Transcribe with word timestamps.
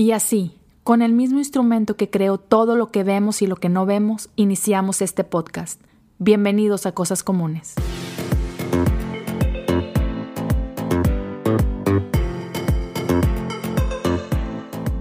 Y 0.00 0.12
así, 0.12 0.52
con 0.82 1.02
el 1.02 1.12
mismo 1.12 1.40
instrumento 1.40 1.94
que 1.94 2.08
creó 2.08 2.38
todo 2.38 2.74
lo 2.74 2.90
que 2.90 3.04
vemos 3.04 3.42
y 3.42 3.46
lo 3.46 3.56
que 3.56 3.68
no 3.68 3.84
vemos, 3.84 4.30
iniciamos 4.34 5.02
este 5.02 5.24
podcast. 5.24 5.78
Bienvenidos 6.18 6.86
a 6.86 6.92
Cosas 6.92 7.22
Comunes. 7.22 7.74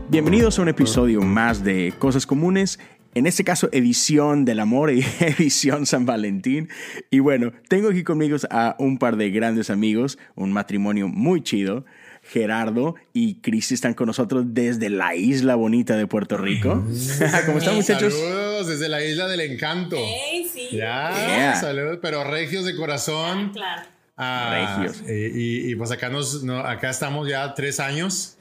Bienvenidos 0.10 0.60
a 0.60 0.64
un 0.64 0.68
episodio 0.68 1.22
más 1.22 1.64
de 1.64 1.94
Cosas 1.98 2.26
Comunes 2.26 2.78
en 3.16 3.26
este 3.26 3.44
caso 3.44 3.70
edición 3.72 4.46
del 4.46 4.60
amor 4.60 4.92
y 4.92 5.04
edición 5.22 5.86
San 5.86 6.06
Valentín. 6.06 6.70
Y 7.10 7.20
bueno, 7.20 7.52
tengo 7.68 7.90
aquí 7.90 8.04
conmigo 8.04 8.38
a 8.50 8.76
un 8.80 8.98
par 8.98 9.18
de 9.18 9.32
grandes 9.32 9.70
amigos, 9.70 10.20
un 10.36 10.52
matrimonio 10.52 11.08
muy 11.08 11.42
chido. 11.42 11.86
Gerardo 12.30 12.96
y 13.12 13.36
Cris 13.36 13.72
están 13.72 13.96
con 13.96 14.06
nosotros 14.06 14.46
desde 14.50 14.90
la 14.90 15.16
isla 15.16 15.56
bonita 15.56 15.98
de 15.98 16.06
Puerto 16.06 16.38
Rico. 16.38 16.70
¿Cómo 17.46 17.58
están, 17.58 17.76
muchachos? 17.76 18.14
Saludos 18.14 18.68
desde 18.68 18.88
la 18.88 19.04
isla 19.04 19.28
del 19.28 19.42
encanto. 19.42 19.98
Hey, 19.98 20.48
sí. 20.52 20.70
Ya, 20.72 21.58
saludos, 21.60 21.98
pero 22.02 22.24
regios 22.24 22.66
de 22.66 22.76
corazón. 22.76 23.52
Claro. 23.52 23.88
Ah, 24.16 24.78
regios. 24.78 25.02
Y, 25.08 25.74
pues 25.76 25.92
acá, 25.92 26.10
nos, 26.10 26.44
acá 26.66 26.92
estamos 26.92 27.28
ya 27.28 27.54
tres 27.56 27.80
años. 27.80 28.38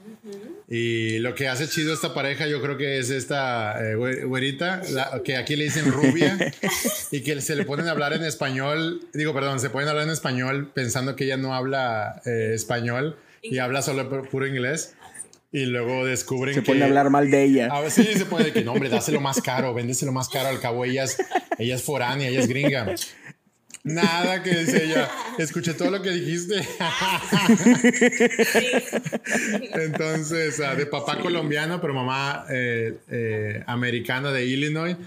Y 0.67 1.17
lo 1.19 1.33
que 1.33 1.47
hace 1.47 1.67
chido 1.67 1.91
esta 1.91 2.13
pareja, 2.13 2.45
yo 2.45 2.61
creo 2.61 2.77
que 2.77 2.99
es 2.99 3.09
esta 3.09 3.75
eh, 3.81 3.95
güerita, 3.95 4.83
que 5.25 5.35
aquí 5.35 5.55
le 5.55 5.63
dicen 5.63 5.91
rubia, 5.91 6.37
y 7.11 7.21
que 7.21 7.41
se 7.41 7.55
le 7.55 7.65
ponen 7.65 7.87
a 7.87 7.91
hablar 7.91 8.13
en 8.13 8.23
español. 8.23 9.01
Digo, 9.13 9.33
perdón, 9.33 9.59
se 9.59 9.71
pueden 9.71 9.89
hablar 9.89 10.03
en 10.03 10.11
español 10.11 10.69
pensando 10.71 11.15
que 11.15 11.23
ella 11.23 11.37
no 11.37 11.55
habla 11.55 12.21
eh, 12.25 12.51
español 12.53 13.15
y 13.41 13.59
habla 13.59 13.81
solo 13.81 14.09
puro 14.29 14.47
inglés. 14.47 14.95
Y 15.51 15.65
luego 15.65 16.05
descubren 16.05 16.53
se 16.53 16.61
que. 16.61 16.65
Se 16.65 16.71
pueden 16.71 16.83
hablar 16.83 17.09
mal 17.09 17.31
de 17.31 17.43
ella. 17.43 17.69
A 17.71 17.81
ver, 17.81 17.89
sí, 17.89 18.03
se 18.03 18.25
puede 18.25 18.53
que 18.53 18.63
no, 18.63 18.73
hombre, 18.73 18.89
dáselo 18.89 19.19
más 19.19 19.41
caro, 19.41 19.73
véndeselo 19.73 20.11
más 20.11 20.29
caro. 20.29 20.49
Al 20.49 20.59
cabo, 20.59 20.85
ella 20.85 21.05
es, 21.05 21.17
ella 21.57 21.75
es 21.75 21.83
foránea, 21.83 22.29
ella 22.29 22.41
es 22.41 22.47
gringa. 22.47 22.93
Nada 23.83 24.43
que 24.43 24.51
dice 24.51 24.85
ella. 24.85 25.09
Escuché 25.37 25.73
todo 25.73 25.89
lo 25.89 26.01
que 26.01 26.11
dijiste. 26.11 26.55
Entonces, 29.73 30.59
ah, 30.59 30.75
de 30.75 30.85
papá 30.85 31.19
colombiano, 31.19 31.81
pero 31.81 31.93
mamá 31.93 32.45
eh, 32.49 32.99
eh, 33.09 33.63
americana 33.65 34.31
de 34.31 34.45
Illinois. 34.45 34.97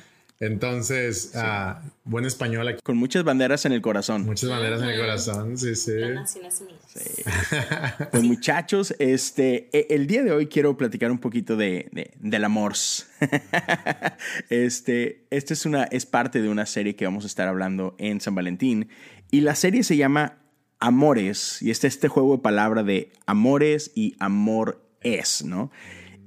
Entonces, 0.43 1.31
uh, 1.37 1.89
buen 2.03 2.25
español 2.25 2.67
aquí. 2.67 2.81
Con 2.83 2.97
muchas 2.97 3.23
banderas 3.23 3.65
en 3.65 3.71
el 3.71 3.81
corazón. 3.81 4.25
Muchas 4.25 4.51
banderas 4.51 4.83
en 4.83 4.89
el 4.89 4.99
corazón, 4.99 5.57
sí, 5.57 5.77
sí. 5.77 5.93
sí. 6.27 6.41
pues 8.11 8.25
muchachos, 8.25 8.93
este, 8.99 9.71
e, 9.73 9.87
el 9.91 10.09
día 10.09 10.25
de 10.25 10.33
hoy 10.33 10.49
quiero 10.49 10.77
platicar 10.77 11.13
un 11.13 11.19
poquito 11.19 11.57
de, 11.57 11.89
de 11.93 12.11
del 12.19 12.45
amor. 12.45 12.73
este, 14.51 15.27
este 15.31 15.55
es, 15.55 15.65
una, 15.65 15.85
es 15.85 16.07
parte 16.07 16.43
de 16.43 16.49
una 16.49 16.67
serie 16.67 16.97
que 16.97 17.05
vamos 17.05 17.23
a 17.23 17.29
estar 17.29 17.47
hablando 17.47 17.95
en 17.99 18.21
San 18.21 18.35
Valentín. 18.35 18.89
Y 19.31 19.43
la 19.43 19.55
serie 19.55 19.85
se 19.85 19.97
llama 19.97 20.39
Amores. 20.81 21.63
Y 21.63 21.71
este 21.71 21.87
este 21.87 22.09
juego 22.09 22.39
de 22.39 22.43
palabra 22.43 22.83
de 22.83 23.13
amores 23.27 23.93
y 23.95 24.17
amor 24.19 24.85
es, 25.03 25.45
¿no? 25.45 25.71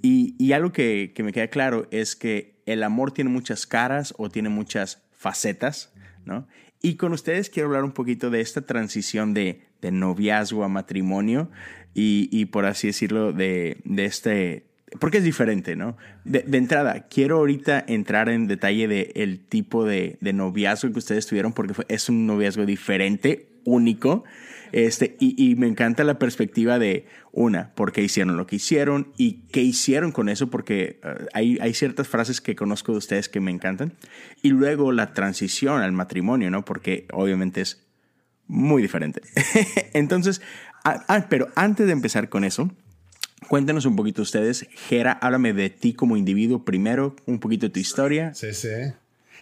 Y, 0.02 0.36
y 0.39 0.53
algo 0.53 0.71
que, 0.71 1.11
que 1.13 1.21
me 1.21 1.33
queda 1.33 1.49
claro 1.49 1.89
es 1.91 2.16
que 2.16 2.55
el 2.66 2.83
amor 2.83 3.11
tiene 3.11 3.30
muchas 3.30 3.66
caras 3.67 4.13
o 4.17 4.30
tiene 4.30 4.49
muchas 4.49 5.03
facetas, 5.11 5.91
¿no? 6.25 6.47
Y 6.81 6.95
con 6.97 7.13
ustedes 7.13 7.49
quiero 7.49 7.69
hablar 7.69 7.83
un 7.83 7.94
poquito 7.94 8.30
de 8.30 8.41
esta 8.41 8.61
transición 8.61 9.33
de, 9.33 9.61
noviazgo 9.81 10.63
a 10.63 10.67
matrimonio 10.67 11.49
y, 11.93 12.45
por 12.45 12.66
así 12.66 12.88
decirlo, 12.88 13.33
de, 13.33 13.81
este... 13.97 14.66
Porque 14.99 15.17
es 15.17 15.23
diferente, 15.23 15.75
¿no? 15.75 15.97
De, 16.23 16.45
entrada, 16.58 17.08
quiero 17.08 17.38
ahorita 17.38 17.83
entrar 17.88 18.30
en 18.30 18.47
detalle 18.47 18.88
del 18.88 19.11
el 19.16 19.39
tipo 19.39 19.86
de, 19.86 20.17
noviazgo 20.21 20.91
que 20.91 20.99
ustedes 20.99 21.27
tuvieron 21.27 21.53
porque 21.53 21.73
es 21.88 22.09
un 22.09 22.25
noviazgo 22.27 22.65
diferente, 22.65 23.49
único. 23.64 24.23
Este, 24.71 25.15
y, 25.20 25.55
me 25.55 25.67
encanta 25.67 26.03
la 26.03 26.20
perspectiva 26.20 26.80
de, 26.80 27.05
una, 27.31 27.73
por 27.76 27.92
qué 27.92 28.02
hicieron 28.02 28.37
lo 28.37 28.48
que 28.48 28.58
hicieron 28.58 29.14
y 29.17 29.48
qué 29.52 29.61
hicieron 29.61 30.11
con 30.11 30.30
eso, 30.30 30.49
porque 30.49 30.99
eh, 31.03 31.26
hay, 31.33 31.58
hay 31.59 31.73
ciertas 31.73 32.08
frases 32.08 32.42
que 32.42 32.55
conozco 32.55 32.92
de 32.92 32.98
ustedes 32.98 33.30
que 33.30 33.39
me 33.39 33.52
encantan. 33.52 33.93
Y 34.42 34.49
luego 34.49 34.92
la 34.92 35.14
transición 35.14 35.81
al 35.81 35.92
matrimonio, 35.92 36.49
¿no? 36.52 36.65
Porque 36.65 37.08
obviamente 37.11 37.61
es 37.61 37.86
muy 38.48 38.81
diferente. 38.81 39.21
Entonces, 39.93 40.42
ah, 40.83 41.25
pero 41.30 41.49
antes 41.55 41.87
de 41.87 41.93
empezar 41.93 42.30
con 42.30 42.43
eso, 42.43 42.71
Cuéntenos 43.48 43.86
un 43.86 43.95
poquito 43.95 44.21
ustedes. 44.21 44.67
Jera, 44.71 45.11
háblame 45.11 45.54
de 45.54 45.70
ti 45.70 45.93
como 45.93 46.17
individuo 46.17 46.65
primero, 46.65 47.15
un 47.25 47.39
poquito 47.39 47.67
de 47.67 47.70
tu 47.70 47.80
historia. 47.80 48.33
Sí, 48.33 48.54
sí. 48.54 48.70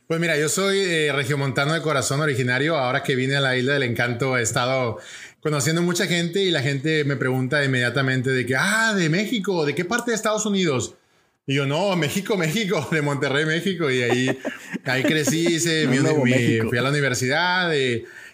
Pues 0.08 0.20
mira, 0.20 0.38
yo 0.38 0.50
soy 0.50 0.80
eh, 0.80 1.12
regiomontano 1.14 1.74
de 1.74 1.82
corazón 1.82 2.20
originario. 2.20 2.76
Ahora 2.76 3.04
que 3.04 3.16
vine 3.16 3.38
a 3.38 3.40
la 3.40 3.56
Isla 3.58 3.74
del 3.74 3.84
Encanto 3.84 4.38
he 4.38 4.42
estado 4.42 4.98
conociendo 5.42 5.82
mucha 5.82 6.08
gente 6.08 6.42
y 6.42 6.52
la 6.52 6.62
gente 6.62 7.06
me 7.06 7.16
pregunta 7.16 7.64
inmediatamente 7.64 8.30
de 8.32 8.46
que, 8.46 8.56
ah, 8.58 8.94
de 8.94 9.10
México, 9.10 9.66
¿de 9.66 9.74
qué 9.74 9.86
parte 9.86 10.12
de 10.12 10.16
Estados 10.16 10.46
Unidos? 10.46 10.96
Y 11.48 11.56
yo, 11.56 11.66
no, 11.66 11.96
México, 11.96 12.38
México, 12.38 12.86
de 12.92 13.02
Monterrey, 13.02 13.46
México. 13.46 13.90
Y 13.90 14.02
ahí, 14.02 14.40
ahí 14.86 15.04
crecí, 15.04 15.48
hice, 15.56 15.88
mi, 15.88 15.98
fui 16.68 16.78
a 16.78 16.82
la 16.82 16.90
universidad, 16.90 17.72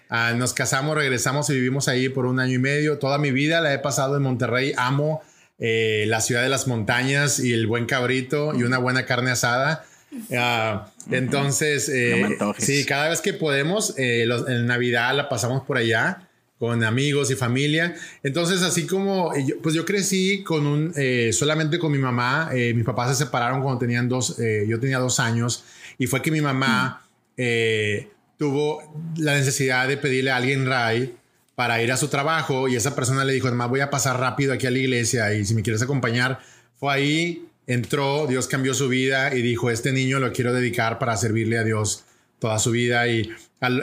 ah, 0.09 0.33
nos 0.35 0.53
casamos, 0.53 0.95
regresamos 0.95 1.49
y 1.51 1.53
vivimos 1.53 1.87
ahí 1.87 2.09
por 2.09 2.25
un 2.25 2.39
año 2.39 2.55
y 2.55 2.59
medio. 2.59 2.97
Toda 2.97 3.19
mi 3.19 3.31
vida 3.31 3.61
la 3.61 3.73
he 3.73 3.79
pasado 3.79 4.17
en 4.17 4.23
Monterrey. 4.23 4.73
Amo 4.75 5.21
eh, 5.59 6.05
la 6.07 6.21
ciudad 6.21 6.41
de 6.41 6.49
las 6.49 6.67
montañas 6.67 7.39
y 7.39 7.53
el 7.53 7.67
buen 7.67 7.85
cabrito 7.85 8.53
y 8.55 8.63
una 8.63 8.79
buena 8.79 9.05
carne 9.05 9.29
asada. 9.29 9.85
Ah, 10.35 10.91
entonces, 11.11 11.89
eh, 11.89 12.37
sí, 12.57 12.85
cada 12.85 13.09
vez 13.09 13.21
que 13.21 13.33
podemos, 13.33 13.93
eh, 13.97 14.27
en 14.47 14.65
Navidad 14.65 15.15
la 15.15 15.29
pasamos 15.29 15.63
por 15.63 15.77
allá 15.77 16.27
con 16.57 16.83
amigos 16.83 17.31
y 17.31 17.35
familia. 17.35 17.95
Entonces, 18.21 18.63
así 18.63 18.85
como, 18.85 19.33
eh, 19.33 19.55
pues 19.61 19.75
yo 19.75 19.85
crecí 19.85 20.43
con 20.43 20.67
un, 20.67 20.93
solamente 21.31 21.79
con 21.79 21.91
mi 21.91 21.99
mamá. 21.99 22.49
mis 22.53 22.83
papás 22.83 23.17
se 23.17 23.25
separaron 23.25 23.61
cuando 23.61 23.79
tenían 23.79 24.09
dos, 24.09 24.37
yo 24.67 24.79
tenía 24.79 24.99
dos 24.99 25.19
años 25.19 25.63
y 25.97 26.07
fue 26.07 26.21
que 26.21 26.31
mi 26.31 26.41
mamá 26.41 27.05
tuvo 28.37 28.81
la 29.17 29.35
necesidad 29.35 29.87
de 29.87 29.97
pedirle 29.97 30.31
a 30.31 30.37
alguien 30.37 30.65
ray 30.65 31.15
para 31.55 31.81
ir 31.83 31.91
a 31.91 31.97
su 31.97 32.07
trabajo 32.07 32.69
y 32.69 32.75
esa 32.75 32.95
persona 32.95 33.25
le 33.25 33.33
dijo, 33.33 33.47
además 33.47 33.69
voy 33.69 33.81
a 33.81 33.89
pasar 33.89 34.17
rápido 34.17 34.53
aquí 34.53 34.65
a 34.65 34.71
la 34.71 34.77
iglesia 34.77 35.33
y 35.33 35.43
si 35.45 35.53
me 35.53 35.61
quieres 35.61 35.81
acompañar, 35.81 36.39
fue 36.79 36.93
ahí 36.93 37.48
entró, 37.69 38.25
Dios 38.25 38.47
cambió 38.47 38.73
su 38.73 38.89
vida 38.89 39.35
y 39.35 39.43
dijo, 39.43 39.69
este 39.69 39.93
niño 39.93 40.19
lo 40.19 40.33
quiero 40.33 40.51
dedicar 40.53 40.97
para 40.97 41.15
servirle 41.15 41.59
a 41.59 41.63
Dios 41.63 42.03
toda 42.39 42.57
su 42.57 42.71
vida. 42.71 43.07
Y 43.07 43.29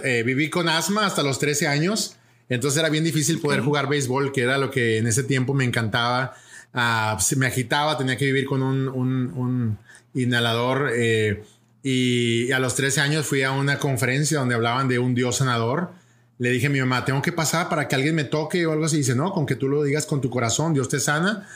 eh, 0.02 0.24
viví 0.26 0.50
con 0.50 0.68
asma 0.68 1.06
hasta 1.06 1.22
los 1.22 1.38
13 1.38 1.68
años, 1.68 2.16
entonces 2.48 2.80
era 2.80 2.88
bien 2.88 3.04
difícil 3.04 3.40
poder 3.40 3.60
jugar 3.60 3.88
béisbol, 3.88 4.32
que 4.32 4.42
era 4.42 4.58
lo 4.58 4.72
que 4.72 4.98
en 4.98 5.06
ese 5.06 5.22
tiempo 5.22 5.54
me 5.54 5.64
encantaba. 5.64 6.34
Uh, 6.74 7.16
me 7.36 7.46
agitaba, 7.46 7.96
tenía 7.96 8.16
que 8.16 8.26
vivir 8.26 8.44
con 8.46 8.60
un, 8.62 9.78
inhalador. 10.14 10.90
Eh, 10.96 11.44
y 11.84 12.50
a 12.50 12.58
los 12.58 12.74
13 12.74 13.00
años 13.00 13.24
fui 13.24 13.44
a 13.44 13.52
una 13.52 13.78
conferencia 13.78 14.40
donde 14.40 14.56
hablaban 14.56 14.88
de 14.88 14.98
un 14.98 15.14
Dios 15.14 15.36
sanador. 15.36 15.92
Le 16.38 16.50
dije 16.50 16.66
a 16.66 16.70
mi 16.70 16.80
mamá, 16.80 17.04
tengo 17.04 17.22
que 17.22 17.30
pasar 17.30 17.68
para 17.68 17.86
que 17.86 17.94
alguien 17.94 18.16
me 18.16 18.24
toque 18.24 18.66
o 18.66 18.72
algo 18.72 18.86
así. 18.86 18.96
dice, 18.96 19.14
no, 19.14 19.32
con 19.32 19.46
que 19.46 19.54
tú 19.54 19.68
lo 19.68 19.84
digas 19.84 20.06
con 20.06 20.20
tu 20.20 20.28
corazón, 20.28 20.74
Dios 20.74 20.88
te 20.88 20.98
sana 20.98 21.46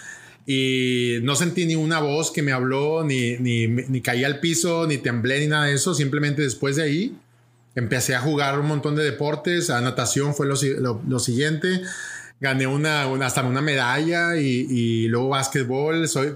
y 0.46 1.18
no 1.22 1.36
sentí 1.36 1.66
ni 1.66 1.76
una 1.76 2.00
voz 2.00 2.30
que 2.30 2.42
me 2.42 2.52
habló, 2.52 3.04
ni, 3.04 3.36
ni, 3.38 3.66
ni 3.66 4.00
caí 4.00 4.24
al 4.24 4.40
piso, 4.40 4.86
ni 4.86 4.98
temblé, 4.98 5.40
ni 5.40 5.46
nada 5.46 5.66
de 5.66 5.74
eso. 5.74 5.94
Simplemente 5.94 6.42
después 6.42 6.76
de 6.76 6.82
ahí 6.82 7.16
empecé 7.74 8.14
a 8.14 8.20
jugar 8.20 8.58
un 8.58 8.66
montón 8.66 8.96
de 8.96 9.04
deportes. 9.04 9.70
A 9.70 9.80
natación 9.80 10.34
fue 10.34 10.46
lo, 10.46 11.02
lo, 11.06 11.18
siguiente. 11.18 11.82
Gané 12.40 12.66
una, 12.66 13.06
una, 13.06 13.26
hasta 13.26 13.42
una 13.42 13.60
medalla 13.60 14.36
y, 14.36 14.66
y 14.70 15.08
luego 15.08 15.28
básquetbol. 15.28 16.08
Soy, 16.08 16.34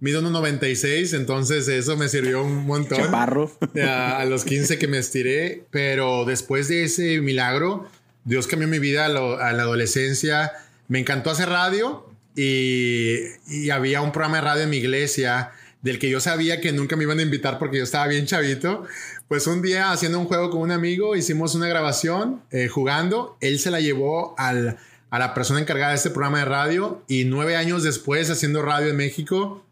mido 0.00 0.22
1,96, 0.22 1.14
entonces 1.16 1.68
eso 1.68 1.96
me 1.96 2.08
sirvió 2.08 2.42
un 2.42 2.66
montón. 2.66 2.98
Chaparro. 2.98 3.56
A, 3.84 4.18
a, 4.18 4.24
los 4.24 4.44
15 4.44 4.78
que 4.78 4.88
me 4.88 4.98
estiré, 4.98 5.64
pero 5.70 6.24
después 6.24 6.68
de 6.68 6.84
ese 6.84 7.20
milagro, 7.20 7.86
Dios 8.24 8.46
cambió 8.46 8.66
mi 8.66 8.78
vida 8.78 9.06
a, 9.06 9.08
a 9.08 9.52
la 9.52 9.62
adolescencia. 9.62 10.52
Me 10.88 10.98
encantó 10.98 11.30
hacer 11.30 11.48
radio 11.48 12.11
y, 12.36 13.70
había 13.70 14.02
un 14.02 14.12
programa 14.12 14.36
de 14.36 14.42
radio 14.42 14.62
en 14.64 14.70
mi 14.70 14.78
iglesia 14.78 15.52
del 15.82 15.98
que 15.98 16.08
yo 16.08 16.20
sabía 16.20 16.60
que 16.60 16.72
nunca 16.72 16.96
me 16.96 17.02
iban 17.02 17.18
a 17.18 17.22
invitar 17.22 17.58
porque 17.58 17.78
yo 17.78 17.84
estaba 17.84 18.06
bien 18.06 18.26
chavito. 18.26 18.84
Pues 19.28 19.46
un 19.46 19.62
día 19.62 19.90
haciendo 19.90 20.18
un 20.18 20.26
juego 20.26 20.50
con 20.50 20.60
un 20.60 20.70
amigo 20.70 21.16
hicimos 21.16 21.54
una 21.54 21.66
grabación 21.66 22.42
eh, 22.50 22.68
jugando. 22.68 23.36
Él 23.40 23.58
se 23.58 23.70
la 23.70 23.80
llevó 23.80 24.34
a 24.38 24.52
la 24.52 25.34
persona 25.34 25.60
encargada 25.60 25.90
de 25.90 25.96
este 25.96 26.10
programa 26.10 26.38
de 26.38 26.44
radio 26.44 27.02
y 27.08 27.24
nueve 27.24 27.56
años 27.56 27.82
después 27.82 28.30
haciendo 28.30 28.62
radio 28.62 28.88
en 28.88 28.96
México, 28.96 29.64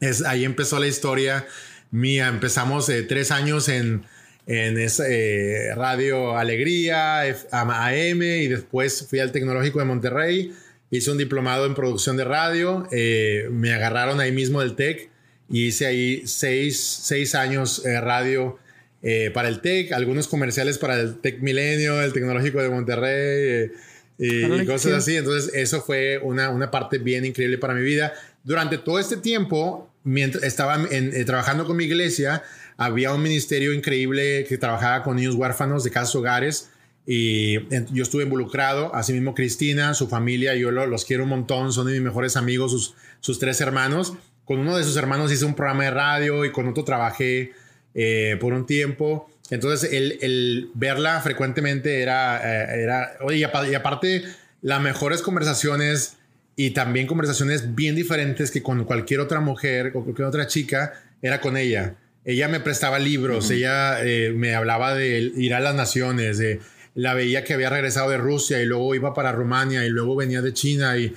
es, 0.00 0.22
ahí 0.22 0.44
empezó 0.44 0.78
la 0.78 0.86
historia 0.86 1.46
mía. 1.90 2.28
Empezamos 2.28 2.88
eh, 2.88 3.02
tres 3.02 3.30
años 3.30 3.68
en, 3.68 4.04
en 4.46 4.76
eh, 4.78 5.74
Radio 5.76 6.36
Alegría, 6.36 7.22
AM 7.50 8.22
y 8.22 8.48
después 8.48 9.06
fui 9.08 9.20
al 9.20 9.32
Tecnológico 9.32 9.78
de 9.78 9.84
Monterrey 9.84 10.52
hice 10.92 11.10
un 11.10 11.16
diplomado 11.18 11.64
en 11.64 11.74
producción 11.74 12.18
de 12.18 12.24
radio, 12.24 12.86
eh, 12.92 13.48
me 13.50 13.72
agarraron 13.72 14.20
ahí 14.20 14.30
mismo 14.30 14.60
del 14.60 14.76
TEC 14.76 15.08
y 15.48 15.66
hice 15.68 15.86
ahí 15.86 16.22
seis, 16.26 16.78
seis 16.80 17.34
años 17.34 17.82
de 17.82 17.98
radio 18.00 18.58
eh, 19.02 19.30
para 19.32 19.48
el 19.48 19.62
TEC, 19.62 19.92
algunos 19.92 20.28
comerciales 20.28 20.76
para 20.76 21.00
el 21.00 21.18
TEC 21.18 21.40
Milenio, 21.40 22.02
el 22.02 22.12
Tecnológico 22.12 22.60
de 22.60 22.68
Monterrey 22.68 23.72
y 24.18 24.66
cosas 24.66 24.92
así. 24.92 25.16
Entonces 25.16 25.50
eso 25.54 25.80
fue 25.80 26.18
una, 26.22 26.50
una 26.50 26.70
parte 26.70 26.98
bien 26.98 27.24
increíble 27.24 27.56
para 27.56 27.72
mi 27.72 27.82
vida. 27.82 28.12
Durante 28.44 28.76
todo 28.76 28.98
este 28.98 29.16
tiempo, 29.16 29.90
mientras 30.04 30.44
estaba 30.44 30.78
trabajando 31.24 31.64
con 31.64 31.78
mi 31.78 31.84
iglesia, 31.84 32.42
había 32.76 33.14
un 33.14 33.22
ministerio 33.22 33.72
increíble 33.72 34.44
que 34.46 34.58
trabajaba 34.58 35.02
con 35.02 35.16
niños 35.16 35.36
huérfanos 35.36 35.84
de 35.84 35.90
casas 35.90 36.14
hogares 36.16 36.68
y 37.06 37.58
yo 37.92 38.02
estuve 38.02 38.22
involucrado, 38.22 38.94
así 38.94 39.12
mismo 39.12 39.34
Cristina, 39.34 39.94
su 39.94 40.08
familia, 40.08 40.54
yo 40.54 40.70
los 40.70 41.04
quiero 41.04 41.24
un 41.24 41.30
montón, 41.30 41.72
son 41.72 41.86
de 41.86 41.92
mis 41.94 42.02
mejores 42.02 42.36
amigos, 42.36 42.70
sus, 42.70 42.94
sus 43.20 43.38
tres 43.38 43.60
hermanos. 43.60 44.14
Con 44.44 44.60
uno 44.60 44.76
de 44.76 44.84
sus 44.84 44.96
hermanos 44.96 45.32
hice 45.32 45.44
un 45.44 45.54
programa 45.54 45.84
de 45.84 45.90
radio 45.90 46.44
y 46.44 46.52
con 46.52 46.68
otro 46.68 46.84
trabajé 46.84 47.52
eh, 47.94 48.36
por 48.40 48.52
un 48.52 48.66
tiempo. 48.66 49.28
Entonces, 49.50 49.92
el, 49.92 50.18
el 50.22 50.70
verla 50.74 51.20
frecuentemente 51.20 52.02
era, 52.02 52.38
eh, 52.38 52.82
era 52.82 53.16
oye, 53.20 53.38
y 53.38 53.74
aparte, 53.74 54.22
las 54.60 54.80
mejores 54.80 55.22
conversaciones 55.22 56.16
y 56.54 56.70
también 56.70 57.06
conversaciones 57.06 57.74
bien 57.74 57.96
diferentes 57.96 58.50
que 58.50 58.62
con 58.62 58.84
cualquier 58.84 59.20
otra 59.20 59.40
mujer 59.40 59.92
o 59.94 60.04
cualquier 60.04 60.28
otra 60.28 60.46
chica, 60.46 60.92
era 61.20 61.40
con 61.40 61.56
ella. 61.56 61.94
Ella 62.24 62.46
me 62.48 62.60
prestaba 62.60 62.98
libros, 62.98 63.50
ella 63.50 64.04
eh, 64.04 64.32
me 64.34 64.54
hablaba 64.54 64.94
de 64.94 65.18
ir 65.36 65.54
a 65.54 65.60
las 65.60 65.74
naciones, 65.74 66.38
de 66.38 66.60
la 66.94 67.14
veía 67.14 67.44
que 67.44 67.54
había 67.54 67.70
regresado 67.70 68.10
de 68.10 68.18
Rusia 68.18 68.60
y 68.60 68.66
luego 68.66 68.94
iba 68.94 69.14
para 69.14 69.32
Rumania 69.32 69.84
y 69.84 69.88
luego 69.88 70.16
venía 70.16 70.42
de 70.42 70.52
China 70.52 70.98
y 70.98 71.14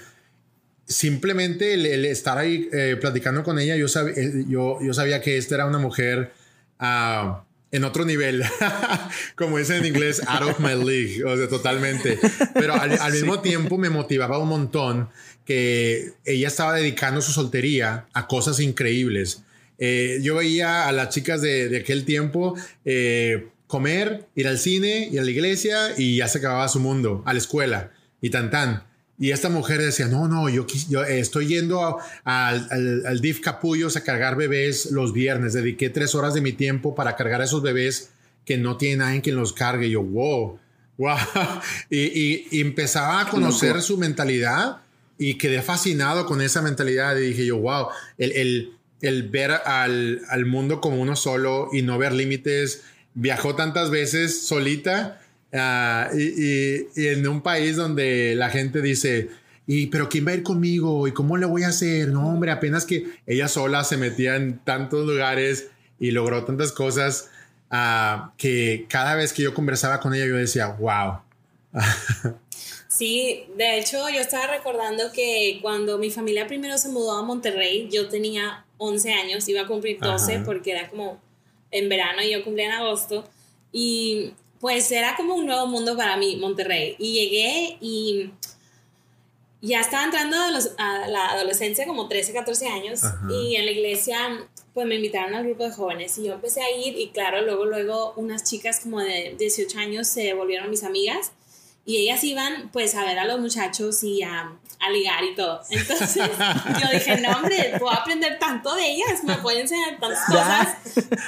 simplemente 0.85 1.73
el, 1.73 2.05
estar 2.05 2.37
ahí 2.37 2.69
eh, 2.71 2.97
platicando 2.99 3.43
con 3.43 3.59
ella, 3.59 3.75
yo, 3.75 3.87
eh, 3.87 4.45
yo, 4.47 4.79
yo, 4.81 4.93
sabía 4.93 5.21
que 5.21 5.37
esta 5.37 5.55
era 5.55 5.65
una 5.65 5.79
mujer 5.79 6.31
uh, 6.79 7.37
en 7.71 7.83
otro 7.83 8.05
nivel, 8.05 8.43
como 9.35 9.57
dicen 9.57 9.77
en 9.77 9.85
inglés, 9.87 10.21
out 10.27 10.43
of 10.43 10.59
my 10.59 10.75
league, 10.75 11.23
o 11.25 11.35
sea, 11.35 11.47
totalmente. 11.49 12.17
Pero 12.53 12.73
al, 12.73 13.11
mismo 13.11 13.41
tiempo 13.41 13.77
me 13.77 13.89
motivaba 13.89 14.37
un 14.37 14.47
montón 14.47 15.09
que 15.43 16.13
ella 16.23 16.47
estaba 16.47 16.73
dedicando 16.75 17.21
su 17.21 17.31
soltería 17.31 18.05
a 18.13 18.27
cosas 18.27 18.59
increíbles. 18.59 19.41
Eh, 19.77 20.19
yo 20.21 20.35
veía 20.35 20.87
a 20.87 20.91
las 20.93 21.09
chicas 21.09 21.41
de, 21.41 21.67
de 21.67 21.79
aquel 21.79 22.05
tiempo 22.05 22.55
eh, 22.85 23.49
comer, 23.67 24.27
ir 24.35 24.47
al 24.47 24.57
cine, 24.57 25.09
ir 25.11 25.19
a 25.19 25.23
la 25.23 25.31
iglesia 25.31 25.93
y 25.97 26.17
ya 26.17 26.27
se 26.27 26.39
acababa 26.39 26.67
su 26.67 26.79
mundo, 26.79 27.23
a 27.25 27.33
la 27.33 27.39
escuela 27.39 27.91
y 28.21 28.29
tan 28.29 28.51
tan. 28.51 28.83
Y 29.17 29.31
esta 29.31 29.49
mujer 29.49 29.81
decía, 29.81 30.07
no, 30.07 30.27
no, 30.27 30.49
yo, 30.49 30.67
yo 30.89 31.03
estoy 31.03 31.47
yendo 31.47 31.99
al, 32.25 33.03
al, 33.05 33.21
DIF 33.21 33.39
Capullos 33.39 33.95
a 33.95 34.03
cargar 34.03 34.35
bebés 34.35 34.91
los 34.91 35.13
viernes. 35.13 35.53
Dediqué 35.53 35.89
tres 35.89 36.15
horas 36.15 36.33
de 36.33 36.41
mi 36.41 36.51
tiempo 36.51 36.95
para 36.95 37.15
cargar 37.15 37.39
a 37.39 37.45
esos 37.45 37.61
bebés 37.61 38.09
que 38.43 38.57
no 38.57 38.75
tienen 38.75 38.99
nadie 38.99 39.21
quien 39.21 39.37
los 39.37 39.53
cargue. 39.53 39.87
Y 39.87 39.91
yo, 39.91 40.03
wow, 40.03 40.59
wow. 40.97 41.17
Y, 41.89 42.47
y, 42.51 42.61
empezaba 42.61 43.21
a 43.21 43.29
conocer 43.29 43.81
su 43.81 43.97
mentalidad 43.97 44.81
y 45.17 45.35
quedé 45.35 45.61
fascinado 45.61 46.25
con 46.25 46.41
esa 46.41 46.61
mentalidad. 46.61 47.15
Y 47.15 47.27
dije 47.27 47.45
yo, 47.45 47.57
wow, 47.57 47.87
el, 48.17 48.33
el, 48.33 48.73
el 48.99 49.29
ver 49.29 49.51
al, 49.51 50.23
al 50.27 50.45
mundo 50.45 50.81
como 50.81 50.97
uno 50.97 51.15
solo 51.15 51.69
y 51.71 51.83
no 51.83 51.97
ver 51.97 52.11
límites 52.11 52.83
viajó 53.15 53.55
tantas 53.55 53.89
veces 53.89 54.45
solita 54.45 55.19
ah, 55.53 56.09
y, 56.13 56.85
en 56.95 57.27
un 57.27 57.41
país 57.41 57.77
donde 57.77 58.35
la 58.35 58.49
gente 58.49 58.81
dice, 58.81 59.29
y 59.65 59.87
pero 59.87 60.09
quién 60.09 60.27
va 60.27 60.31
a 60.31 60.35
ir 60.35 60.43
conmigo 60.43 61.07
y 61.07 61.13
cómo 61.13 61.37
le 61.37 61.47
voy 61.47 61.63
a 61.63 61.69
hacer, 61.69 62.09
no 62.09 62.27
hombre, 62.27 62.51
apenas 62.51 62.85
que 62.85 63.05
ella 63.25 63.47
sola 63.47 63.83
se 63.83 63.97
metía 63.97 64.35
en 64.35 64.59
tantos 64.59 65.07
lugares 65.07 65.69
y 65.99 66.11
logró 66.11 66.43
tantas 66.43 66.71
cosas 66.71 67.31
ah, 67.71 68.33
que 68.37 68.85
cada 68.89 69.15
vez 69.15 69.33
que 69.33 69.41
yo 69.41 69.53
conversaba 69.53 69.99
con 69.99 70.13
ella 70.13 70.27
yo 70.27 70.35
decía, 70.35 70.67
wow. 70.67 71.21
Sí, 72.87 73.47
de 73.57 73.77
hecho 73.77 74.07
yo 74.07 74.21
estaba 74.21 74.47
recordando 74.47 75.11
que 75.11 75.59
cuando 75.61 75.97
mi 75.97 76.11
familia 76.11 76.47
primero 76.47 76.77
se 76.77 76.87
mudó 76.87 77.17
a 77.17 77.23
Monterrey, 77.23 77.89
yo 77.91 78.07
tenía 78.07 78.63
11 78.77 79.13
años, 79.13 79.49
iba 79.49 79.61
a 79.61 79.67
cumplir 79.67 79.99
12 79.99 80.43
porque 80.45 80.71
era 80.71 80.89
como 80.89 81.19
en 81.77 81.89
verano 81.89 82.21
y 82.21 82.31
yo 82.31 82.43
cumplí 82.43 82.63
en 82.63 82.71
agosto. 82.71 83.23
Y 83.71 84.31
pues 84.59 84.91
era 84.91 85.15
como 85.15 85.35
un 85.35 85.45
nuevo 85.45 85.67
mundo 85.67 85.95
para 85.95 86.17
mí, 86.17 86.37
Monterrey. 86.37 86.95
Y 86.97 87.13
llegué 87.13 87.77
y 87.81 88.31
ya 89.61 89.81
estaba 89.81 90.03
entrando 90.03 90.37
a, 90.77 91.07
la 91.07 91.31
adolescencia 91.31 91.85
como 91.85 92.07
13, 92.07 92.33
14 92.33 92.67
años. 92.67 93.01
Y 93.29 93.55
en 93.55 93.65
la 93.65 93.71
iglesia 93.71 94.47
pues 94.75 94.85
me 94.85 94.95
invitaron 94.95 95.33
al 95.33 95.45
grupo 95.45 95.63
de 95.63 95.71
jóvenes 95.71 96.17
y 96.17 96.25
yo 96.25 96.33
empecé 96.33 96.61
a 96.61 96.69
ir 96.69 96.99
y 96.99 97.07
claro, 97.07 97.41
luego, 97.41 97.63
luego 97.63 98.13
unas 98.17 98.43
chicas 98.43 98.81
como 98.81 98.99
de 98.99 99.33
18 99.39 99.79
años 99.79 100.05
se 100.05 100.33
volvieron 100.33 100.69
mis 100.69 100.83
amigas 100.83 101.31
y 101.85 101.97
ellas 101.97 102.23
iban 102.23 102.69
pues 102.73 102.95
a 102.95 103.03
ver 103.03 103.19
a 103.19 103.25
los 103.25 103.39
muchachos 103.39 104.03
y 104.03 104.23
a, 104.23 104.51
a 104.79 104.89
ligar 104.89 105.23
y 105.23 105.35
todo. 105.35 105.61
Entonces 105.69 106.15
yo 106.15 106.89
dije, 106.91 107.17
no 107.17 107.29
hombre, 107.37 107.75
puedo 107.77 107.91
aprender 107.91 108.39
tanto 108.39 108.73
de 108.73 108.91
ellas, 108.91 109.23
me 109.23 109.35
pueden 109.37 109.61
enseñar 109.61 109.99
tantas 109.99 110.25
cosas. 110.25 110.77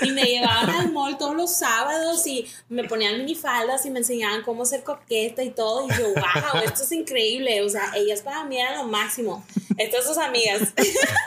Y 0.02 0.12
me 0.12 0.24
llevaban 0.24 0.70
al 0.70 0.92
mall 0.92 1.18
todos 1.18 1.36
los 1.36 1.56
sábados 1.56 2.26
y 2.26 2.48
me 2.70 2.84
ponían 2.86 3.18
minifaldas 3.18 3.86
y 3.86 3.92
me 3.92 4.00
enseñaban 4.00 4.42
cómo 4.42 4.66
ser 4.66 4.84
coqueta 4.84 5.44
y 5.44 5.52
todo. 5.52 5.86
Y 5.88 5.90
yo, 5.90 6.08
wow, 6.10 6.62
esto 6.64 6.84
es 6.84 6.92
increíble. 6.92 7.62
O 7.62 7.70
sea, 7.70 7.92
ellas 7.96 8.22
para 8.22 8.44
mí 8.44 8.60
eran 8.60 8.78
lo 8.78 8.84
máximo. 8.86 9.46
Estas 9.78 10.06
sus 10.08 10.18
amigas. 10.18 10.62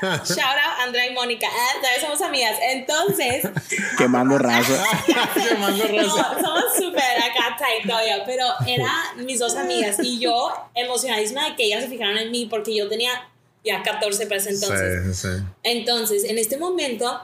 Shout 0.02 0.40
out 0.40 0.80
Andrea 0.80 1.06
y 1.06 1.14
Mónica. 1.14 1.46
Ah, 1.48 1.80
vez 1.80 2.00
somos 2.00 2.20
amigas. 2.20 2.56
Entonces. 2.60 3.48
Quemando 3.96 4.38
raza. 4.38 4.84
Quemando 5.34 5.84
raza. 5.84 6.32
No, 6.32 6.40
somos 6.42 6.64
súper 6.76 7.22
acá 7.22 7.56
todavía, 7.86 8.24
pero 8.26 8.44
eran 8.66 9.19
mis 9.24 9.38
dos 9.38 9.56
amigas 9.56 9.96
y 10.02 10.18
yo 10.18 10.50
emocionadísima 10.74 11.48
de 11.48 11.56
que 11.56 11.64
ellas 11.64 11.82
se 11.82 11.88
fijaran 11.88 12.18
en 12.18 12.30
mí 12.30 12.46
porque 12.46 12.74
yo 12.74 12.88
tenía 12.88 13.28
ya 13.64 13.82
14 13.82 14.26
para 14.26 14.40
ese 14.40 14.50
entonces. 14.50 15.16
Sí, 15.16 15.28
sí. 15.28 15.44
Entonces, 15.62 16.24
en 16.24 16.38
este 16.38 16.56
momento, 16.56 17.20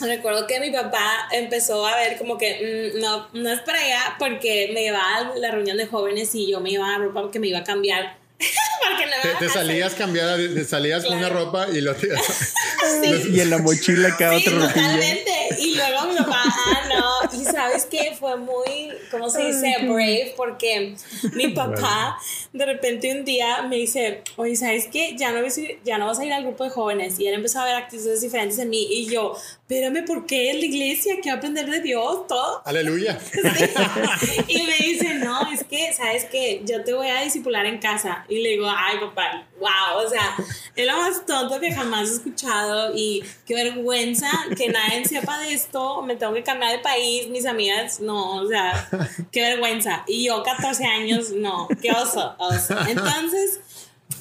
recuerdo 0.00 0.46
que 0.46 0.60
mi 0.60 0.70
papá 0.70 1.28
empezó 1.32 1.86
a 1.86 1.96
ver 1.96 2.18
como 2.18 2.38
que 2.38 2.92
mm, 2.94 3.00
no, 3.00 3.28
no 3.32 3.50
es 3.50 3.60
para 3.60 3.78
allá 3.78 4.16
porque 4.18 4.70
me 4.72 4.82
llevaba 4.82 5.32
a 5.32 5.36
la 5.36 5.50
reunión 5.50 5.76
de 5.76 5.86
jóvenes 5.86 6.34
y 6.34 6.50
yo 6.50 6.60
me 6.60 6.70
iba 6.70 6.94
a 6.94 6.98
ropa 6.98 7.22
porque 7.22 7.38
me 7.38 7.48
iba 7.48 7.58
a 7.58 7.64
cambiar 7.64 8.16
te, 9.38 9.48
salías 9.48 9.94
cambiada, 9.94 10.36
te 10.36 10.64
salías 10.64 11.04
con 11.04 11.18
una 11.18 11.28
ropa 11.28 11.68
y 11.68 11.80
lo 11.80 11.94
Y 13.32 13.40
en 13.40 13.50
la 13.50 13.58
mochila 13.58 14.16
cada 14.16 14.38
sí, 14.38 14.48
otra 14.48 14.68
totalmente. 14.68 15.32
Y 15.58 15.74
luego 15.74 16.06
mi 16.06 16.16
papá, 16.16 16.42
ah, 16.46 16.88
no. 16.88 17.40
Y 17.40 17.44
sabes 17.58 17.86
que 17.86 18.14
fue 18.14 18.36
muy, 18.36 18.92
¿cómo 19.10 19.28
se 19.28 19.46
dice? 19.46 19.74
Brave, 19.82 20.32
porque 20.36 20.94
mi 21.32 21.48
papá 21.54 22.16
de 22.52 22.64
repente 22.64 23.10
un 23.10 23.24
día 23.24 23.62
me 23.62 23.74
dice, 23.74 24.22
oye, 24.36 24.54
¿sabes 24.54 24.86
qué? 24.86 25.16
Ya 25.16 25.32
no, 25.32 25.40
ya 25.84 25.98
no 25.98 26.06
vas 26.06 26.20
a 26.20 26.24
ir 26.24 26.32
al 26.32 26.44
grupo 26.44 26.62
de 26.62 26.70
jóvenes. 26.70 27.18
Y 27.18 27.26
él 27.26 27.34
empezó 27.34 27.58
a 27.58 27.64
ver 27.64 27.74
actitudes 27.74 28.20
diferentes 28.20 28.60
en 28.60 28.70
mí. 28.70 28.86
Y 28.88 29.10
yo, 29.10 29.36
espérame, 29.68 30.02
¿por 30.06 30.24
qué 30.24 30.50
en 30.50 30.60
la 30.60 30.64
iglesia? 30.64 31.16
¿Qué 31.22 31.30
aprender 31.30 31.68
de 31.68 31.80
Dios? 31.80 32.26
Todo. 32.26 32.62
Aleluya. 32.64 33.18
Y 34.48 34.62
me 34.62 34.76
dice, 34.78 35.14
no, 35.16 35.52
es 35.52 35.62
que, 35.64 35.92
¿sabes 35.92 36.24
qué? 36.24 36.62
Yo 36.64 36.82
te 36.84 36.94
voy 36.94 37.08
a 37.08 37.20
disipular 37.20 37.66
en 37.66 37.78
casa. 37.78 38.24
Y 38.30 38.40
le 38.40 38.50
digo, 38.50 38.66
ay, 38.66 38.98
papá, 38.98 39.46
wow, 39.60 40.06
o 40.06 40.08
sea, 40.08 40.36
es 40.74 40.86
lo 40.86 40.96
más 40.96 41.26
tonto 41.26 41.60
que 41.60 41.70
jamás 41.72 42.08
he 42.08 42.14
escuchado 42.14 42.92
y 42.94 43.22
qué 43.44 43.54
vergüenza 43.54 44.30
que 44.56 44.68
nadie 44.68 45.04
sepa 45.04 45.38
de 45.40 45.52
esto, 45.52 46.00
me 46.02 46.16
tengo 46.16 46.32
que 46.32 46.42
cambiar 46.42 46.72
de 46.72 46.78
país, 46.78 47.28
mis 47.28 47.44
amigas, 47.44 48.00
no, 48.00 48.36
o 48.36 48.48
sea, 48.48 48.88
qué 49.30 49.42
vergüenza. 49.42 50.02
Y 50.06 50.24
yo, 50.24 50.42
14 50.42 50.84
años, 50.86 51.30
no, 51.30 51.68
qué 51.82 51.90
oso, 51.90 52.34
oso. 52.38 52.74
Entonces, 52.88 53.60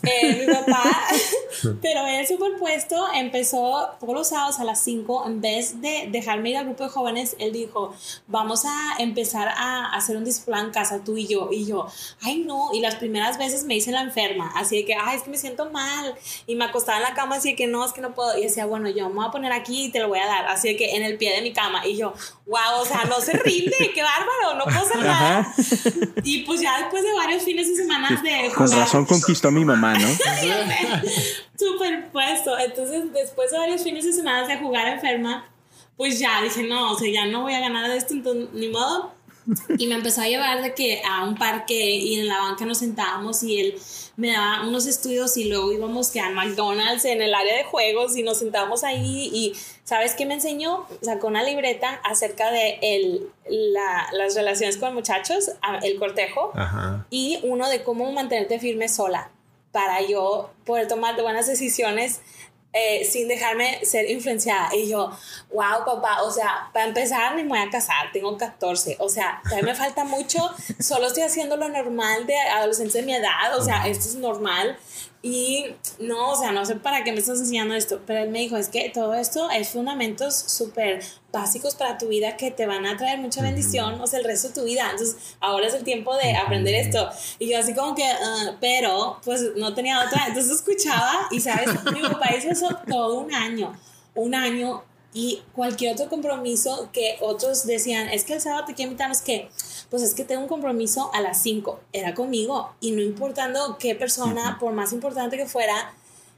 eh, 0.04 0.46
mi 0.46 0.54
papá, 0.54 0.84
pero 1.82 2.06
él 2.08 2.28
superpuesto 2.28 3.08
empezó 3.14 3.90
todos 4.00 4.14
los 4.14 4.28
sábados 4.30 4.60
a 4.60 4.64
las 4.64 4.84
5, 4.84 5.26
en 5.28 5.42
vez 5.42 5.82
de 5.82 6.08
dejarme 6.12 6.52
ir 6.52 6.58
al 6.58 6.66
grupo 6.66 6.84
de 6.84 6.90
jóvenes, 6.90 7.36
él 7.40 7.52
dijo, 7.52 7.94
vamos 8.28 8.66
a 8.66 8.96
empezar 9.00 9.48
a 9.50 9.94
hacer 9.94 10.18
un 10.18 10.26
display 10.26 10.64
en 10.64 10.72
casa 10.72 11.04
tú 11.04 11.18
y 11.18 11.28
yo, 11.28 11.50
y 11.52 11.66
yo, 11.66 11.88
ay 12.22 12.40
no, 12.40 12.70
y 12.74 12.82
las 12.82 12.96
primeras 12.96 13.38
veces 13.38 13.64
me 13.64 13.76
hice 13.76 13.92
la 13.92 14.02
enferma, 14.02 14.52
así 14.56 14.78
de 14.78 14.86
que, 14.86 14.96
ay, 14.96 15.18
es 15.18 15.24
que 15.24 15.30
me 15.30 15.38
siento 15.38 15.70
mal, 15.72 16.16
y 16.46 16.56
me 16.56 16.66
acostaba 16.66 16.98
en 16.98 17.04
la 17.04 17.14
cama 17.14 17.38
así 17.38 17.50
de 17.50 17.56
que 17.56 17.68
no, 17.68 17.86
es 17.86 17.94
que 17.94 18.02
no 18.02 18.14
puedo, 18.14 18.38
y 18.38 18.44
decía, 18.44 18.66
bueno, 18.66 18.90
yo 18.90 19.10
me 19.10 19.16
voy 19.16 19.26
a 19.26 19.32
poner 19.32 19.52
aquí 19.52 19.86
y 19.86 19.92
te 19.92 20.00
lo 20.00 20.08
voy 20.08 20.20
a 20.20 20.26
dar, 20.26 20.48
así 20.48 20.70
de 20.70 20.78
que 20.78 20.96
en 20.96 21.04
el 21.04 21.18
pie 21.18 21.34
de 21.34 21.42
mi 21.42 21.54
cama, 21.54 21.86
y 21.86 21.98
yo, 21.98 22.14
wow, 22.46 22.82
o 22.82 22.86
sea, 22.86 23.04
no 23.06 23.20
se 23.20 23.34
rinde, 23.34 23.76
qué 23.94 24.02
bárbaro, 24.02 24.58
no 24.58 24.64
puedo 24.64 24.80
hacer 24.80 25.00
nada. 25.00 25.54
Y 26.24 26.44
pues 26.44 26.62
ya 26.62 26.78
después 26.80 27.04
de 27.04 27.14
varios 27.14 27.44
fines 27.44 27.68
de 27.68 27.76
semana 27.76 28.22
de... 28.22 28.52
Con 28.54 28.72
razón 28.72 29.06
conquistó 29.06 29.50
a 29.50 29.52
mi 29.52 29.66
mamá. 29.66 29.97
¿No? 30.00 30.08
Superpuesto. 31.58 32.58
Entonces, 32.58 33.12
después 33.14 33.52
de 33.52 33.58
varios 33.58 33.84
fines 33.84 34.06
de 34.06 34.14
semana 34.14 34.48
de 34.48 34.58
jugar 34.58 34.88
enferma, 34.88 35.50
pues 35.98 36.20
ya 36.20 36.42
dije, 36.42 36.64
no, 36.64 36.92
o 36.92 36.98
sea, 36.98 37.12
ya 37.12 37.26
no 37.26 37.42
voy 37.42 37.54
a 37.54 37.60
ganar 37.60 37.90
de 37.90 37.98
esto, 37.98 38.14
entonces, 38.14 38.50
ni 38.54 38.70
modo. 38.70 39.12
y 39.78 39.88
me 39.88 39.96
empezó 39.96 40.22
a 40.22 40.28
llevar 40.28 40.62
de 40.62 40.74
que 40.74 41.02
a 41.10 41.24
un 41.24 41.36
parque 41.36 41.96
y 41.96 42.20
en 42.20 42.28
la 42.28 42.40
banca 42.40 42.66
nos 42.66 42.80
sentábamos 42.80 43.44
y 43.44 43.60
él 43.60 43.80
me 44.18 44.32
daba 44.32 44.68
unos 44.68 44.86
estudios 44.88 45.38
y 45.38 45.46
luego 45.46 45.72
íbamos 45.72 46.10
que 46.10 46.20
a 46.20 46.30
McDonald's 46.30 47.06
en 47.06 47.22
el 47.22 47.34
área 47.34 47.56
de 47.56 47.64
juegos 47.64 48.18
y 48.18 48.24
nos 48.24 48.40
sentábamos 48.40 48.84
ahí 48.84 49.30
y 49.32 49.54
¿sabes 49.84 50.16
qué 50.16 50.26
me 50.26 50.34
enseñó? 50.34 50.86
Sacó 51.02 51.28
una 51.28 51.44
libreta 51.44 52.02
acerca 52.04 52.52
de 52.52 52.80
el, 52.82 53.30
la, 53.48 54.10
las 54.12 54.36
relaciones 54.36 54.78
con 54.78 54.94
muchachos, 54.94 55.52
el 55.84 55.98
cortejo 55.98 56.52
y 57.10 57.40
uno 57.44 57.70
de 57.70 57.84
cómo 57.84 58.12
mantenerte 58.12 58.60
firme 58.60 58.90
sola 58.90 59.32
para 59.78 60.02
yo 60.02 60.50
poder 60.66 60.88
tomar 60.88 61.22
buenas 61.22 61.46
decisiones 61.46 62.20
eh, 62.74 63.06
sin 63.06 63.28
dejarme 63.28 63.86
ser 63.86 64.10
influenciada. 64.10 64.76
Y 64.76 64.90
yo, 64.90 65.16
wow, 65.54 65.86
papá, 65.86 66.24
o 66.24 66.32
sea, 66.32 66.72
para 66.74 66.88
empezar 66.88 67.36
me 67.36 67.44
voy 67.44 67.60
a 67.60 67.70
casar, 67.70 68.12
tengo 68.12 68.36
14, 68.36 68.98
o 69.00 69.08
sea, 69.08 69.40
todavía 69.44 69.74
me 69.74 69.76
falta 69.76 70.04
mucho, 70.04 70.40
solo 70.80 71.06
estoy 71.06 71.22
haciendo 71.22 71.58
lo 71.58 71.70
normal 71.70 72.26
de 72.26 72.36
adolescentes 72.36 72.96
de 72.96 73.04
mi 73.04 73.14
edad, 73.14 73.56
o 73.56 73.62
sea, 73.64 73.88
esto 73.88 74.08
es 74.08 74.16
normal. 74.16 74.80
Y 75.30 75.76
no, 76.00 76.32
o 76.32 76.36
sea, 76.38 76.54
no 76.54 76.66
sé 76.66 76.76
para 76.78 77.04
qué 77.04 77.12
me 77.12 77.20
estás 77.20 77.42
enseñando 77.42 77.74
esto, 77.74 78.00
pero 78.08 78.22
él 78.22 78.30
me 78.30 78.40
dijo, 78.40 78.56
es 78.56 78.70
que 78.70 78.90
todo 78.94 79.14
esto 79.14 79.50
es 79.52 79.68
fundamentos 79.68 80.34
súper 80.34 81.04
básicos 81.34 81.76
para 81.76 81.98
tu 81.98 82.08
vida 82.08 82.38
que 82.38 82.50
te 82.50 82.66
van 82.66 82.86
a 82.86 82.96
traer 82.96 83.20
mucha 83.20 83.42
bendición, 83.42 84.00
o 84.00 84.08
sea, 84.08 84.20
el 84.20 84.26
resto 84.26 84.48
de 84.48 84.54
tu 84.54 84.64
vida. 84.64 84.88
Entonces, 84.90 85.36
ahora 85.42 85.68
es 85.68 85.74
el 85.74 85.84
tiempo 85.84 86.16
de 86.16 86.38
aprender 86.38 86.76
esto. 86.76 87.10
Y 87.40 87.50
yo 87.52 87.60
así 87.60 87.74
como 87.74 87.94
que, 87.94 88.06
ah", 88.06 88.56
pero, 88.62 89.20
pues 89.26 89.42
no 89.58 89.74
tenía 89.74 90.00
otra. 90.00 90.28
Entonces 90.28 90.50
escuchaba 90.50 91.28
y, 91.30 91.42
¿sabes? 91.42 91.68
Mi 91.92 92.02
papá 92.04 92.34
hizo 92.34 92.50
eso 92.50 92.70
todo 92.88 93.20
un 93.20 93.34
año, 93.34 93.78
un 94.16 94.34
año 94.34 94.82
y 95.18 95.42
cualquier 95.56 95.94
otro 95.94 96.10
compromiso 96.10 96.90
que 96.94 97.18
otros 97.22 97.66
decían, 97.66 98.08
es 98.10 98.24
que 98.24 98.34
el 98.34 98.42
sábado 98.42 98.66
te 98.68 98.76
quiero 98.76 98.92
invitar, 98.92 99.10
es 99.10 99.24
que, 99.24 99.50
pues 99.90 100.04
es 100.04 100.14
que 100.14 100.24
tengo 100.24 100.44
un 100.44 100.48
compromiso 100.48 101.10
a 101.12 101.22
las 101.22 101.42
5, 101.42 101.80
era 101.92 102.14
conmigo 102.14 102.76
y 102.82 102.92
no 102.92 103.02
importando 103.02 103.80
qué 103.80 103.96
persona, 103.96 104.58
por 104.60 104.74
más 104.74 104.94
importante 104.94 105.36
que 105.36 105.48
fuera, 105.48 105.92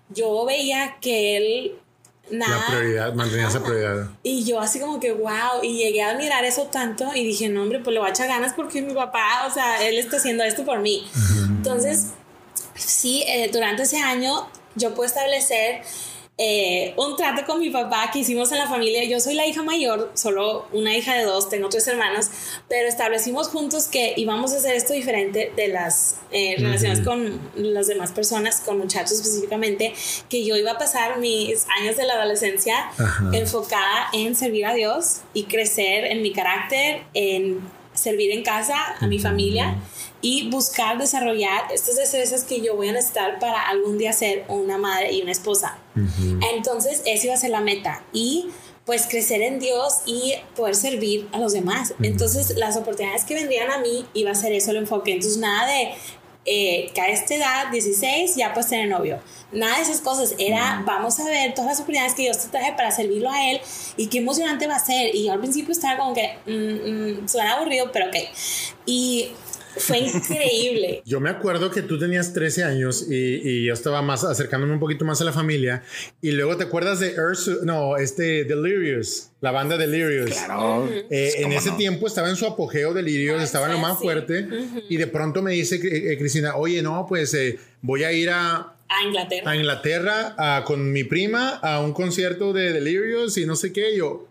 yo 0.07 0.45
veía 0.45 0.95
que 1.01 1.35
él 1.35 1.75
nada. 2.31 2.57
La 2.57 2.67
prioridad, 2.67 3.13
mantenía 3.15 3.49
esa 3.49 3.61
prioridad. 3.61 4.11
Y 4.23 4.45
yo 4.45 4.61
así 4.61 4.79
como 4.79 4.97
que, 5.01 5.11
wow, 5.11 5.61
y 5.61 5.75
llegué 5.75 6.01
a 6.01 6.11
admirar 6.11 6.45
eso 6.45 6.67
tanto 6.67 7.13
y 7.13 7.25
dije, 7.25 7.49
no, 7.49 7.63
hombre, 7.63 7.79
pues 7.79 7.93
le 7.93 7.99
voy 7.99 8.07
a 8.07 8.11
echar 8.11 8.29
ganas 8.29 8.53
porque 8.53 8.81
mi 8.81 8.93
papá, 8.93 9.45
o 9.45 9.53
sea, 9.53 9.85
él 9.85 9.97
está 9.97 10.15
haciendo 10.15 10.45
esto 10.45 10.63
por 10.63 10.79
mí. 10.79 11.05
Entonces, 11.49 12.11
sí, 12.75 13.25
eh, 13.27 13.49
durante 13.51 13.83
ese 13.83 13.97
año 13.97 14.47
yo 14.75 14.93
puedo 14.93 15.05
establecer 15.05 15.81
eh, 16.41 16.93
un 16.95 17.17
trato 17.17 17.45
con 17.45 17.59
mi 17.59 17.69
papá 17.69 18.09
que 18.13 18.19
hicimos 18.19 18.49
en 18.53 18.59
la 18.59 18.67
familia. 18.67 19.03
Yo 19.03 19.19
soy 19.19 19.33
la 19.33 19.45
hija 19.45 19.61
mayor, 19.61 20.09
solo 20.13 20.67
una 20.71 20.95
hija 20.95 21.13
de 21.13 21.23
dos, 21.23 21.49
tengo 21.49 21.67
tres 21.67 21.85
hermanos, 21.89 22.27
pero 22.69 22.87
establecimos 22.87 23.49
juntos 23.49 23.87
que 23.87 24.13
íbamos 24.15 24.53
a 24.53 24.57
hacer 24.57 24.73
esto 24.75 24.93
diferente 24.93 25.51
de 25.57 25.67
las 25.67 26.15
eh, 26.31 26.55
relaciones 26.57 27.01
con 27.01 27.41
las 27.55 27.87
demás 27.87 28.13
personas, 28.13 28.61
con 28.61 28.77
muchachos 28.77 29.11
específicamente, 29.11 29.93
que 30.29 30.45
yo 30.45 30.55
iba 30.55 30.71
a 30.71 30.77
pasar 30.77 31.19
mis 31.19 31.67
años 31.81 31.97
de 31.97 32.05
la 32.05 32.13
adolescencia 32.13 32.89
enfocada 33.33 34.07
en 34.13 34.33
servir 34.33 34.65
a 34.65 34.73
Dios 34.73 35.17
y 35.33 35.43
crecer 35.43 36.05
en 36.05 36.21
mi 36.21 36.31
carácter, 36.31 37.01
en 37.13 37.59
servir 37.93 38.31
en 38.31 38.43
casa 38.43 38.77
a 38.97 39.07
mi 39.07 39.19
familia 39.19 39.75
y 40.21 40.49
buscar 40.49 40.97
desarrollar 40.97 41.71
estas 41.73 41.95
destrezas 41.95 42.43
que 42.43 42.61
yo 42.61 42.75
voy 42.75 42.89
a 42.89 42.93
necesitar 42.93 43.39
para 43.39 43.61
algún 43.69 43.97
día 43.97 44.11
ser 44.13 44.45
una 44.47 44.77
madre 44.77 45.13
y 45.13 45.21
una 45.21 45.31
esposa. 45.31 45.77
Entonces, 46.53 47.01
esa 47.05 47.25
iba 47.25 47.35
a 47.35 47.37
ser 47.37 47.51
la 47.51 47.61
meta. 47.61 48.03
Y 48.13 48.49
pues 48.85 49.05
crecer 49.05 49.41
en 49.43 49.59
Dios 49.59 49.97
y 50.05 50.33
poder 50.55 50.75
servir 50.75 51.29
a 51.31 51.37
los 51.37 51.53
demás. 51.53 51.93
Entonces, 52.01 52.57
las 52.57 52.75
oportunidades 52.75 53.23
que 53.23 53.35
vendrían 53.35 53.69
a 53.69 53.77
mí 53.77 54.05
iba 54.13 54.31
a 54.31 54.35
ser 54.35 54.51
eso 54.51 54.71
el 54.71 54.77
enfoque. 54.77 55.11
Entonces, 55.11 55.37
nada 55.37 55.67
de 55.67 55.93
eh, 56.45 56.89
que 56.95 57.01
a 57.01 57.09
esta 57.09 57.35
edad, 57.35 57.71
16, 57.71 58.35
ya 58.35 58.53
pues 58.55 58.67
tener 58.67 58.89
novio. 58.89 59.19
Nada 59.51 59.75
de 59.75 59.83
esas 59.83 60.01
cosas. 60.01 60.33
Era, 60.39 60.81
vamos 60.85 61.19
a 61.19 61.25
ver 61.25 61.53
todas 61.53 61.69
las 61.69 61.77
oportunidades 61.77 62.15
que 62.15 62.23
Dios 62.23 62.39
te 62.39 62.47
traje 62.47 62.73
para 62.73 62.89
servirlo 62.89 63.29
a 63.29 63.51
Él 63.51 63.61
y 63.97 64.07
qué 64.07 64.17
emocionante 64.17 64.65
va 64.65 64.77
a 64.77 64.83
ser. 64.83 65.13
Y 65.13 65.25
yo 65.25 65.33
al 65.33 65.39
principio 65.39 65.71
estaba 65.71 65.99
como 65.99 66.15
que, 66.15 66.39
mm, 66.47 67.21
mm, 67.21 67.27
suena 67.29 67.53
aburrido, 67.53 67.91
pero 67.91 68.07
ok. 68.07 68.15
Y 68.87 69.29
fue 69.77 69.99
increíble. 69.99 71.01
Yo 71.05 71.19
me 71.19 71.29
acuerdo 71.29 71.71
que 71.71 71.81
tú 71.81 71.99
tenías 71.99 72.33
13 72.33 72.63
años 72.63 73.05
y, 73.09 73.65
yo 73.65 73.73
estaba 73.73 74.01
más 74.01 74.23
acercándome 74.23 74.73
un 74.73 74.79
poquito 74.79 75.05
más 75.05 75.21
a 75.21 75.23
la 75.23 75.31
familia. 75.31 75.83
Y 76.21 76.31
luego 76.31 76.57
te 76.57 76.63
acuerdas 76.65 76.99
de 76.99 77.15
Ursu, 77.19 77.59
no, 77.63 77.97
este 77.97 78.43
Delirious, 78.43 79.31
la 79.41 79.51
banda 79.51 79.77
Delirious. 79.77 80.31
Claro. 80.31 80.89
Eh, 81.09 81.33
en 81.37 81.51
ese 81.51 81.71
tiempo 81.71 82.07
estaba 82.07 82.29
en 82.29 82.35
su 82.35 82.45
apogeo 82.45 82.93
Delirious, 82.93 83.41
estaba 83.41 83.67
en 83.67 83.73
lo 83.73 83.79
más 83.79 83.97
fuerte. 83.97 84.47
Y 84.89 84.97
de 84.97 85.07
pronto 85.07 85.41
me 85.41 85.51
dice 85.51 85.75
eh, 85.75 86.17
Cristina, 86.17 86.55
oye, 86.55 86.81
no, 86.81 87.05
pues 87.07 87.33
eh, 87.33 87.59
voy 87.81 88.03
a 88.03 88.11
ir 88.11 88.29
a, 88.29 88.75
a 88.87 89.03
Inglaterra. 89.03 89.51
A 89.51 89.55
Inglaterra 89.55 90.63
con 90.65 90.91
mi 90.91 91.03
prima 91.03 91.55
a 91.61 91.81
un 91.81 91.93
concierto 91.93 92.53
de 92.53 92.73
Delirious 92.73 93.37
y 93.37 93.45
no 93.45 93.55
sé 93.55 93.71
qué. 93.71 93.95
yo, 93.95 94.27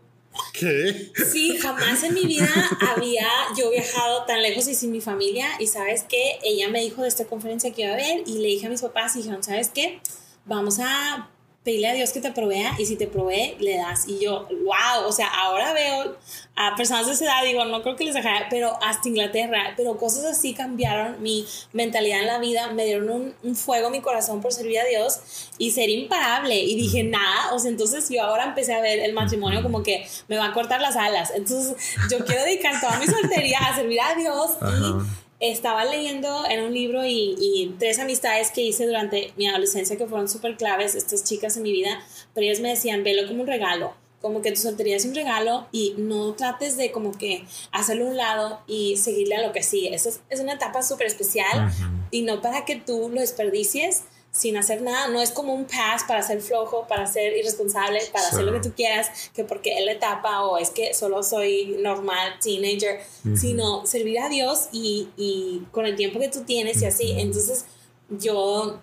¿Qué? 0.53 1.13
Sí, 1.31 1.57
jamás 1.59 2.03
en 2.03 2.15
mi 2.15 2.25
vida 2.27 2.49
había 2.81 3.29
yo 3.57 3.71
viajado 3.71 4.25
tan 4.25 4.43
lejos 4.43 4.67
y 4.69 4.75
sin 4.75 4.93
mi 4.93 5.01
familia. 5.01 5.49
Y 5.59 5.67
sabes 5.67 6.05
qué, 6.09 6.39
ella 6.43 6.69
me 6.69 6.81
dijo 6.81 7.03
de 7.03 7.09
esta 7.09 7.25
conferencia 7.27 7.73
que 7.73 7.83
iba 7.83 7.91
a 7.91 7.95
haber 7.95 8.23
y 8.27 8.39
le 8.39 8.49
dije 8.49 8.67
a 8.67 8.71
mis 8.71 8.83
papás 8.83 9.15
y 9.17 9.19
dijeron, 9.19 9.43
¿sabes 9.43 9.71
qué? 9.73 10.01
Vamos 10.45 10.79
a 10.81 11.31
pedirle 11.69 11.89
a 11.89 11.93
Dios 11.93 12.13
que 12.13 12.23
te 12.23 12.33
provea 12.33 12.75
y 12.79 12.87
si 12.87 12.97
te 12.97 13.07
provee, 13.07 13.55
le 13.61 13.77
das. 13.77 14.09
Y 14.09 14.19
yo, 14.21 14.49
wow, 14.65 15.07
o 15.07 15.13
sea, 15.13 15.27
ahora 15.27 15.75
veo 15.75 16.17
a 16.57 16.75
personas 16.77 17.07
de 17.07 17.13
esa 17.13 17.27
edad, 17.27 17.45
digo, 17.45 17.63
no 17.67 17.83
creo 17.83 17.95
que 17.95 18.05
les 18.05 18.15
dejaré, 18.15 18.47
pero 18.49 18.79
hasta 18.83 19.07
Inglaterra, 19.07 19.75
pero 19.77 19.99
cosas 19.99 20.25
así 20.25 20.55
cambiaron 20.55 21.23
mi 21.23 21.47
mentalidad 21.75 22.21
en 22.21 22.27
la 22.27 22.39
vida, 22.39 22.69
me 22.69 22.87
dieron 22.87 23.11
un, 23.11 23.35
un 23.43 23.55
fuego 23.55 23.89
en 23.89 23.93
mi 23.93 24.01
corazón 24.01 24.41
por 24.41 24.51
servir 24.51 24.81
a 24.81 24.85
Dios 24.87 25.21
y 25.59 25.73
ser 25.73 25.91
imparable. 25.91 26.59
Y 26.59 26.75
dije, 26.75 27.03
nada, 27.03 27.53
o 27.53 27.59
sea, 27.59 27.71
entonces 27.71 28.09
yo 28.09 28.23
ahora 28.23 28.45
empecé 28.45 28.73
a 28.73 28.81
ver 28.81 29.01
el 29.01 29.13
matrimonio 29.13 29.63
como 29.63 29.83
que 29.83 30.09
me 30.27 30.39
va 30.39 30.47
a 30.47 30.53
cortar 30.55 30.81
las 30.81 30.97
alas. 30.97 31.33
Entonces 31.37 31.77
yo 32.11 32.25
quiero 32.25 32.45
dedicar 32.45 32.81
toda 32.81 32.99
mi 32.99 33.05
soltería 33.05 33.59
a 33.59 33.77
servir 33.77 34.01
a 34.01 34.15
Dios 34.15 34.57
y 34.63 35.28
estaba 35.41 35.85
leyendo 35.85 36.45
en 36.49 36.65
un 36.65 36.75
libro 36.75 37.05
y, 37.05 37.75
tres 37.79 37.99
amistades 37.99 38.51
que 38.51 38.63
hice 38.63 38.87
durante 38.87 39.33
mi 39.37 39.47
adolescencia 39.47 39.97
que 39.97 40.07
fueron 40.07 40.29
súper 40.29 40.57
claves, 40.57 40.95
estas 40.95 41.25
chicas 41.25 41.57
en 41.57 41.63
mi 41.63 41.73
vida, 41.73 42.01
pero 42.35 42.47
ellas 42.47 42.61
me 42.61 42.71
decían, 42.71 43.05
velo 43.05 43.27
como 43.29 43.43
un 43.43 43.47
regalo, 43.47 43.95
como 44.21 44.43
que 44.43 44.51
tu 44.51 44.61
soltería 44.61 44.97
es 44.97 45.05
un 45.05 45.15
regalo 45.15 45.69
y 45.71 45.95
no 45.97 46.35
trates 46.35 46.77
de 46.77 46.91
como 46.91 47.13
que 47.13 47.45
hacerlo 47.71 48.07
a 48.07 48.09
un 48.09 48.17
lado 48.17 48.61
y 48.67 48.97
seguirle 48.97 49.37
a 49.37 49.47
lo 49.47 49.53
que 49.53 49.63
sigue. 49.63 49.95
Esa 49.95 50.11
es, 50.29 50.41
una 50.41 50.55
etapa 50.55 50.83
súper 50.83 51.07
especial 51.07 51.71
y 52.11 52.23
no 52.23 52.41
para 52.41 52.65
que 52.65 52.77
tú 52.77 53.09
lo 53.13 53.21
desperdicies, 53.21 54.03
sin 54.39 54.57
hacer 54.57 54.83
nada. 54.83 55.09
No 55.09 55.21
es 55.21 55.31
como 55.31 55.53
un 55.53 55.65
pass 55.65 56.05
para 56.07 56.23
ser 56.23 56.41
flojo, 56.41 56.87
para 56.89 57.07
ser 57.07 57.37
irresponsable, 57.37 58.01
para 58.13 58.29
hacer 58.29 58.45
lo 58.45 58.53
que 58.53 58.61
tú 58.61 58.73
quieras, 58.75 59.31
que 59.35 59.45
porque 59.45 59.77
es 59.79 59.85
la 59.85 59.93
etapa 59.93 60.45
o 60.45 60.59
es 60.59 60.71
que 60.71 60.95
solo 60.95 61.23
soy 61.23 61.77
normal, 61.83 62.35
teenager, 62.41 63.01
sino 63.35 63.85
servir 63.85 64.21
a 64.21 64.29
Dios 64.29 64.69
y, 64.73 65.09
y, 65.17 65.65
con 65.73 65.87
el 65.87 65.97
tiempo 65.97 66.21
que 66.21 66.29
tú 66.29 66.45
tienes 66.45 66.81
y 66.83 66.87
así. 66.87 67.11
Entonces 67.19 67.65
yo 68.09 68.81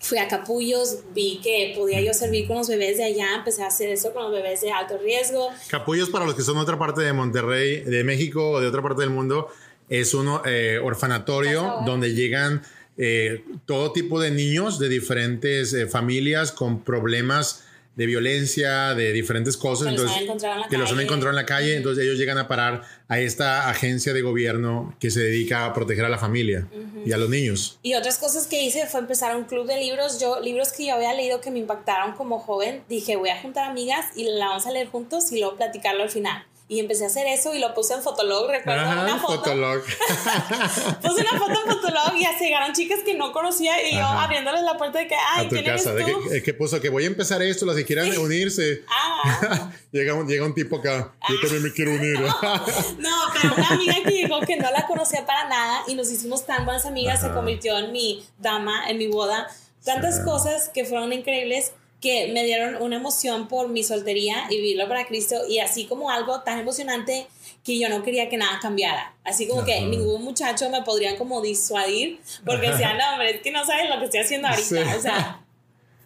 fui 0.00 0.18
a 0.18 0.26
Capullos, 0.26 0.98
vi 1.14 1.40
que 1.42 1.72
podía 1.76 2.00
yo 2.00 2.12
servir 2.12 2.48
con 2.48 2.58
los 2.58 2.68
bebés 2.68 2.98
de 2.98 3.04
allá, 3.04 3.36
empecé 3.36 3.62
a 3.62 3.68
hacer 3.68 3.90
eso 3.90 4.12
con 4.12 4.24
los 4.24 4.32
bebés 4.32 4.60
de 4.60 4.72
alto 4.72 4.98
riesgo. 4.98 5.48
Capullos, 5.68 6.10
para 6.10 6.26
los 6.26 6.34
que 6.34 6.42
son 6.42 6.56
de 6.56 6.62
otra 6.62 6.78
parte 6.78 7.02
de 7.02 7.12
Monterrey, 7.12 7.82
de 7.82 8.02
México 8.02 8.50
o 8.50 8.60
de 8.60 8.66
otra 8.66 8.82
parte 8.82 9.02
del 9.02 9.10
mundo, 9.10 9.48
es 9.88 10.14
un 10.14 10.40
eh, 10.44 10.80
orfanatorio 10.82 11.82
donde 11.86 12.12
llegan 12.12 12.62
eh, 12.98 13.44
todo 13.66 13.92
tipo 13.92 14.20
de 14.20 14.30
niños 14.30 14.78
de 14.78 14.88
diferentes 14.88 15.72
eh, 15.72 15.86
familias 15.86 16.52
con 16.52 16.82
problemas 16.82 17.64
de 17.96 18.04
violencia, 18.04 18.94
de 18.94 19.12
diferentes 19.12 19.56
cosas, 19.56 19.88
que, 19.88 19.94
entonces, 19.94 20.26
los 20.26 20.66
que 20.68 20.76
los 20.76 20.92
han 20.92 21.00
encontrado 21.00 21.30
en 21.30 21.36
la 21.36 21.46
calle, 21.46 21.76
entonces 21.76 22.04
ellos 22.04 22.18
llegan 22.18 22.36
a 22.36 22.46
parar 22.46 22.82
a 23.08 23.20
esta 23.20 23.70
agencia 23.70 24.12
de 24.12 24.20
gobierno 24.20 24.94
que 25.00 25.10
se 25.10 25.20
dedica 25.20 25.64
a 25.64 25.72
proteger 25.72 26.04
a 26.04 26.10
la 26.10 26.18
familia 26.18 26.68
y 27.06 27.12
a 27.12 27.16
los 27.16 27.30
niños. 27.30 27.78
Y 27.82 27.94
otras 27.94 28.18
cosas 28.18 28.46
que 28.46 28.62
hice 28.62 28.86
fue 28.86 29.00
empezar 29.00 29.34
un 29.34 29.44
club 29.44 29.66
de 29.66 29.80
libros, 29.80 30.20
yo 30.20 30.40
libros 30.40 30.74
que 30.74 30.86
yo 30.86 30.94
había 30.94 31.14
leído 31.14 31.40
que 31.40 31.50
me 31.50 31.58
impactaron 31.58 32.12
como 32.12 32.38
joven, 32.38 32.82
dije 32.86 33.16
voy 33.16 33.30
a 33.30 33.40
juntar 33.40 33.70
amigas 33.70 34.04
y 34.14 34.24
la 34.24 34.48
vamos 34.48 34.66
a 34.66 34.72
leer 34.72 34.88
juntos 34.88 35.32
y 35.32 35.40
luego 35.40 35.56
platicarlo 35.56 36.02
al 36.02 36.10
final. 36.10 36.44
Y 36.68 36.80
empecé 36.80 37.04
a 37.04 37.06
hacer 37.06 37.28
eso 37.28 37.54
y 37.54 37.60
lo 37.60 37.72
puse 37.74 37.94
en 37.94 38.02
Fotolog, 38.02 38.50
recuerdo 38.50 38.82
una 38.82 39.18
foto. 39.20 39.38
Fotolog. 39.38 39.82
puse 41.02 41.20
una 41.20 41.38
foto 41.38 41.60
en 41.64 41.70
Fotolog 41.70 42.16
y 42.16 42.24
así 42.24 42.46
llegaron 42.46 42.72
chicas 42.72 43.00
que 43.04 43.14
no 43.14 43.30
conocía 43.30 43.88
y 43.88 43.94
yo 43.94 44.04
abriéndoles 44.04 44.62
la 44.62 44.76
puerta 44.76 44.98
de 44.98 45.06
que, 45.06 45.14
ay, 45.14 45.46
a 45.46 45.48
tu 45.48 45.54
casa. 45.64 45.92
Eres 45.92 46.06
tú? 46.06 46.28
De 46.28 46.42
que, 46.42 46.54
puso 46.54 46.80
que 46.80 46.88
voy 46.88 47.04
a 47.04 47.06
empezar 47.06 47.40
esto, 47.40 47.66
las 47.66 47.76
que 47.76 47.84
quieran 47.84 48.16
unirse. 48.18 48.82
Ah. 48.98 49.70
llega, 49.92 50.14
un, 50.14 50.26
llega 50.26 50.44
un 50.44 50.54
tipo 50.54 50.76
acá, 50.76 51.14
yo 51.28 51.40
también 51.40 51.62
me 51.62 51.72
quiero 51.72 51.92
unir. 51.92 52.18
no, 52.20 53.16
pero 53.34 53.54
una 53.54 53.68
amiga 53.68 53.94
que 54.04 54.10
llegó 54.10 54.40
que 54.40 54.56
no 54.56 54.70
la 54.70 54.86
conocía 54.86 55.26
para 55.26 55.48
nada 55.48 55.82
y 55.86 55.94
nos 55.94 56.10
hicimos 56.10 56.46
tan 56.46 56.64
buenas 56.64 56.86
amigas, 56.86 57.20
se 57.20 57.30
convirtió 57.30 57.78
en 57.78 57.92
mi 57.92 58.24
dama, 58.38 58.88
en 58.88 58.98
mi 58.98 59.06
boda. 59.08 59.48
Tantas 59.84 60.20
cosas 60.20 60.68
que 60.68 60.84
fueron 60.84 61.12
increíbles 61.12 61.72
que 62.00 62.30
me 62.32 62.44
dieron 62.44 62.82
una 62.82 62.96
emoción 62.96 63.48
por 63.48 63.68
mi 63.68 63.82
soltería 63.82 64.44
y 64.50 64.56
vivirlo 64.56 64.86
para 64.88 65.06
Cristo 65.06 65.36
y 65.48 65.58
así 65.58 65.86
como 65.86 66.10
algo 66.10 66.42
tan 66.42 66.58
emocionante 66.58 67.26
que 67.64 67.78
yo 67.78 67.88
no 67.88 68.02
quería 68.02 68.28
que 68.28 68.36
nada 68.36 68.58
cambiara. 68.60 69.14
Así 69.24 69.48
como 69.48 69.64
que 69.64 69.80
ningún 69.80 70.22
muchacho 70.22 70.70
me 70.70 70.82
podría 70.82 71.16
como 71.16 71.40
disuadir 71.40 72.20
porque 72.44 72.70
decía, 72.70 72.94
no, 72.94 73.12
hombre, 73.12 73.36
es 73.36 73.40
que 73.40 73.50
no 73.50 73.64
sabes 73.64 73.90
lo 73.90 73.98
que 73.98 74.04
estoy 74.04 74.20
haciendo 74.20 74.48
ahorita. 74.48 74.96
O 74.96 75.00
sea, 75.00 75.44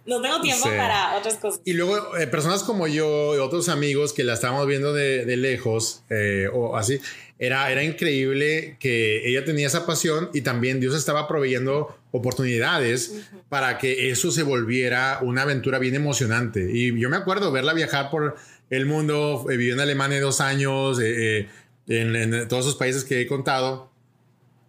no 0.06 0.22
tengo 0.22 0.40
tiempo 0.40 0.64
para 0.64 1.16
otras 1.16 1.36
cosas. 1.36 1.60
Y 1.64 1.74
luego, 1.74 2.16
eh, 2.16 2.26
personas 2.26 2.62
como 2.62 2.86
yo 2.86 3.34
y 3.34 3.38
otros 3.38 3.68
amigos 3.68 4.12
que 4.12 4.24
la 4.24 4.34
estábamos 4.34 4.66
viendo 4.66 4.92
de, 4.92 5.26
de 5.26 5.36
lejos 5.36 6.02
eh, 6.08 6.46
o 6.52 6.76
así, 6.76 7.00
era, 7.38 7.70
era 7.70 7.82
increíble 7.82 8.76
que 8.80 9.28
ella 9.28 9.44
tenía 9.44 9.66
esa 9.66 9.86
pasión 9.86 10.30
y 10.32 10.42
también 10.42 10.80
Dios 10.80 10.94
estaba 10.94 11.28
proveyendo 11.28 11.96
oportunidades 12.12 13.22
para 13.48 13.78
que 13.78 14.10
eso 14.10 14.30
se 14.30 14.42
volviera 14.42 15.18
una 15.22 15.42
aventura 15.42 15.78
bien 15.78 15.94
emocionante. 15.94 16.70
Y 16.72 16.98
yo 16.98 17.08
me 17.08 17.16
acuerdo 17.16 17.52
verla 17.52 17.72
viajar 17.72 18.10
por 18.10 18.36
el 18.68 18.86
mundo, 18.86 19.46
eh, 19.50 19.56
vivió 19.56 19.74
en 19.74 19.80
Alemania 19.80 20.20
dos 20.20 20.40
años, 20.40 20.98
en, 21.00 21.48
en 21.86 22.48
todos 22.48 22.66
esos 22.66 22.76
países 22.76 23.04
que 23.04 23.20
he 23.20 23.26
contado. 23.26 23.90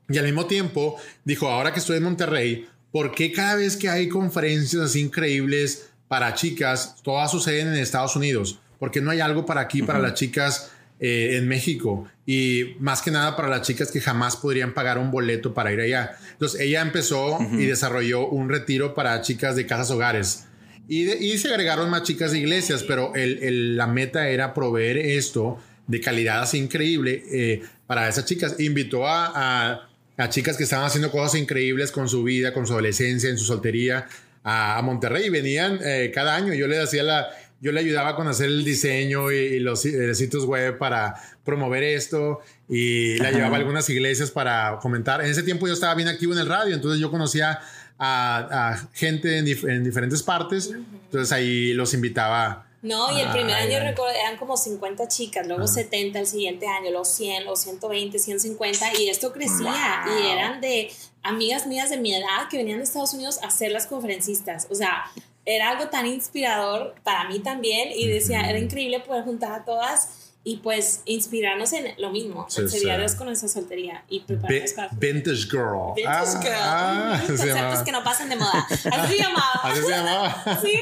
Y 0.10 0.18
al 0.18 0.26
mismo 0.26 0.46
tiempo 0.46 0.98
dijo, 1.24 1.48
ahora 1.48 1.74
que 1.74 1.80
estoy 1.80 1.98
en 1.98 2.04
Monterrey, 2.04 2.68
¿por 2.92 3.12
qué 3.12 3.32
cada 3.32 3.56
vez 3.56 3.78
que 3.78 3.90
hay 3.90 4.10
conferencias 4.10 4.82
así 4.82 5.02
increíbles 5.02 5.90
para 6.08 6.34
chicas, 6.34 6.98
todas 7.04 7.32
suceden 7.32 7.68
en 7.70 7.76
Estados 7.76 8.16
Unidos? 8.16 8.60
Porque 8.80 9.00
no 9.00 9.12
hay 9.12 9.20
algo 9.20 9.46
para 9.46 9.62
aquí, 9.62 9.84
para 9.84 10.00
las 10.00 10.16
chicas 10.16 10.71
eh, 11.02 11.36
en 11.38 11.50
México? 11.50 12.08
Y 12.26 12.76
más 12.80 13.02
que 13.02 13.12
nada 13.12 13.36
para 13.36 13.50
las 13.50 13.64
chicas 13.64 13.92
que 13.92 14.00
jamás 14.00 14.38
podrían 14.38 14.74
pagar 14.74 14.98
un 14.98 15.12
boleto 15.12 15.54
para 15.54 15.74
ir 15.74 15.82
allá. 15.82 16.18
Entonces 16.32 16.62
ella 16.62 16.82
empezó 16.82 17.38
y 17.52 17.66
desarrolló 17.66 18.30
un 18.30 18.48
retiro 18.48 18.94
para 18.94 19.22
chicas 19.22 19.58
de 19.58 19.66
casas 19.66 19.92
hogares. 19.92 20.46
Y, 20.88 21.12
y 21.12 21.38
se 21.38 21.50
agregaron 21.50 21.90
más 21.90 22.04
chicas 22.04 22.32
de 22.32 22.40
iglesias, 22.40 22.84
pero 22.84 23.14
el, 23.16 23.76
la 23.76 23.88
meta 23.88 24.30
era 24.30 24.54
proveer 24.54 24.98
esto 24.98 25.58
de 25.88 26.00
calidad 26.00 26.44
así 26.44 26.58
increíble 26.58 27.24
eh, 27.30 27.62
para 27.86 28.08
esas 28.08 28.24
chicas. 28.24 28.58
Invitó 28.60 29.06
a 29.06 29.90
a 30.22 30.30
chicas 30.30 30.58
que 30.58 30.64
estaban 30.64 30.86
haciendo 30.86 31.12
cosas 31.12 31.40
increíbles 31.40 31.92
con 31.92 32.08
su 32.08 32.24
vida, 32.24 32.54
con 32.54 32.68
su 32.68 32.74
adolescencia, 32.74 33.30
en 33.30 33.38
su 33.38 33.46
soltería, 33.46 34.08
a, 34.44 34.82
Monterrey. 34.84 35.30
Venían 35.30 35.80
eh, 35.84 36.12
cada 36.14 36.36
año. 36.36 36.54
Yo 36.54 36.68
le 36.68 36.80
hacía 36.80 37.04
la, 37.04 37.30
yo 37.62 37.72
le 37.72 37.80
ayudaba 37.80 38.16
con 38.16 38.28
hacer 38.28 38.48
el 38.48 38.66
diseño 38.66 39.32
y, 39.32 39.60
los, 39.60 39.82
sitios 39.82 40.46
web 40.46 40.78
para 40.78 41.16
promover 41.46 41.84
esto 41.84 42.40
y 42.68 43.18
la 43.18 43.32
llevaba 43.32 43.56
a 43.56 43.60
algunas 43.60 43.90
iglesias 43.90 44.32
para 44.32 44.80
comentar. 44.82 45.22
En 45.22 45.30
ese 45.30 45.44
tiempo 45.44 45.68
yo 45.68 45.74
estaba 45.74 45.96
bien 45.96 46.08
activo 46.08 46.34
en 46.34 46.40
el 46.40 46.48
radio, 46.48 46.76
entonces 46.76 47.00
yo 47.00 47.10
conocía 47.12 47.60
a, 48.00 48.90
gente 48.94 49.38
en, 49.38 49.48
en, 49.48 49.84
diferentes 49.84 50.24
partes, 50.24 50.72
entonces 50.72 51.32
ahí 51.32 51.74
los 51.74 51.94
invitaba 51.94 52.66
no, 52.82 53.16
y 53.16 53.22
el 53.22 53.30
primer 53.30 53.54
año 53.54 53.80
recuerdo, 53.80 54.16
eran 54.16 54.38
como 54.38 54.58
50 54.58 55.08
chicas, 55.08 55.46
luego 55.46 55.68
70 55.68 56.18
el 56.20 56.26
siguiente 56.26 56.66
año, 56.66 56.90
luego 56.90 57.06
100, 57.06 57.44
luego 57.44 57.56
120, 57.56 58.18
150, 58.18 58.98
y 59.00 59.10
esto 59.10 59.32
crecía. 59.32 60.04
Y 60.08 60.28
eran 60.32 60.62
de 60.62 60.92
amigas 61.22 61.68
mías 61.68 61.92
de 61.92 61.98
mi 61.98 62.16
edad 62.16 62.50
que 62.50 62.58
venían 62.58 62.80
de 62.80 62.86
Estados 62.86 63.14
Unidos 63.14 63.40
a 63.44 63.52
ser 63.52 63.72
las 63.72 63.86
conferencistas. 63.86 64.68
O 64.72 64.76
sea, 64.76 65.04
era 65.46 65.70
algo 65.70 65.90
tan 65.90 66.06
inspirador 66.06 66.96
para 67.04 67.28
mí 67.28 67.40
también, 67.40 67.90
y 67.96 68.08
decía, 68.08 68.50
era 68.50 68.60
increíble 68.60 69.00
poder 69.00 69.24
juntar 69.24 69.52
a 69.54 69.66
todas 69.66 70.32
y 70.44 70.58
pues 70.58 71.04
inspirarnos 71.06 71.72
en 71.74 71.94
lo 72.00 72.10
mismo, 72.10 72.48
sí, 72.50 72.90
a 72.90 72.98
Dios 72.98 73.14
con 73.14 73.28
nuestra 73.28 73.48
soltería 73.48 74.04
y 74.10 74.22
prepararnos 74.22 74.74
para 74.74 74.90
Vintage 74.94 75.44
Girl. 75.52 75.94
Vintage 75.96 76.32
ah, 76.36 76.42
Girl. 76.42 76.54
Ah, 76.58 77.24
Conceptos 77.28 77.84
que 77.84 77.92
no 77.92 78.04
pasan 78.04 78.30
de 78.30 78.38
moda. 78.38 78.66
Así 78.68 79.18
se 79.18 79.20
llamaba. 79.20 79.62
Así 79.62 79.82
se 79.84 79.90
llamaba. 79.90 80.60
sí. 80.62 80.80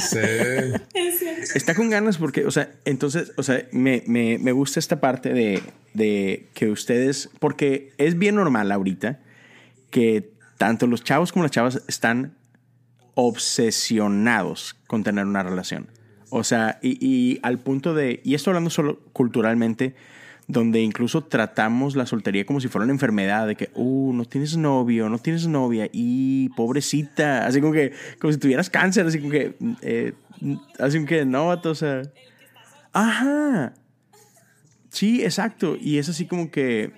sí. 0.00 1.56
Está 1.56 1.76
con 1.76 1.88
ganas 1.88 2.18
porque, 2.18 2.46
o 2.46 2.50
sea, 2.50 2.72
entonces, 2.84 3.32
o 3.36 3.44
sea, 3.44 3.64
me, 3.70 4.02
me, 4.06 4.38
me 4.38 4.50
gusta 4.50 4.80
esta 4.80 5.00
parte 5.00 5.32
de, 5.32 5.62
de 5.94 6.48
que 6.54 6.68
ustedes, 6.68 7.30
porque 7.38 7.92
es 7.96 8.18
bien 8.18 8.34
normal 8.34 8.72
ahorita 8.72 9.20
que 9.90 10.32
tanto 10.56 10.88
los 10.88 11.04
chavos 11.04 11.30
como 11.30 11.44
las 11.44 11.52
chavas 11.52 11.82
están 11.86 12.36
obsesionados 13.20 14.76
con 14.86 15.02
tener 15.02 15.26
una 15.26 15.42
relación. 15.42 15.88
O 16.30 16.44
sea, 16.44 16.78
y, 16.82 17.40
al 17.42 17.58
punto 17.58 17.92
de, 17.92 18.20
y 18.22 18.36
esto 18.36 18.50
hablando 18.50 18.70
solo 18.70 19.00
culturalmente, 19.12 19.96
donde 20.46 20.82
incluso 20.82 21.24
tratamos 21.24 21.96
la 21.96 22.06
soltería 22.06 22.46
como 22.46 22.60
si 22.60 22.68
fuera 22.68 22.84
una 22.84 22.92
enfermedad, 22.92 23.48
de 23.48 23.56
que, 23.56 23.70
uh, 23.74 24.12
no 24.12 24.24
tienes 24.24 24.56
novio, 24.56 25.08
no 25.08 25.18
tienes 25.18 25.48
novia, 25.48 25.88
y 25.92 26.50
pobrecita, 26.50 27.44
así 27.44 27.60
como 27.60 27.72
que, 27.72 27.92
como 28.20 28.32
si 28.32 28.38
tuvieras 28.38 28.70
cáncer, 28.70 29.04
así 29.04 29.18
como 29.18 29.32
que, 29.32 29.56
eh, 29.82 30.12
así 30.78 30.98
como 30.98 31.08
que, 31.08 31.24
no, 31.24 31.48
o 31.48 31.74
sea, 31.74 32.02
ajá, 32.92 33.74
sí, 34.90 35.24
exacto, 35.24 35.76
y 35.80 35.98
es 35.98 36.08
así 36.08 36.28
como 36.28 36.52
que, 36.52 36.92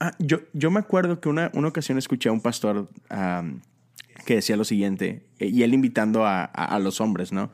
ah, 0.00 0.12
yo, 0.18 0.40
yo 0.52 0.70
me 0.70 0.80
acuerdo 0.80 1.18
que 1.18 1.30
una, 1.30 1.50
una 1.54 1.68
ocasión 1.68 1.96
escuché 1.96 2.28
a 2.28 2.32
un 2.32 2.42
pastor 2.42 2.90
que 4.26 4.36
decía 4.36 4.56
lo 4.56 4.64
siguiente, 4.64 5.26
eh, 5.38 5.46
y 5.46 5.62
él 5.62 5.74
invitando 5.74 6.24
a, 6.26 6.44
a 6.44 6.78
los 6.78 7.00
hombres, 7.00 7.32
¿no? 7.32 7.50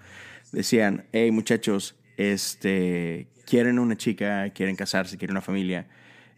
decían, 0.52 1.06
hey 1.12 1.30
muchachos, 1.30 1.96
este, 2.16 3.28
quieren 3.46 3.78
una 3.78 3.96
chica, 3.96 4.50
quieren 4.50 4.76
casarse, 4.76 5.16
quieren 5.16 5.34
una 5.34 5.40
familia, 5.40 5.88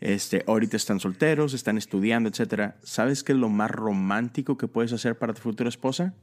este, 0.00 0.44
ahorita 0.46 0.76
están 0.76 1.00
solteros, 1.00 1.54
están 1.54 1.78
estudiando, 1.78 2.28
etc. 2.28 2.74
¿Sabes 2.82 3.22
qué 3.22 3.32
es 3.32 3.38
lo 3.38 3.48
más 3.48 3.70
romántico 3.70 4.56
que 4.56 4.68
puedes 4.68 4.92
hacer 4.92 5.16
para 5.16 5.32
tu 5.32 5.40
futura 5.40 5.68
esposa? 5.68 6.14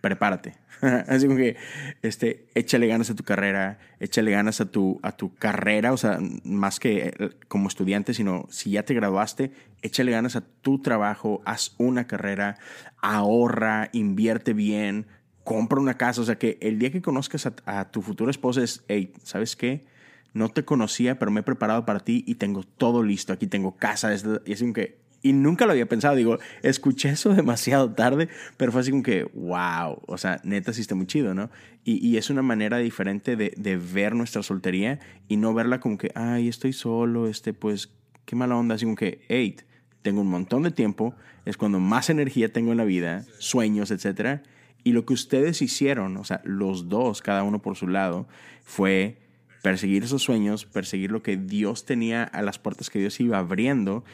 Prepárate. 0.00 0.54
Así 1.08 1.26
como 1.26 1.38
que, 1.38 1.56
este, 2.02 2.46
échale 2.54 2.86
ganas 2.86 3.10
a 3.10 3.14
tu 3.14 3.24
carrera, 3.24 3.78
échale 3.98 4.30
ganas 4.30 4.60
a 4.60 4.66
tu, 4.66 5.00
a 5.02 5.12
tu 5.12 5.34
carrera, 5.34 5.92
o 5.92 5.96
sea, 5.96 6.18
más 6.44 6.78
que 6.78 7.14
eh, 7.18 7.30
como 7.48 7.68
estudiante, 7.68 8.14
sino 8.14 8.46
si 8.50 8.70
ya 8.70 8.84
te 8.84 8.94
graduaste, 8.94 9.52
échale 9.82 10.12
ganas 10.12 10.36
a 10.36 10.42
tu 10.42 10.80
trabajo, 10.80 11.42
haz 11.44 11.74
una 11.78 12.06
carrera, 12.06 12.58
ahorra, 13.00 13.88
invierte 13.92 14.52
bien, 14.52 15.06
compra 15.48 15.80
una 15.80 15.96
casa. 15.96 16.20
O 16.20 16.24
sea, 16.24 16.38
que 16.38 16.58
el 16.60 16.78
día 16.78 16.92
que 16.92 17.00
conozcas 17.00 17.50
a, 17.64 17.90
tu 17.90 18.02
futura 18.02 18.30
esposa 18.30 18.62
es, 18.62 18.84
hey, 18.88 19.14
¿sabes 19.22 19.56
qué? 19.56 19.86
No 20.34 20.50
te 20.50 20.64
conocía, 20.64 21.18
pero 21.18 21.30
me 21.30 21.40
he 21.40 21.42
preparado 21.42 21.86
para 21.86 22.00
ti 22.00 22.22
y 22.26 22.34
tengo 22.34 22.62
todo 22.62 23.02
listo. 23.02 23.32
Aquí 23.32 23.46
tengo 23.46 23.74
casa. 23.74 24.12
Y 24.44 24.52
así 24.52 24.62
como 24.62 24.74
que, 24.74 24.98
y 25.22 25.32
nunca 25.32 25.66
lo 25.66 25.72
había 25.72 25.86
pensado. 25.86 26.16
Digo, 26.16 26.38
escuché 26.62 27.10
eso 27.10 27.30
demasiado 27.34 27.92
tarde, 27.92 28.28
pero 28.56 28.72
fue 28.72 28.80
así 28.80 28.90
como 28.90 29.02
que, 29.02 29.24
wow. 29.34 30.02
O 30.06 30.18
sea, 30.18 30.40
neta 30.44 30.72
sí 30.72 30.80
está 30.80 30.94
muy 30.94 31.06
chido, 31.06 31.34
¿no? 31.34 31.50
Y, 31.84 32.06
y 32.06 32.16
es 32.16 32.30
una 32.30 32.42
manera 32.42 32.78
diferente 32.78 33.36
de, 33.36 33.54
de, 33.56 33.76
ver 33.76 34.14
nuestra 34.14 34.42
soltería 34.42 35.00
y 35.28 35.36
no 35.36 35.54
verla 35.54 35.80
como 35.80 35.98
que, 35.98 36.10
ay, 36.14 36.48
estoy 36.48 36.72
solo, 36.72 37.28
este, 37.28 37.52
pues, 37.52 37.90
qué 38.24 38.36
mala 38.36 38.56
onda. 38.56 38.74
Así 38.74 38.84
como 38.84 38.96
que, 38.96 39.22
hey, 39.28 39.56
tengo 40.02 40.20
un 40.20 40.28
montón 40.28 40.62
de 40.62 40.70
tiempo, 40.70 41.14
es 41.44 41.56
cuando 41.56 41.80
más 41.80 42.10
energía 42.10 42.52
tengo 42.52 42.72
en 42.72 42.78
la 42.78 42.84
vida, 42.84 43.24
sueños, 43.38 43.90
etcétera 43.90 44.42
y 44.84 44.92
lo 44.92 45.04
que 45.04 45.12
ustedes 45.12 45.60
hicieron, 45.60 46.16
o 46.16 46.24
sea, 46.24 46.40
los 46.44 46.88
dos, 46.88 47.20
cada 47.20 47.42
uno 47.42 47.60
por 47.60 47.76
su 47.76 47.88
lado, 47.88 48.26
fue 48.64 49.18
perseguir 49.62 50.04
esos 50.04 50.22
sueños, 50.22 50.64
perseguir 50.64 51.10
lo 51.10 51.22
que 51.22 51.36
Dios 51.36 51.84
tenía 51.84 52.24
a 52.24 52.42
las 52.42 52.58
puertas 52.58 52.90
que 52.90 52.98
Dios 52.98 53.18
iba 53.20 53.38
abriendo, 53.38 54.04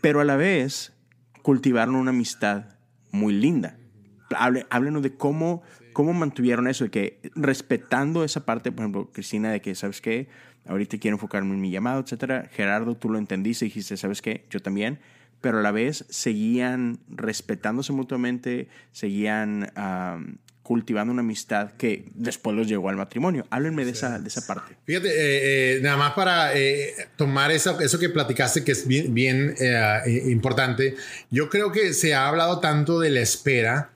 pero 0.00 0.20
a 0.20 0.24
la 0.24 0.36
vez 0.36 0.92
cultivaron 1.42 1.94
una 1.94 2.10
amistad 2.10 2.64
muy 3.10 3.34
linda. 3.34 3.76
háblenos 4.70 5.02
de 5.02 5.14
cómo, 5.16 5.62
cómo 5.92 6.12
mantuvieron 6.12 6.68
eso, 6.68 6.84
de 6.84 6.90
que 6.90 7.20
respetando 7.34 8.24
esa 8.24 8.44
parte, 8.44 8.72
por 8.72 8.80
ejemplo, 8.80 9.10
Cristina, 9.12 9.50
de 9.50 9.60
que, 9.60 9.74
¿sabes 9.74 10.00
qué? 10.00 10.28
Ahorita 10.66 10.98
quiero 10.98 11.16
enfocarme 11.16 11.54
en 11.54 11.60
mi 11.60 11.70
llamado, 11.70 12.00
etcétera. 12.00 12.48
Gerardo, 12.52 12.96
tú 12.96 13.10
lo 13.10 13.18
entendiste 13.18 13.64
y 13.64 13.68
dijiste, 13.68 13.96
¿sabes 13.96 14.22
qué? 14.22 14.46
Yo 14.48 14.60
también 14.60 15.00
pero 15.42 15.58
a 15.58 15.62
la 15.62 15.72
vez 15.72 16.06
seguían 16.08 17.00
respetándose 17.08 17.92
mutuamente, 17.92 18.68
seguían 18.92 19.70
cultivando 20.62 21.12
una 21.12 21.20
amistad 21.20 21.72
que 21.72 22.04
después 22.14 22.56
los 22.56 22.66
llevó 22.66 22.88
al 22.88 22.96
matrimonio. 22.96 23.46
Háblenme 23.50 23.84
de, 23.84 23.90
esa, 23.92 24.18
de 24.18 24.28
esa 24.28 24.46
parte. 24.46 24.76
Fíjate, 24.84 25.08
eh, 25.08 25.76
eh, 25.76 25.80
nada 25.82 25.96
más 25.96 26.12
para 26.12 26.56
eh, 26.56 26.94
tomar 27.16 27.50
eso, 27.50 27.80
eso 27.80 27.98
que 27.98 28.08
platicaste, 28.08 28.64
que 28.64 28.72
es 28.72 28.86
bien, 28.86 29.14
bien 29.14 29.54
importante, 30.28 30.96
yo 31.30 31.48
creo 31.48 31.72
que 31.72 31.94
se 31.94 32.14
ha 32.14 32.28
hablado 32.28 32.60
tanto 32.60 33.00
de 33.00 33.10
la 33.10 33.20
espera 33.20 33.92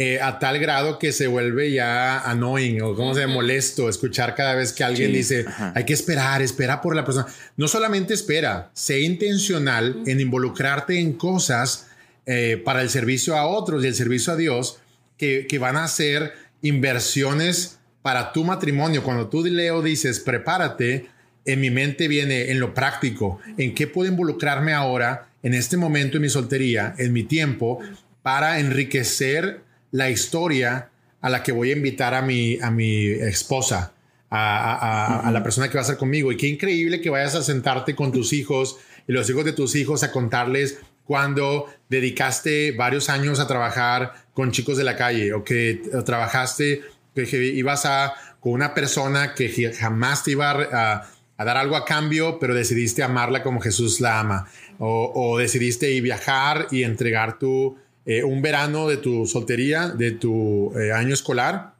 eh, 0.00 0.20
a 0.20 0.38
tal 0.38 0.60
grado 0.60 0.96
que 0.96 1.10
se 1.10 1.26
vuelve 1.26 1.72
ya 1.72 2.20
annoying 2.20 2.80
o 2.82 2.94
como 2.94 3.16
se 3.16 3.26
molesto 3.26 3.88
escuchar 3.88 4.36
cada 4.36 4.54
vez 4.54 4.72
que 4.72 4.84
alguien 4.84 5.12
dice 5.12 5.44
hay 5.74 5.84
que 5.84 5.92
esperar, 5.92 6.40
espera 6.40 6.80
por 6.80 6.94
la 6.94 7.04
persona. 7.04 7.26
No 7.56 7.66
solamente 7.66 8.14
espera, 8.14 8.70
sé 8.74 9.00
intencional 9.00 10.00
en 10.06 10.20
involucrarte 10.20 11.00
en 11.00 11.14
cosas 11.14 11.88
eh, 12.26 12.62
para 12.64 12.82
el 12.82 12.90
servicio 12.90 13.36
a 13.36 13.48
otros 13.48 13.82
y 13.82 13.88
el 13.88 13.96
servicio 13.96 14.34
a 14.34 14.36
Dios 14.36 14.78
que, 15.18 15.46
que 15.46 15.58
van 15.58 15.76
a 15.76 15.88
ser 15.88 16.32
inversiones 16.62 17.78
para 18.02 18.32
tu 18.32 18.44
matrimonio. 18.44 19.02
Cuando 19.02 19.28
tú, 19.28 19.44
Leo, 19.44 19.82
dices 19.82 20.20
prepárate, 20.20 21.08
en 21.44 21.60
mi 21.60 21.70
mente 21.70 22.08
viene 22.08 22.50
en 22.50 22.60
lo 22.60 22.74
práctico, 22.74 23.40
en 23.56 23.74
qué 23.74 23.86
puedo 23.86 24.10
involucrarme 24.10 24.72
ahora, 24.72 25.28
en 25.42 25.54
este 25.54 25.76
momento 25.76 26.16
en 26.16 26.22
mi 26.22 26.28
soltería, 26.28 26.94
en 26.98 27.12
mi 27.12 27.24
tiempo, 27.24 27.80
para 28.22 28.60
enriquecer 28.60 29.60
la 29.90 30.10
historia 30.10 30.90
a 31.20 31.30
la 31.30 31.42
que 31.42 31.52
voy 31.52 31.70
a 31.70 31.76
invitar 31.76 32.14
a 32.14 32.22
mi, 32.22 32.58
a 32.60 32.70
mi 32.70 33.06
esposa, 33.06 33.92
a, 34.30 35.26
a, 35.26 35.30
la 35.30 35.42
persona 35.42 35.68
que 35.68 35.74
va 35.74 35.80
a 35.80 35.82
estar 35.82 35.96
conmigo. 35.96 36.30
Y 36.30 36.36
qué 36.36 36.46
increíble 36.48 37.00
que 37.00 37.10
vayas 37.10 37.34
a 37.34 37.42
sentarte 37.42 37.94
con 37.94 38.12
tus 38.12 38.32
hijos 38.32 38.76
y 39.06 39.12
los 39.12 39.28
hijos 39.30 39.44
de 39.44 39.52
tus 39.52 39.74
hijos 39.74 40.02
a 40.02 40.12
contarles 40.12 40.78
cuando 41.04 41.64
dedicaste 41.88 42.72
varios 42.72 43.08
años 43.08 43.40
a 43.40 43.46
trabajar 43.46 44.12
con 44.38 44.52
chicos 44.52 44.76
de 44.76 44.84
la 44.84 44.94
calle 44.94 45.32
o 45.32 45.42
que 45.42 45.82
trabajaste, 46.06 46.80
que 47.12 47.44
ibas 47.44 47.84
a 47.86 48.14
con 48.38 48.52
una 48.52 48.72
persona 48.72 49.34
que 49.34 49.72
jamás 49.72 50.22
te 50.22 50.30
iba 50.30 50.52
a, 50.52 51.44
dar 51.44 51.56
algo 51.56 51.74
a 51.74 51.84
cambio, 51.84 52.38
pero 52.38 52.54
decidiste 52.54 53.02
amarla 53.02 53.42
como 53.42 53.60
Jesús 53.60 54.00
la 54.00 54.20
ama. 54.20 54.46
O, 54.78 55.38
decidiste 55.38 55.90
ir 55.90 56.04
viajar 56.04 56.68
y 56.70 56.84
entregar 56.84 57.40
tu, 57.40 57.78
eh, 58.06 58.22
un 58.22 58.40
verano 58.40 58.86
de 58.86 58.98
tu 58.98 59.26
soltería, 59.26 59.88
de 59.88 60.12
tu 60.12 60.72
eh, 60.78 60.92
año 60.92 61.14
escolar, 61.14 61.74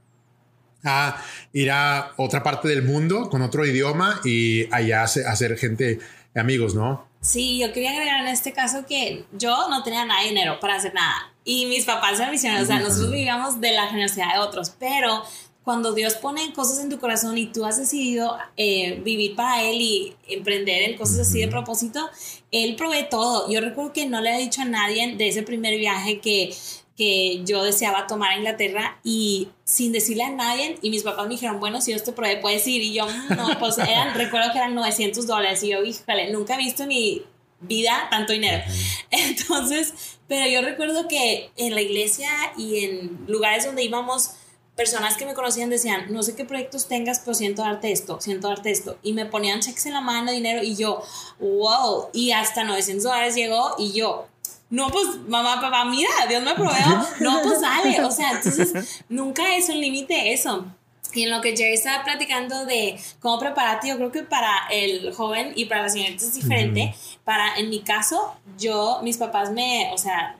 a 0.82 1.22
ir 1.52 1.70
a 1.70 2.10
otra 2.16 2.42
parte 2.42 2.66
del 2.66 2.82
mundo 2.82 3.30
con 3.30 3.40
otro 3.42 3.66
idioma 3.66 4.20
y 4.24 4.66
allá 4.72 5.04
hacer 5.04 5.56
gente, 5.56 6.00
amigos, 6.40 6.74
¿no? 6.74 7.06
Sí, 7.20 7.58
yo 7.58 7.72
quería 7.72 7.90
agregar 7.90 8.20
en 8.20 8.28
este 8.28 8.52
caso 8.52 8.86
que 8.86 9.24
yo 9.32 9.68
no 9.68 9.82
tenía 9.82 10.04
nada 10.04 10.22
de 10.22 10.28
dinero 10.28 10.60
para 10.60 10.76
hacer 10.76 10.94
nada 10.94 11.32
y 11.44 11.66
mis 11.66 11.84
papás 11.84 12.18
eran 12.18 12.30
misioneros, 12.30 12.64
o 12.64 12.66
sea, 12.66 12.78
nosotros 12.78 13.10
vivíamos 13.10 13.60
de 13.60 13.72
la 13.72 13.86
generosidad 13.88 14.34
de 14.34 14.40
otros, 14.40 14.70
pero 14.78 15.24
cuando 15.64 15.92
Dios 15.92 16.14
pone 16.14 16.52
cosas 16.52 16.78
en 16.80 16.88
tu 16.88 16.98
corazón 16.98 17.36
y 17.36 17.46
tú 17.46 17.64
has 17.64 17.76
decidido 17.76 18.38
eh, 18.56 19.00
vivir 19.04 19.34
para 19.34 19.62
Él 19.62 19.80
y 19.80 20.16
emprender 20.26 20.82
en 20.82 20.96
cosas 20.96 21.20
así 21.20 21.40
de 21.40 21.48
propósito, 21.48 22.08
Él 22.50 22.74
provee 22.76 23.08
todo. 23.10 23.50
Yo 23.50 23.60
recuerdo 23.60 23.92
que 23.92 24.06
no 24.06 24.20
le 24.20 24.34
he 24.34 24.38
dicho 24.38 24.62
a 24.62 24.64
nadie 24.64 25.16
de 25.16 25.28
ese 25.28 25.42
primer 25.42 25.78
viaje 25.78 26.20
que, 26.20 26.54
que 26.98 27.44
yo 27.44 27.62
deseaba 27.62 28.08
tomar 28.08 28.32
a 28.32 28.36
Inglaterra 28.36 28.98
y 29.04 29.48
sin 29.64 29.92
decirle 29.92 30.24
a 30.24 30.30
nadie, 30.30 30.78
y 30.82 30.90
mis 30.90 31.04
papás 31.04 31.28
me 31.28 31.34
dijeron, 31.34 31.60
bueno, 31.60 31.80
si 31.80 31.92
Dios 31.92 32.02
te 32.02 32.10
provee, 32.10 32.40
puedes 32.42 32.66
ir. 32.66 32.82
Y 32.82 32.92
yo, 32.92 33.06
no, 33.36 33.56
pues 33.60 33.78
eran, 33.78 34.14
recuerdo 34.16 34.50
que 34.50 34.58
eran 34.58 34.74
900 34.74 35.24
dólares. 35.28 35.62
Y 35.62 35.68
yo, 35.68 35.84
híjole, 35.84 36.32
nunca 36.32 36.56
he 36.56 36.58
visto 36.58 36.82
en 36.82 36.88
mi 36.88 37.22
vida 37.60 38.08
tanto 38.10 38.32
dinero. 38.32 38.64
Entonces, 39.12 40.18
pero 40.26 40.50
yo 40.50 40.60
recuerdo 40.60 41.06
que 41.06 41.50
en 41.56 41.76
la 41.76 41.82
iglesia 41.82 42.30
y 42.56 42.84
en 42.84 43.24
lugares 43.28 43.64
donde 43.64 43.84
íbamos, 43.84 44.32
personas 44.74 45.16
que 45.16 45.24
me 45.26 45.34
conocían 45.34 45.70
decían, 45.70 46.06
no 46.12 46.24
sé 46.24 46.34
qué 46.34 46.44
proyectos 46.44 46.88
tengas, 46.88 47.20
pero 47.20 47.34
siento 47.34 47.62
darte 47.62 47.92
esto, 47.92 48.20
siento 48.20 48.48
darte 48.48 48.72
esto. 48.72 48.98
Y 49.02 49.12
me 49.12 49.26
ponían 49.26 49.60
cheques 49.60 49.86
en 49.86 49.92
la 49.92 50.00
mano, 50.00 50.32
dinero, 50.32 50.62
y 50.64 50.74
yo, 50.74 51.02
wow. 51.38 52.08
Y 52.12 52.32
hasta 52.32 52.64
900 52.64 53.04
dólares 53.04 53.34
llegó, 53.34 53.74
y 53.78 53.92
yo, 53.92 54.26
no, 54.70 54.88
pues 54.90 55.06
mamá, 55.26 55.60
papá, 55.60 55.84
mira, 55.84 56.10
Dios 56.28 56.42
me 56.42 56.54
proveó. 56.54 57.06
No, 57.20 57.40
pues 57.42 57.60
dale. 57.60 58.02
O 58.04 58.10
sea, 58.10 58.32
entonces 58.32 59.02
nunca 59.08 59.56
es 59.56 59.68
un 59.68 59.80
límite 59.80 60.32
eso. 60.32 60.66
Y 61.14 61.22
en 61.22 61.30
lo 61.30 61.40
que 61.40 61.56
Jerry 61.56 61.74
estaba 61.74 62.04
platicando 62.04 62.66
de 62.66 63.00
cómo 63.20 63.38
prepararte, 63.38 63.88
yo 63.88 63.96
creo 63.96 64.12
que 64.12 64.22
para 64.24 64.68
el 64.70 65.14
joven 65.14 65.52
y 65.56 65.64
para 65.64 65.82
la 65.82 65.88
señorita 65.88 66.22
es 66.22 66.34
diferente. 66.34 66.94
Para, 67.24 67.56
en 67.56 67.70
mi 67.70 67.80
caso, 67.80 68.34
yo, 68.58 69.00
mis 69.02 69.16
papás 69.16 69.50
me, 69.50 69.90
o 69.92 69.98
sea, 69.98 70.36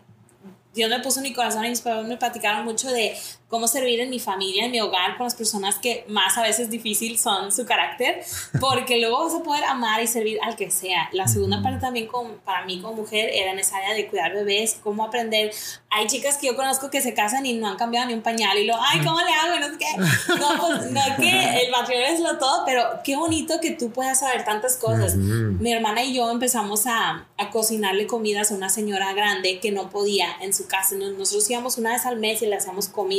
Dios 0.79 0.91
me 0.91 1.01
puso 1.01 1.19
en 1.19 1.25
mi 1.25 1.33
corazón 1.33 1.64
y 1.64 1.71
mis 1.71 1.81
papás 1.81 2.07
me 2.07 2.17
platicaron 2.17 2.64
mucho 2.64 2.88
de 2.88 3.17
cómo 3.49 3.67
servir 3.67 3.99
en 3.99 4.11
mi 4.11 4.21
familia, 4.21 4.67
en 4.67 4.71
mi 4.71 4.81
hogar, 4.81 5.17
con 5.17 5.25
las 5.25 5.35
personas 5.35 5.77
que 5.77 6.05
más 6.07 6.38
a 6.38 6.43
veces 6.43 6.71
difícil 6.71 7.19
son 7.19 7.51
su 7.51 7.67
carácter, 7.67 8.23
porque 8.61 9.01
luego 9.01 9.25
vas 9.25 9.35
a 9.35 9.43
poder 9.43 9.64
amar 9.64 10.01
y 10.03 10.07
servir 10.07 10.38
al 10.41 10.55
que 10.55 10.71
sea. 10.71 11.09
La 11.12 11.27
segunda 11.27 11.61
parte 11.62 11.81
también 11.81 12.07
con, 12.07 12.38
para 12.45 12.64
mí 12.64 12.81
como 12.81 12.95
mujer 12.95 13.29
era 13.33 13.51
en 13.51 13.59
esa 13.59 13.79
área 13.79 13.93
de 13.93 14.07
cuidar 14.07 14.33
bebés, 14.35 14.79
cómo 14.85 15.05
aprender. 15.05 15.51
Hay 15.91 16.07
chicas 16.07 16.37
que 16.37 16.47
yo 16.47 16.55
conozco 16.55 16.91
que 16.91 17.01
se 17.01 17.12
casan 17.12 17.45
y 17.45 17.55
no 17.55 17.67
han 17.67 17.77
cambiado 17.77 18.07
ni 18.07 18.14
un 18.14 18.23
pañal 18.23 18.57
y 18.57 18.64
lo, 18.64 18.77
ay, 18.81 19.01
¿cómo 19.01 19.19
le 19.19 19.33
hago? 19.33 19.59
no 19.59 19.67
sé 19.67 19.79
qué. 19.79 20.38
No, 20.38 20.61
pues 20.61 20.93
no 20.93 21.01
es 21.01 21.17
que 21.17 21.61
el 21.64 21.73
matrimonio 21.73 22.09
es 22.12 22.21
lo 22.21 22.38
todo, 22.38 22.62
pero 22.64 22.85
qué 23.03 23.17
bonito 23.17 23.61
que 23.61 23.73
tú 23.73 23.91
puedas 23.91 24.21
saber 24.21 24.45
tantas 24.45 24.77
cosas. 24.77 25.17
Mi 25.17 25.73
hermana 25.73 26.05
y 26.05 26.14
yo 26.14 26.31
empezamos 26.31 26.87
a, 26.87 27.27
a 27.37 27.51
cocinarle 27.51 28.07
comidas 28.07 28.53
a 28.53 28.55
una 28.55 28.69
señora 28.69 29.12
grande 29.14 29.59
que 29.59 29.73
no 29.73 29.91
podía 29.91 30.29
en 30.41 30.55
su 30.55 30.67
casa. 30.68 30.94
Nosotros 30.94 31.50
íbamos 31.50 31.78
una 31.78 31.92
vez 31.92 32.07
al 32.07 32.18
mes 32.18 32.42
y 32.42 32.46
le 32.46 32.57
hacíamos 32.57 32.88
comidas 32.88 33.18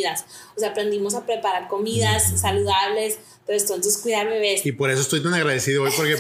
o 0.56 0.60
sea, 0.60 0.70
aprendimos 0.70 1.16
a 1.16 1.26
preparar 1.26 1.68
comidas 1.68 2.40
saludables, 2.40 3.18
todo 3.46 3.56
esto, 3.56 3.76
entonces 3.76 4.02
cuidar 4.02 4.28
bebés. 4.28 4.66
Y 4.66 4.74
por 4.74 4.92
eso 4.92 5.02
estoy 5.02 5.24
tan 5.24 5.34
agradecido 5.34 5.84
hoy 5.84 5.92
porque 5.96 6.18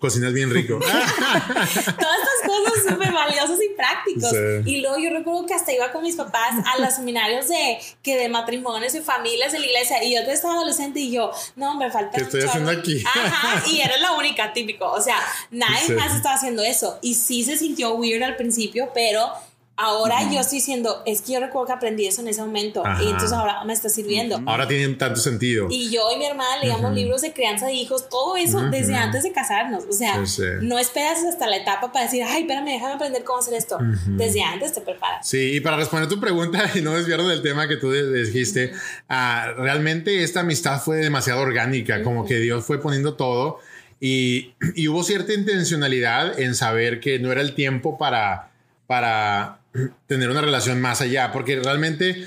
cocinas 0.00 0.32
bien 0.32 0.50
rico. 0.50 0.78
Todas 0.80 1.78
estas 1.78 2.46
cosas 2.46 2.82
súper 2.88 3.12
valiosas 3.12 3.58
y 3.62 3.74
prácticos. 3.76 4.32
Y 4.64 4.80
luego 4.80 4.98
yo 4.98 5.10
recuerdo 5.10 5.46
que 5.46 5.54
hasta 5.54 5.72
iba 5.72 5.92
con 5.92 6.02
mis 6.02 6.16
papás 6.16 6.54
a 6.66 6.80
los 6.80 6.94
seminarios 6.94 7.48
de 7.48 7.78
que 8.02 8.16
de 8.16 8.28
matrimonios 8.28 8.94
y 8.94 9.00
familias 9.00 9.52
de 9.52 9.60
la 9.60 9.66
iglesia 9.66 10.02
y 10.02 10.14
yo 10.14 10.20
estaba 10.22 10.54
adolescente 10.54 10.98
y 10.98 11.12
yo, 11.12 11.30
no, 11.54 11.76
me 11.76 11.90
falta 11.90 12.16
¿Qué 12.16 12.24
estoy 12.24 12.42
haciendo 12.42 12.70
aquí? 12.70 13.04
Ajá, 13.06 13.62
y 13.70 13.80
eres 13.80 14.00
la 14.00 14.12
única, 14.12 14.52
típico. 14.52 14.90
O 14.90 15.00
sea, 15.00 15.18
nadie 15.50 15.94
más 15.94 16.16
estaba 16.16 16.34
haciendo 16.34 16.62
eso. 16.62 16.98
Y 17.02 17.14
sí 17.14 17.44
se 17.44 17.56
sintió 17.56 17.94
weird 17.94 18.22
al 18.22 18.36
principio, 18.36 18.90
pero 18.92 19.30
Ahora 19.76 20.30
yo 20.30 20.38
estoy 20.38 20.58
diciendo, 20.58 21.02
es 21.06 21.22
que 21.22 21.32
yo 21.32 21.40
recuerdo 21.40 21.66
que 21.66 21.72
aprendí 21.72 22.06
eso 22.06 22.20
en 22.20 22.28
ese 22.28 22.42
momento 22.42 22.82
y 23.00 23.04
entonces 23.04 23.32
ahora 23.32 23.64
me 23.64 23.72
está 23.72 23.88
sirviendo. 23.88 24.40
Ahora 24.46 24.68
tienen 24.68 24.98
tanto 24.98 25.18
sentido. 25.18 25.68
Y 25.70 25.90
yo 25.90 26.02
y 26.14 26.18
mi 26.18 26.26
hermana 26.26 26.58
leíamos 26.62 26.92
libros 26.94 27.22
de 27.22 27.32
crianza 27.32 27.66
de 27.66 27.72
hijos, 27.72 28.08
todo 28.08 28.36
eso 28.36 28.60
desde 28.70 28.94
antes 28.94 29.22
de 29.22 29.32
casarnos. 29.32 29.84
O 29.88 29.92
sea, 29.92 30.22
no 30.60 30.78
esperas 30.78 31.24
hasta 31.24 31.46
la 31.46 31.56
etapa 31.56 31.90
para 31.90 32.04
decir, 32.04 32.22
ay, 32.22 32.42
espérame, 32.42 32.66
déjame 32.66 32.94
aprender 32.94 33.24
cómo 33.24 33.38
hacer 33.38 33.54
esto. 33.54 33.78
Desde 34.06 34.42
antes 34.42 34.72
te 34.72 34.82
preparas. 34.82 35.26
Sí, 35.26 35.56
y 35.56 35.60
para 35.60 35.76
responder 35.76 36.08
tu 36.08 36.20
pregunta 36.20 36.70
y 36.74 36.80
no 36.80 36.92
desviarnos 36.92 37.28
del 37.28 37.42
tema 37.42 37.66
que 37.66 37.76
tú 37.76 37.90
dijiste, 37.90 38.72
uh, 39.08 39.60
realmente 39.60 40.22
esta 40.22 40.40
amistad 40.40 40.80
fue 40.80 40.98
demasiado 40.98 41.40
orgánica, 41.40 42.02
como 42.02 42.26
que 42.26 42.36
Dios 42.36 42.64
fue 42.64 42.80
poniendo 42.80 43.14
todo 43.14 43.58
y, 44.00 44.54
y 44.74 44.88
hubo 44.88 45.02
cierta 45.02 45.32
intencionalidad 45.32 46.38
en 46.38 46.54
saber 46.54 47.00
que 47.00 47.18
no 47.18 47.32
era 47.32 47.40
el 47.40 47.54
tiempo 47.54 47.96
para 47.96 48.52
para 48.92 49.61
tener 50.06 50.30
una 50.30 50.40
relación 50.40 50.80
más 50.80 51.00
allá, 51.00 51.32
porque 51.32 51.58
realmente 51.60 52.26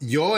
yo, 0.00 0.34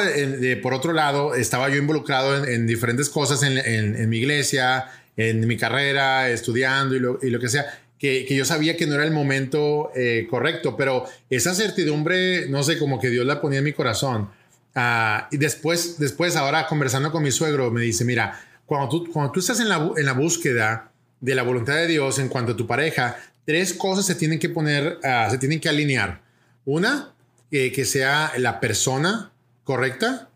por 0.62 0.75
otro 0.75 0.92
lado, 0.92 1.35
estaba 1.35 1.69
yo 1.69 1.77
involucrado 1.77 2.45
en, 2.45 2.66
diferentes 2.66 3.09
cosas 3.09 3.42
en, 3.42 4.09
mi 4.09 4.19
iglesia, 4.19 4.87
en 5.16 5.47
mi 5.47 5.57
carrera, 5.57 6.29
estudiando 6.31 6.95
y 6.95 7.01
lo, 7.01 7.19
y 7.23 7.31
lo 7.31 7.40
que 7.40 7.49
sea, 7.49 7.66
que, 7.99 8.27
yo 8.35 8.45
sabía 8.45 8.77
que 8.77 8.87
no 8.87 8.95
era 8.95 9.05
el 9.05 9.11
momento 9.11 9.90
eh, 9.95 10.27
correcto, 10.31 10.77
pero 10.77 11.07
esa 11.31 11.55
certidumbre, 11.55 12.49
no 12.49 12.62
sé, 12.62 12.79
como 12.79 13.01
que 13.01 13.09
Dios 13.09 13.27
la 13.27 13.40
ponía 13.40 13.59
en 13.59 13.64
mi 13.64 13.73
corazón. 13.73 14.31
Ah, 14.75 15.29
y 15.31 15.38
después, 15.38 15.99
después, 15.99 16.37
ahora 16.37 16.66
conversando 16.66 17.11
con 17.11 17.23
mi 17.23 17.31
suegro, 17.31 17.71
me 17.71 17.81
dice, 17.81 18.05
mira, 18.05 18.38
cuando 18.66 18.88
tú, 18.88 19.11
cuando 19.11 19.33
tú 19.33 19.40
estás 19.40 19.61
en 19.61 19.69
la, 19.69 19.90
en 19.97 20.05
la 20.05 20.12
búsqueda 20.12 20.90
de 21.21 21.35
la 21.35 21.42
voluntad 21.42 21.75
de 21.77 21.87
Dios 21.87 22.19
en 22.19 22.29
cuanto 22.29 22.53
a 22.53 22.57
tu 22.57 22.66
pareja, 22.66 23.16
tres 23.47 23.73
cosas 23.73 24.05
se 24.05 24.14
tienen 24.14 24.38
que 24.38 24.51
poner, 24.51 24.99
ah, 25.03 25.29
se 25.31 25.38
tienen 25.38 25.61
que 25.61 25.69
alinear. 25.69 26.26
Una, 26.66 27.14
que 27.50 27.85
sea 27.87 28.33
la 28.37 28.61
persona 28.61 29.33
correcta. 29.64 30.29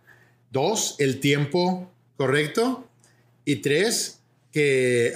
Dos, 0.50 0.96
el 0.98 1.20
tiempo 1.20 1.90
correcto. 2.16 2.88
Y 3.44 3.56
tres, 3.56 4.20
que, 4.52 5.12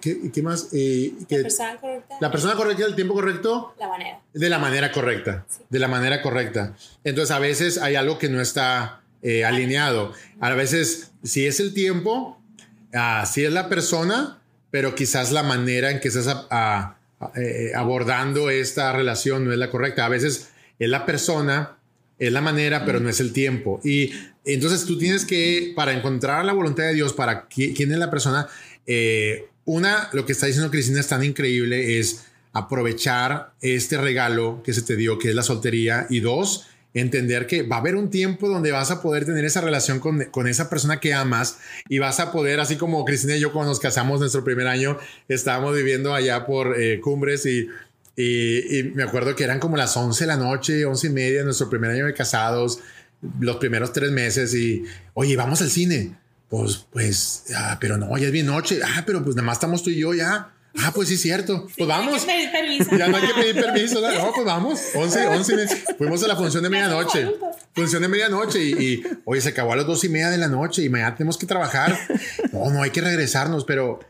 ¿qué, 0.00 0.42
más? 0.42 0.68
Eh, 0.72 1.12
la 1.28 1.42
persona 1.42 1.76
correcta. 1.80 2.16
La 2.20 2.30
persona 2.30 2.54
correcta, 2.54 2.84
el 2.84 2.94
tiempo 2.94 3.14
correcto. 3.14 3.74
La 3.78 3.88
manera. 3.88 4.20
De 4.32 4.48
la 4.48 4.58
manera 4.58 4.92
correcta. 4.92 5.46
De 5.70 5.78
la 5.78 5.88
manera 5.88 6.22
correcta. 6.22 6.76
Entonces, 7.02 7.34
a 7.34 7.38
veces 7.38 7.78
hay 7.78 7.96
algo 7.96 8.18
que 8.18 8.28
no 8.28 8.40
está 8.40 9.02
eh, 9.22 9.44
alineado. 9.44 10.12
A 10.40 10.50
veces, 10.54 11.12
si 11.22 11.46
es 11.46 11.58
el 11.58 11.74
tiempo, 11.74 12.38
uh, 12.92 13.26
si 13.26 13.44
es 13.44 13.52
la 13.52 13.68
persona, 13.68 14.40
pero 14.70 14.94
quizás 14.94 15.32
la 15.32 15.42
manera 15.42 15.90
en 15.90 15.98
que 15.98 16.08
estás 16.08 16.46
a, 16.50 16.96
eh, 17.36 17.72
abordando 17.74 18.50
esta 18.50 18.92
relación 18.92 19.44
no 19.44 19.52
es 19.52 19.58
la 19.58 19.70
correcta. 19.70 20.06
A 20.06 20.08
veces 20.08 20.50
es 20.78 20.88
la 20.88 21.06
persona, 21.06 21.78
es 22.18 22.32
la 22.32 22.40
manera, 22.40 22.84
pero 22.84 23.00
no 23.00 23.08
es 23.08 23.20
el 23.20 23.32
tiempo. 23.32 23.80
Y 23.84 24.12
entonces 24.44 24.84
tú 24.84 24.98
tienes 24.98 25.24
que, 25.24 25.72
para 25.74 25.92
encontrar 25.92 26.44
la 26.44 26.52
voluntad 26.52 26.84
de 26.84 26.94
Dios, 26.94 27.12
para 27.12 27.46
quién 27.46 27.92
es 27.92 27.98
la 27.98 28.10
persona, 28.10 28.48
eh, 28.86 29.46
una, 29.64 30.10
lo 30.12 30.26
que 30.26 30.32
está 30.32 30.46
diciendo 30.46 30.70
Cristina 30.70 31.00
es 31.00 31.08
tan 31.08 31.24
increíble, 31.24 31.98
es 31.98 32.26
aprovechar 32.52 33.54
este 33.60 33.96
regalo 33.96 34.62
que 34.62 34.72
se 34.72 34.82
te 34.82 34.96
dio, 34.96 35.18
que 35.18 35.30
es 35.30 35.34
la 35.34 35.42
soltería. 35.42 36.06
Y 36.10 36.20
dos, 36.20 36.66
entender 36.94 37.46
que 37.46 37.62
va 37.62 37.76
a 37.76 37.78
haber 37.80 37.96
un 37.96 38.08
tiempo 38.08 38.48
donde 38.48 38.70
vas 38.70 38.92
a 38.92 39.02
poder 39.02 39.24
tener 39.24 39.44
esa 39.44 39.60
relación 39.60 39.98
con, 39.98 40.24
con, 40.26 40.46
esa 40.46 40.70
persona 40.70 41.00
que 41.00 41.12
amas 41.12 41.58
y 41.88 41.98
vas 41.98 42.20
a 42.20 42.30
poder, 42.30 42.60
así 42.60 42.76
como 42.76 43.04
Cristina 43.04 43.36
y 43.36 43.40
yo 43.40 43.52
cuando 43.52 43.70
nos 43.70 43.80
casamos 43.80 44.20
nuestro 44.20 44.44
primer 44.44 44.68
año, 44.68 44.96
estábamos 45.28 45.74
viviendo 45.74 46.14
allá 46.14 46.46
por 46.46 46.80
eh, 46.80 47.00
Cumbres 47.00 47.46
y, 47.46 47.68
y, 48.16 48.92
me 48.94 49.02
acuerdo 49.02 49.34
que 49.34 49.42
eran 49.42 49.58
como 49.58 49.76
las 49.76 49.96
11 49.96 50.22
de 50.22 50.28
la 50.28 50.36
noche, 50.36 50.84
11 50.84 51.06
y 51.08 51.10
media, 51.10 51.42
nuestro 51.42 51.68
primer 51.68 51.90
año 51.90 52.06
de 52.06 52.14
casados, 52.14 52.78
los 53.40 53.56
primeros 53.56 53.92
tres 53.92 54.12
meses 54.12 54.54
y, 54.54 54.84
oye, 55.14 55.36
vamos 55.36 55.60
al 55.62 55.70
cine. 55.70 56.16
Pues, 56.48 56.86
pues, 56.92 57.46
ah, 57.56 57.78
pero 57.80 57.96
no, 57.96 58.16
ya 58.16 58.26
es 58.26 58.32
bien 58.32 58.46
noche. 58.46 58.78
Ah, 58.84 59.02
pero 59.04 59.24
pues 59.24 59.34
nada 59.34 59.46
más 59.46 59.56
estamos 59.56 59.82
tú 59.82 59.90
y 59.90 59.98
yo 59.98 60.14
ya. 60.14 60.53
Ah, 60.76 60.92
pues 60.94 61.08
sí, 61.08 61.16
cierto. 61.16 61.66
Pues 61.76 61.88
vamos. 61.88 62.14
Hay 62.14 62.20
que 62.20 62.26
pedir 62.26 62.50
permiso. 62.50 62.96
Ya 62.96 63.08
no 63.08 63.16
hay 63.16 63.26
que 63.26 63.34
pedir 63.34 63.54
permiso. 63.54 64.00
No, 64.00 64.32
pues 64.32 64.44
vamos. 64.44 64.80
11, 64.94 65.26
11. 65.28 65.66
Fuimos 65.98 66.22
a 66.24 66.28
la 66.28 66.36
función 66.36 66.62
de 66.62 66.70
medianoche. 66.70 67.30
Función 67.74 68.02
de 68.02 68.08
medianoche 68.08 68.62
y, 68.62 68.72
y, 68.72 69.02
oye, 69.24 69.40
se 69.40 69.50
acabó 69.50 69.72
a 69.72 69.76
las 69.76 69.86
dos 69.86 70.02
y 70.04 70.08
media 70.08 70.30
de 70.30 70.38
la 70.38 70.48
noche 70.48 70.82
y 70.82 70.88
mañana 70.88 71.14
tenemos 71.14 71.38
que 71.38 71.46
trabajar. 71.46 71.96
No, 72.52 72.70
no 72.70 72.82
hay 72.82 72.90
que 72.90 73.00
regresarnos, 73.00 73.64
pero, 73.64 74.00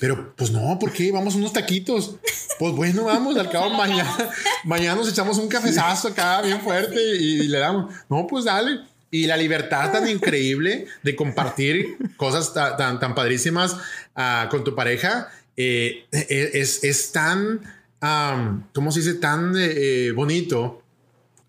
pero 0.00 0.34
pues 0.36 0.50
no, 0.50 0.78
¿por 0.78 0.92
qué? 0.92 1.10
Vamos 1.10 1.34
unos 1.34 1.52
taquitos. 1.52 2.16
Pues 2.58 2.74
bueno, 2.74 3.04
vamos, 3.04 3.36
al 3.36 3.50
cabo 3.50 3.70
mañana, 3.70 4.16
mañana 4.64 4.96
nos 4.96 5.08
echamos 5.08 5.38
un 5.38 5.48
cafezazo 5.48 6.08
acá 6.08 6.42
bien 6.42 6.60
fuerte 6.60 7.16
y, 7.18 7.42
y 7.42 7.48
le 7.48 7.58
damos. 7.58 7.92
No, 8.08 8.26
pues 8.26 8.44
dale 8.44 8.80
y 9.14 9.28
la 9.28 9.36
libertad 9.36 9.92
tan 9.92 10.08
increíble 10.08 10.86
de 11.04 11.14
compartir 11.14 11.96
cosas 12.16 12.52
tan, 12.52 12.98
tan, 12.98 13.14
padrísimas 13.14 13.74
uh, 14.16 14.48
con 14.50 14.64
tu 14.64 14.74
pareja 14.74 15.28
eh, 15.56 16.06
es, 16.10 16.82
es, 16.84 17.12
tan, 17.12 17.60
um, 18.02 18.64
¿cómo 18.72 18.90
se 18.92 19.00
dice? 19.00 19.14
Tan 19.14 19.54
eh, 19.56 20.12
bonito. 20.14 20.82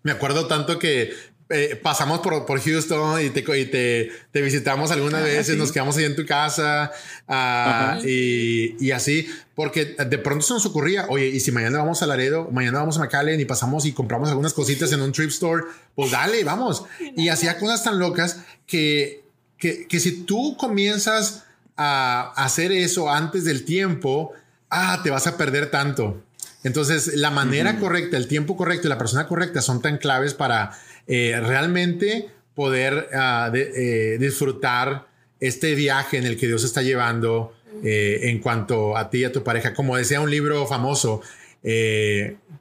Me 0.02 0.12
acuerdo 0.12 0.46
tanto 0.46 0.78
que 0.78 1.12
eh, 1.48 1.78
pasamos 1.80 2.20
por, 2.20 2.44
por, 2.44 2.60
Houston 2.60 3.24
y, 3.24 3.30
te, 3.30 3.40
y 3.40 3.66
te, 3.66 4.10
te, 4.32 4.42
visitamos 4.42 4.90
algunas 4.90 5.20
ah, 5.20 5.24
veces, 5.24 5.56
nos 5.56 5.70
quedamos 5.70 5.96
ahí 5.96 6.04
en 6.04 6.16
tu 6.16 6.26
casa 6.26 6.90
uh, 7.28 8.04
y, 8.04 8.76
y, 8.80 8.90
así, 8.90 9.28
porque 9.54 9.84
de 9.84 10.18
pronto 10.18 10.44
se 10.44 10.54
nos 10.54 10.66
ocurría, 10.66 11.06
oye, 11.08 11.28
y 11.28 11.38
si 11.38 11.52
mañana 11.52 11.78
vamos 11.78 12.02
a 12.02 12.06
Laredo, 12.06 12.50
mañana 12.50 12.80
vamos 12.80 12.98
a 12.98 13.00
McAllen 13.00 13.38
y 13.38 13.44
pasamos 13.44 13.86
y 13.86 13.92
compramos 13.92 14.28
algunas 14.28 14.54
cositas 14.54 14.90
en 14.90 15.00
un 15.00 15.12
trip 15.12 15.30
store, 15.30 15.62
pues 15.94 16.10
dale, 16.10 16.42
vamos. 16.42 16.84
Y 17.16 17.28
hacía 17.28 17.58
cosas 17.58 17.84
tan 17.84 18.00
locas 18.00 18.40
que, 18.66 19.22
que, 19.56 19.86
que 19.86 20.00
si 20.00 20.24
tú 20.24 20.56
comienzas 20.56 21.45
a 21.76 22.32
hacer 22.36 22.72
eso 22.72 23.10
antes 23.10 23.44
del 23.44 23.64
tiempo, 23.64 24.32
ah, 24.70 25.00
te 25.02 25.10
vas 25.10 25.26
a 25.26 25.36
perder 25.36 25.70
tanto. 25.70 26.22
Entonces, 26.66 27.14
la 27.14 27.30
manera 27.30 27.78
correcta, 27.78 28.16
el 28.16 28.26
tiempo 28.26 28.56
correcto 28.56 28.88
y 28.88 28.90
la 28.90 28.98
persona 28.98 29.28
correcta 29.28 29.62
son 29.62 29.80
tan 29.80 29.98
claves 29.98 30.34
para 30.34 30.72
eh, 31.06 31.40
realmente 31.40 32.28
poder 32.56 33.08
uh, 33.12 33.52
de, 33.52 34.14
eh, 34.14 34.18
disfrutar 34.18 35.06
este 35.38 35.76
viaje 35.76 36.16
en 36.16 36.24
el 36.26 36.36
que 36.36 36.48
Dios 36.48 36.64
está 36.64 36.82
llevando 36.82 37.54
eh, 37.84 38.30
en 38.30 38.40
cuanto 38.40 38.96
a 38.96 39.10
ti 39.10 39.18
y 39.18 39.24
a 39.24 39.30
tu 39.30 39.44
pareja. 39.44 39.74
Como 39.74 39.96
decía 39.96 40.20
un 40.20 40.30
libro 40.30 40.66
famoso, 40.66 41.22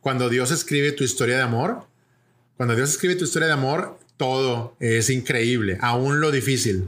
cuando 0.02 0.30
Dios 0.30 0.52
escribe 0.52 0.92
tu 0.92 1.04
historia 1.04 1.38
de 1.38 1.44
amor, 1.44 1.88
cuando 2.58 2.76
Dios 2.76 2.90
escribe 2.92 3.16
tu 3.16 3.24
historia 3.24 3.48
de 3.48 3.54
amor, 3.54 3.98
todo 4.18 4.76
es 4.80 5.10
increíble, 5.10 5.78
aún 5.82 6.22
lo 6.22 6.32
difícil. 6.32 6.86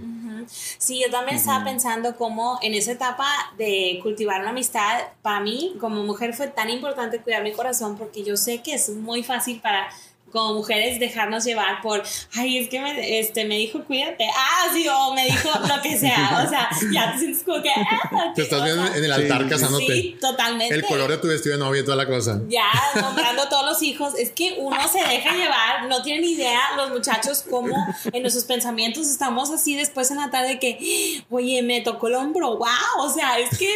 Sí, 0.78 1.02
yo 1.02 1.10
también 1.10 1.38
estaba 1.38 1.64
pensando 1.64 2.16
cómo 2.16 2.60
en 2.62 2.74
esa 2.74 2.92
etapa 2.92 3.28
de 3.58 4.00
cultivar 4.04 4.42
una 4.42 4.52
amistad, 4.52 5.00
para 5.22 5.40
mí 5.40 5.76
como 5.80 6.04
mujer 6.04 6.34
fue 6.34 6.48
tan 6.48 6.70
importante 6.70 7.20
cuidar 7.20 7.44
mi 7.44 7.52
corazón 7.52 7.98
porque 7.98 8.24
yo 8.24 8.38
sé 8.38 8.62
que 8.62 8.76
es 8.76 8.90
muy 8.90 9.24
fácil 9.24 9.60
para 9.60 9.90
como 10.32 10.56
mujeres 10.56 11.00
dejarnos 11.00 11.46
llevar 11.46 11.82
por, 11.82 12.04
ay, 12.36 12.58
es 12.58 12.70
que 12.70 12.80
me, 12.80 13.20
este, 13.20 13.46
me 13.46 13.58
dijo 13.58 13.84
cuídate, 13.86 14.26
ah, 14.36 14.68
sí, 14.74 14.86
o 14.88 15.14
me 15.14 15.26
dijo 15.26 15.50
lo 15.68 15.82
que 15.82 15.98
sea, 15.98 16.44
o 16.46 16.50
sea, 16.50 16.70
ya 16.92 17.14
te 17.14 17.20
sientes 17.20 17.44
como 17.44 17.62
que, 17.62 17.70
ah, 17.70 18.34
te 18.36 18.42
estás 18.42 18.64
viendo 18.64 18.86
en 18.88 19.04
el 19.04 19.12
altar 19.12 19.48
casándote. 19.48 19.86
Sí, 19.86 20.18
totalmente. 20.20 20.74
El 20.74 20.84
color 20.84 21.10
de 21.12 21.18
tu 21.18 21.28
vestido 21.28 21.58
de 21.58 21.64
novia 21.64 21.82
y 21.82 21.86
toda 21.86 21.98
la 21.98 22.08
cosa. 22.08 22.42
Ya, 22.48 22.70
nombrando 22.96 23.44
a 23.44 23.50
todos 23.50 23.66
los 23.66 23.82
hijos, 23.84 24.16
es 24.18 24.32
que 24.32 24.56
uno 24.60 24.78
se 24.88 25.00
deja 25.00 25.34
llevar, 25.34 25.88
no 25.88 26.02
tienen 26.02 26.24
idea 26.24 26.60
los 26.76 26.90
muchachos 26.90 27.44
cómo 27.50 27.76
en 28.12 28.22
nuestros 28.22 28.46
pensamientos 28.46 29.08
estamos 29.08 29.50
así 29.52 29.76
después 29.76 30.12
en 30.12 30.18
la 30.18 30.30
tarde 30.30 30.60
que, 30.60 31.24
oye, 31.30 31.62
me 31.62 31.82
tocó 31.82 32.08
el 32.08 32.16
hombro, 32.16 32.58
wow, 32.58 32.68
o 33.00 33.10
sea, 33.10 33.40
es 33.40 33.58
que 33.58 33.70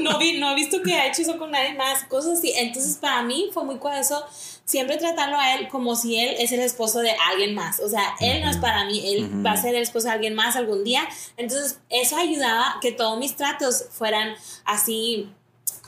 no, 0.00 0.18
vi, 0.18 0.38
no 0.38 0.52
he 0.52 0.54
visto 0.54 0.82
que 0.82 0.94
ha 0.94 1.08
hecho 1.08 1.22
eso 1.22 1.38
con 1.38 1.50
nadie 1.50 1.74
más, 1.74 2.04
cosas 2.04 2.38
así, 2.38 2.52
entonces 2.56 2.96
para 2.96 3.22
mí 3.22 3.50
fue 3.52 3.64
muy 3.64 3.76
eso 3.98 4.24
siempre 4.66 4.98
tratarlo 4.98 5.38
a 5.38 5.54
él 5.54 5.68
como 5.68 5.96
si 5.96 6.18
él 6.18 6.34
es 6.38 6.52
el 6.52 6.60
esposo 6.60 6.98
de 6.98 7.12
alguien 7.30 7.54
más. 7.54 7.80
O 7.80 7.88
sea, 7.88 8.14
él 8.20 8.42
no 8.42 8.50
es 8.50 8.58
para 8.58 8.84
mí, 8.84 9.14
él 9.14 9.46
va 9.46 9.52
a 9.52 9.56
ser 9.56 9.74
el 9.74 9.82
esposo 9.82 10.08
de 10.08 10.14
alguien 10.14 10.34
más 10.34 10.56
algún 10.56 10.84
día. 10.84 11.08
Entonces, 11.38 11.78
eso 11.88 12.16
ayudaba 12.16 12.78
que 12.82 12.92
todos 12.92 13.18
mis 13.18 13.36
tratos 13.36 13.86
fueran 13.90 14.34
así 14.64 15.30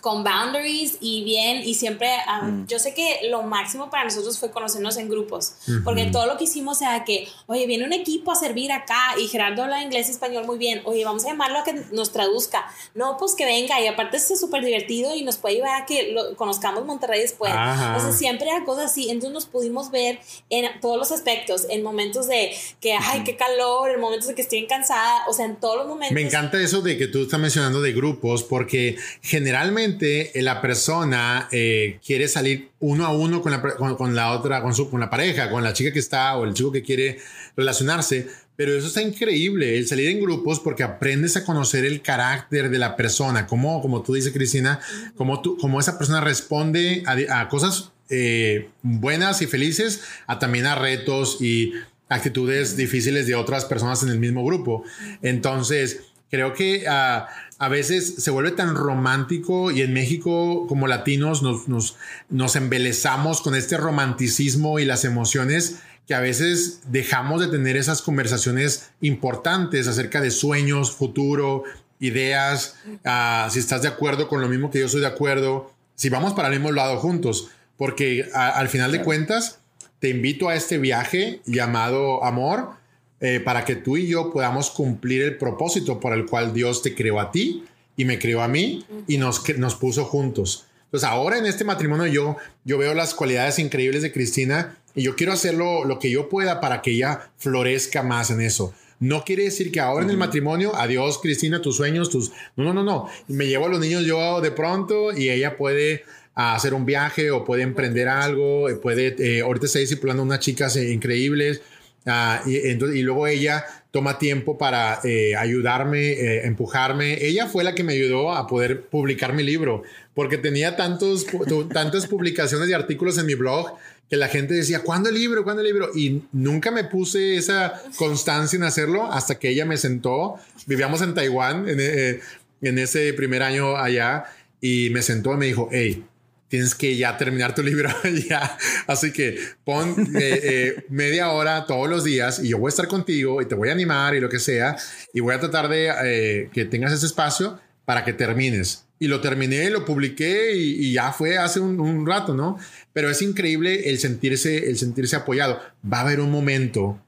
con 0.00 0.24
boundaries 0.24 0.98
y 1.00 1.24
bien 1.24 1.62
y 1.64 1.74
siempre 1.74 2.10
mm. 2.42 2.66
yo 2.66 2.78
sé 2.78 2.94
que 2.94 3.28
lo 3.30 3.42
máximo 3.42 3.90
para 3.90 4.04
nosotros 4.04 4.38
fue 4.38 4.50
conocernos 4.50 4.96
en 4.96 5.08
grupos 5.08 5.54
porque 5.84 6.06
todo 6.06 6.26
lo 6.26 6.36
que 6.36 6.44
hicimos 6.44 6.80
era 6.82 7.04
que 7.04 7.28
oye 7.46 7.66
viene 7.66 7.84
un 7.84 7.92
equipo 7.92 8.32
a 8.32 8.36
servir 8.36 8.72
acá 8.72 9.14
y 9.20 9.28
Gerardo 9.28 9.64
habla 9.64 9.82
inglés 9.82 10.08
y 10.08 10.12
español 10.12 10.46
muy 10.46 10.58
bien 10.58 10.82
oye 10.84 11.04
vamos 11.04 11.24
a 11.24 11.28
llamarlo 11.28 11.58
a 11.58 11.64
que 11.64 11.74
nos 11.92 12.12
traduzca 12.12 12.66
no 12.94 13.16
pues 13.18 13.34
que 13.34 13.44
venga 13.44 13.80
y 13.80 13.86
aparte 13.86 14.16
es 14.16 14.40
súper 14.40 14.64
divertido 14.64 15.14
y 15.14 15.22
nos 15.22 15.36
puede 15.36 15.56
ayudar 15.56 15.82
a 15.82 15.86
que 15.86 16.12
lo, 16.12 16.36
conozcamos 16.36 16.84
Monterrey 16.84 17.20
después. 17.20 17.52
Entonces 17.52 18.18
siempre 18.18 18.48
era 18.48 18.64
cosas 18.64 18.92
así 18.92 19.10
entonces 19.10 19.32
nos 19.32 19.46
pudimos 19.46 19.90
ver 19.90 20.20
en 20.50 20.80
todos 20.80 20.96
los 20.96 21.12
aspectos 21.12 21.66
en 21.70 21.82
momentos 21.82 22.28
de 22.28 22.52
que 22.80 22.94
ay 22.94 23.24
qué 23.24 23.36
calor 23.36 23.90
en 23.90 24.00
momentos 24.00 24.28
de 24.28 24.34
que 24.34 24.42
estoy 24.42 24.66
cansada 24.66 25.22
o 25.28 25.32
sea 25.32 25.46
en 25.46 25.56
todos 25.56 25.76
los 25.76 25.86
momentos. 25.86 26.14
me 26.14 26.22
encanta 26.22 26.60
eso 26.60 26.80
de 26.80 26.96
que 26.96 27.06
tú 27.06 27.22
estás 27.22 27.40
mencionando 27.40 27.80
de 27.80 27.92
grupos 27.92 28.42
porque 28.42 28.96
generalmente 29.22 29.87
eh, 30.00 30.42
la 30.42 30.60
persona 30.60 31.48
eh, 31.50 31.98
quiere 32.04 32.28
salir 32.28 32.70
uno 32.80 33.06
a 33.06 33.12
uno 33.12 33.40
con 33.40 33.52
la, 33.52 33.62
con, 33.62 34.14
la 34.14 34.32
otra, 34.32 34.60
con, 34.62 34.74
su, 34.74 34.90
con 34.90 35.00
la 35.00 35.08
pareja, 35.08 35.50
con 35.50 35.62
la 35.62 35.72
chica 35.72 35.92
que 35.92 35.98
está 35.98 36.36
o 36.36 36.44
el 36.44 36.54
chico 36.54 36.72
que 36.72 36.82
quiere 36.82 37.18
relacionarse, 37.56 38.28
pero 38.56 38.72
eso 38.72 38.88
está 38.88 39.02
increíble, 39.02 39.78
el 39.78 39.86
salir 39.86 40.08
en 40.08 40.20
grupos 40.20 40.60
porque 40.60 40.82
aprendes 40.82 41.36
a 41.36 41.44
conocer 41.44 41.84
el 41.84 42.02
carácter 42.02 42.70
de 42.70 42.78
la 42.78 42.96
persona, 42.96 43.46
como, 43.46 43.80
como 43.80 44.02
tú 44.02 44.14
dices, 44.14 44.32
Cristina, 44.32 44.80
como, 45.16 45.40
tú, 45.40 45.56
como 45.58 45.78
esa 45.78 45.96
persona 45.96 46.20
responde 46.20 47.02
a, 47.06 47.48
cosas 47.48 47.92
eh, 48.10 48.68
buenas 48.82 49.42
y 49.42 49.46
felices, 49.46 50.02
a 50.26 50.38
también 50.38 50.66
a 50.66 50.74
retos 50.74 51.40
y 51.40 51.72
actitudes 52.08 52.76
difíciles 52.76 53.26
de 53.26 53.34
otras 53.34 53.64
personas 53.64 54.02
en 54.02 54.08
el 54.08 54.18
mismo 54.18 54.44
grupo. 54.44 54.84
Entonces, 55.22 56.00
creo 56.30 56.52
que... 56.52 56.84
Uh, 56.88 57.47
a 57.58 57.68
veces 57.68 58.14
se 58.18 58.30
vuelve 58.30 58.52
tan 58.52 58.74
romántico 58.74 59.70
y 59.70 59.82
en 59.82 59.92
México 59.92 60.66
como 60.68 60.86
latinos 60.86 61.42
nos, 61.42 61.68
nos, 61.68 61.96
nos 62.28 62.56
embelezamos 62.56 63.40
con 63.40 63.54
este 63.54 63.76
romanticismo 63.76 64.78
y 64.78 64.84
las 64.84 65.04
emociones 65.04 65.80
que 66.06 66.14
a 66.14 66.20
veces 66.20 66.80
dejamos 66.86 67.40
de 67.40 67.48
tener 67.48 67.76
esas 67.76 68.00
conversaciones 68.00 68.90
importantes 69.00 69.86
acerca 69.88 70.20
de 70.20 70.30
sueños, 70.30 70.92
futuro, 70.92 71.64
ideas, 72.00 72.76
uh, 73.04 73.50
si 73.50 73.58
estás 73.58 73.82
de 73.82 73.88
acuerdo 73.88 74.28
con 74.28 74.40
lo 74.40 74.48
mismo 74.48 74.70
que 74.70 74.80
yo 74.80 74.88
soy 74.88 75.00
de 75.00 75.06
acuerdo, 75.06 75.72
si 75.96 76.08
vamos 76.08 76.32
para 76.32 76.48
el 76.48 76.54
mismo 76.54 76.72
lado 76.72 76.96
juntos, 76.98 77.50
porque 77.76 78.28
al 78.32 78.68
final 78.68 78.92
de 78.92 79.02
cuentas 79.02 79.58
te 79.98 80.08
invito 80.08 80.48
a 80.48 80.54
este 80.54 80.78
viaje 80.78 81.42
llamado 81.44 82.24
amor 82.24 82.70
eh, 83.20 83.40
para 83.40 83.64
que 83.64 83.74
tú 83.74 83.96
y 83.96 84.06
yo 84.06 84.32
podamos 84.32 84.70
cumplir 84.70 85.22
el 85.22 85.36
propósito 85.36 85.98
por 85.98 86.12
el 86.12 86.26
cual 86.26 86.52
Dios 86.52 86.82
te 86.82 86.94
creó 86.94 87.18
a 87.18 87.32
ti 87.32 87.64
y 87.96 88.04
me 88.04 88.18
creó 88.18 88.42
a 88.42 88.48
mí 88.48 88.84
y 89.08 89.18
nos, 89.18 89.42
nos 89.58 89.74
puso 89.74 90.04
juntos. 90.04 90.66
Entonces 90.84 91.08
ahora 91.08 91.36
en 91.36 91.46
este 91.46 91.64
matrimonio 91.64 92.06
yo, 92.06 92.36
yo 92.64 92.78
veo 92.78 92.94
las 92.94 93.14
cualidades 93.14 93.58
increíbles 93.58 94.02
de 94.02 94.12
Cristina 94.12 94.78
y 94.94 95.02
yo 95.02 95.16
quiero 95.16 95.32
hacerlo 95.32 95.84
lo 95.84 95.98
que 95.98 96.10
yo 96.10 96.28
pueda 96.28 96.60
para 96.60 96.80
que 96.80 96.92
ella 96.92 97.30
florezca 97.36 98.02
más 98.02 98.30
en 98.30 98.40
eso. 98.40 98.72
No 99.00 99.24
quiere 99.24 99.44
decir 99.44 99.70
que 99.70 99.80
ahora 99.80 100.04
en 100.04 100.10
el 100.10 100.16
matrimonio, 100.16 100.74
adiós 100.74 101.18
Cristina, 101.18 101.60
tus 101.60 101.76
sueños, 101.76 102.10
tus... 102.10 102.32
No, 102.56 102.64
no, 102.64 102.72
no, 102.72 102.82
no. 102.82 103.08
Me 103.28 103.46
llevo 103.46 103.66
a 103.66 103.68
los 103.68 103.80
niños 103.80 104.04
yo 104.04 104.40
de 104.40 104.50
pronto 104.50 105.16
y 105.16 105.28
ella 105.28 105.56
puede 105.56 106.04
hacer 106.34 106.72
un 106.72 106.86
viaje 106.86 107.30
o 107.32 107.44
puede 107.44 107.62
emprender 107.62 108.08
algo, 108.08 108.68
puede, 108.80 109.16
eh, 109.18 109.40
ahorita 109.40 109.66
está 109.66 109.80
discipulando 109.80 110.22
unas 110.22 110.38
chicas 110.38 110.76
increíbles 110.76 111.62
Ah, 112.06 112.42
y, 112.46 112.56
y, 112.56 113.02
luego 113.02 113.26
ella 113.26 113.64
toma 113.90 114.18
tiempo 114.18 114.56
para 114.56 115.00
eh, 115.04 115.34
ayudarme, 115.36 116.12
eh, 116.12 116.46
empujarme. 116.46 117.24
Ella 117.24 117.46
fue 117.46 117.64
la 117.64 117.74
que 117.74 117.84
me 117.84 117.94
ayudó 117.94 118.32
a 118.32 118.46
poder 118.46 118.82
publicar 118.86 119.32
mi 119.32 119.42
libro, 119.42 119.82
porque 120.14 120.38
tenía 120.38 120.76
tantos, 120.76 121.26
tantas 121.72 122.06
publicaciones 122.06 122.68
y 122.68 122.72
artículos 122.72 123.18
en 123.18 123.26
mi 123.26 123.34
blog 123.34 123.74
que 124.08 124.16
la 124.16 124.28
gente 124.28 124.54
decía, 124.54 124.80
¿cuándo 124.80 125.10
el 125.10 125.16
libro? 125.16 125.44
¿Cuándo 125.44 125.60
el 125.60 125.68
libro? 125.68 125.90
Y 125.94 126.22
nunca 126.32 126.70
me 126.70 126.84
puse 126.84 127.36
esa 127.36 127.74
constancia 127.96 128.56
en 128.56 128.62
hacerlo 128.62 129.12
hasta 129.12 129.38
que 129.38 129.50
ella 129.50 129.66
me 129.66 129.76
sentó. 129.76 130.36
Vivíamos 130.66 131.02
en 131.02 131.14
Taiwán 131.14 131.68
en, 131.68 131.78
eh, 131.80 132.20
en 132.62 132.78
ese 132.78 133.12
primer 133.12 133.42
año 133.42 133.76
allá 133.76 134.24
y 134.60 134.88
me 134.90 135.02
sentó 135.02 135.34
y 135.34 135.36
me 135.36 135.46
dijo, 135.46 135.68
hey, 135.70 136.04
tienes 136.48 136.74
que 136.74 136.96
ya 136.96 137.16
terminar 137.16 137.54
tu 137.54 137.62
libro 137.62 137.90
ya. 138.28 138.58
Así 138.86 139.12
que 139.12 139.38
pon 139.64 139.94
eh, 140.16 140.40
eh, 140.42 140.84
media 140.88 141.30
hora 141.30 141.66
todos 141.66 141.88
los 141.88 142.04
días 142.04 142.40
y 142.42 142.48
yo 142.48 142.58
voy 142.58 142.68
a 142.68 142.70
estar 142.70 142.88
contigo 142.88 143.40
y 143.40 143.46
te 143.46 143.54
voy 143.54 143.68
a 143.68 143.72
animar 143.72 144.14
y 144.14 144.20
lo 144.20 144.28
que 144.28 144.38
sea 144.38 144.76
y 145.12 145.20
voy 145.20 145.34
a 145.34 145.40
tratar 145.40 145.68
de 145.68 145.92
eh, 146.04 146.50
que 146.52 146.64
tengas 146.64 146.92
ese 146.92 147.06
espacio 147.06 147.60
para 147.84 148.04
que 148.04 148.12
termines. 148.12 148.84
Y 149.00 149.06
lo 149.06 149.20
terminé, 149.20 149.70
lo 149.70 149.84
publiqué 149.84 150.56
y, 150.56 150.92
ya 150.92 151.12
fue 151.12 151.38
hace 151.38 151.60
un, 151.60 151.78
un, 151.78 152.04
rato, 152.04 152.34
¿no? 152.34 152.58
Pero 152.92 153.08
es 153.08 153.22
increíble 153.22 153.90
el 153.90 154.00
sentirse, 154.00 154.68
el 154.68 154.76
sentirse 154.76 155.14
apoyado. 155.14 155.60
Va 155.90 155.98
a 155.98 156.00
haber 156.00 156.18
un 156.18 156.32
momento 156.32 157.00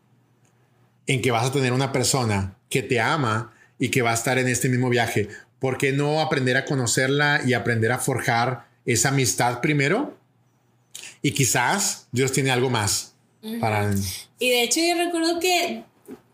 en 1.08 1.20
que 1.20 1.32
vas 1.32 1.48
a 1.48 1.52
tener 1.52 1.72
una 1.72 1.90
persona 1.90 2.56
que 2.68 2.84
te 2.84 3.00
ama 3.00 3.52
y 3.80 3.88
que 3.88 4.02
va 4.02 4.12
a 4.12 4.14
estar 4.14 4.38
en 4.38 4.46
este 4.46 4.68
mismo 4.68 4.88
viaje 4.88 5.28
¿por 5.60 5.76
qué 5.78 5.92
no 5.92 6.20
aprender 6.20 6.56
a 6.56 6.64
conocerla 6.64 7.42
y 7.46 7.52
aprender 7.52 7.92
a 7.92 7.98
forjar 7.98 8.69
esa 8.92 9.10
amistad 9.10 9.60
primero? 9.60 10.16
Y 11.22 11.32
quizás 11.32 12.08
Dios 12.12 12.32
tiene 12.32 12.50
algo 12.50 12.70
más 12.70 13.14
para... 13.60 13.94
Y 14.38 14.50
de 14.50 14.62
hecho 14.62 14.80
yo 14.80 14.94
recuerdo 14.94 15.38
que 15.38 15.84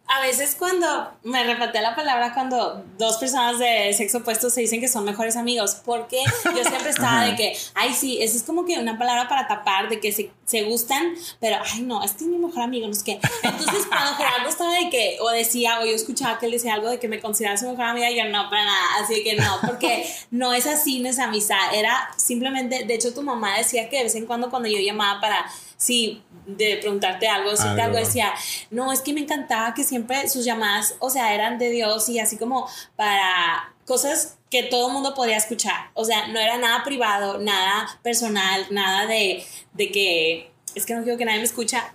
a 0.08 0.20
veces 0.20 0.54
cuando 0.56 1.12
me 1.24 1.42
repatea 1.42 1.82
la 1.82 1.96
palabra 1.96 2.32
cuando 2.32 2.84
dos 2.96 3.16
personas 3.16 3.58
de 3.58 3.92
sexo 3.92 4.18
opuesto 4.18 4.50
se 4.50 4.60
dicen 4.60 4.80
que 4.80 4.88
son 4.88 5.04
mejores 5.04 5.36
amigos, 5.36 5.78
porque 5.84 6.22
yo 6.44 6.64
siempre 6.64 6.90
estaba 6.90 7.24
de 7.24 7.34
que, 7.34 7.56
ay, 7.74 7.92
sí, 7.92 8.22
eso 8.22 8.36
es 8.36 8.44
como 8.44 8.64
que 8.64 8.78
una 8.78 8.98
palabra 8.98 9.28
para 9.28 9.48
tapar, 9.48 9.88
de 9.88 9.98
que 9.98 10.12
se, 10.12 10.30
se 10.44 10.62
gustan, 10.62 11.14
pero, 11.40 11.56
ay, 11.72 11.82
no, 11.82 12.04
este 12.04 12.24
es 12.24 12.30
mi 12.30 12.38
mejor 12.38 12.62
amigo, 12.62 12.86
no 12.86 12.92
es 12.92 13.02
que. 13.02 13.18
Entonces, 13.42 13.86
cuando 13.88 14.14
Gerardo 14.14 14.48
estaba 14.48 14.74
de 14.74 14.90
que, 14.90 15.18
o 15.20 15.30
decía, 15.30 15.80
o 15.80 15.84
yo 15.84 15.92
escuchaba 15.94 16.38
que 16.38 16.46
él 16.46 16.52
decía 16.52 16.74
algo 16.74 16.88
de 16.88 17.00
que 17.00 17.08
me 17.08 17.20
consideraba 17.20 17.58
su 17.58 17.68
mejor 17.68 17.86
amiga, 17.86 18.08
yo 18.10 18.24
no, 18.30 18.48
para 18.48 18.64
nada, 18.64 18.86
así 19.02 19.24
que 19.24 19.34
no, 19.34 19.58
porque 19.66 20.08
no 20.30 20.52
es 20.52 20.66
así, 20.66 21.00
no 21.00 21.08
es 21.08 21.18
amistad, 21.18 21.74
era 21.74 22.10
simplemente, 22.16 22.84
de 22.84 22.94
hecho, 22.94 23.12
tu 23.12 23.22
mamá 23.22 23.58
decía 23.58 23.88
que 23.88 23.96
de 23.96 24.04
vez 24.04 24.14
en 24.14 24.26
cuando, 24.26 24.50
cuando 24.50 24.68
yo 24.68 24.78
llamaba 24.78 25.20
para 25.20 25.46
sí, 25.76 26.22
de 26.46 26.78
preguntarte 26.78 27.28
algo, 27.28 27.50
decirte 27.50 27.82
algo, 27.82 27.98
decía, 27.98 28.32
no, 28.70 28.92
es 28.92 29.00
que 29.00 29.12
me 29.12 29.20
encantaba 29.20 29.74
que 29.74 29.84
siempre 29.84 30.28
sus 30.28 30.44
llamadas, 30.44 30.94
o 31.00 31.10
sea, 31.10 31.34
eran 31.34 31.58
de 31.58 31.70
Dios 31.70 32.08
y 32.08 32.18
así 32.18 32.36
como 32.36 32.68
para 32.94 33.74
cosas 33.84 34.38
que 34.50 34.62
todo 34.64 34.88
el 34.88 34.92
mundo 34.92 35.14
podía 35.14 35.36
escuchar. 35.36 35.90
O 35.94 36.04
sea, 36.04 36.28
no 36.28 36.38
era 36.38 36.58
nada 36.58 36.84
privado, 36.84 37.38
nada 37.38 37.98
personal, 38.02 38.66
nada 38.70 39.06
de, 39.06 39.44
de 39.72 39.90
que 39.90 40.52
es 40.76 40.84
que 40.84 40.94
no 40.94 41.02
quiero 41.02 41.16
que 41.16 41.24
nadie 41.24 41.38
me 41.38 41.44
escucha. 41.44 41.90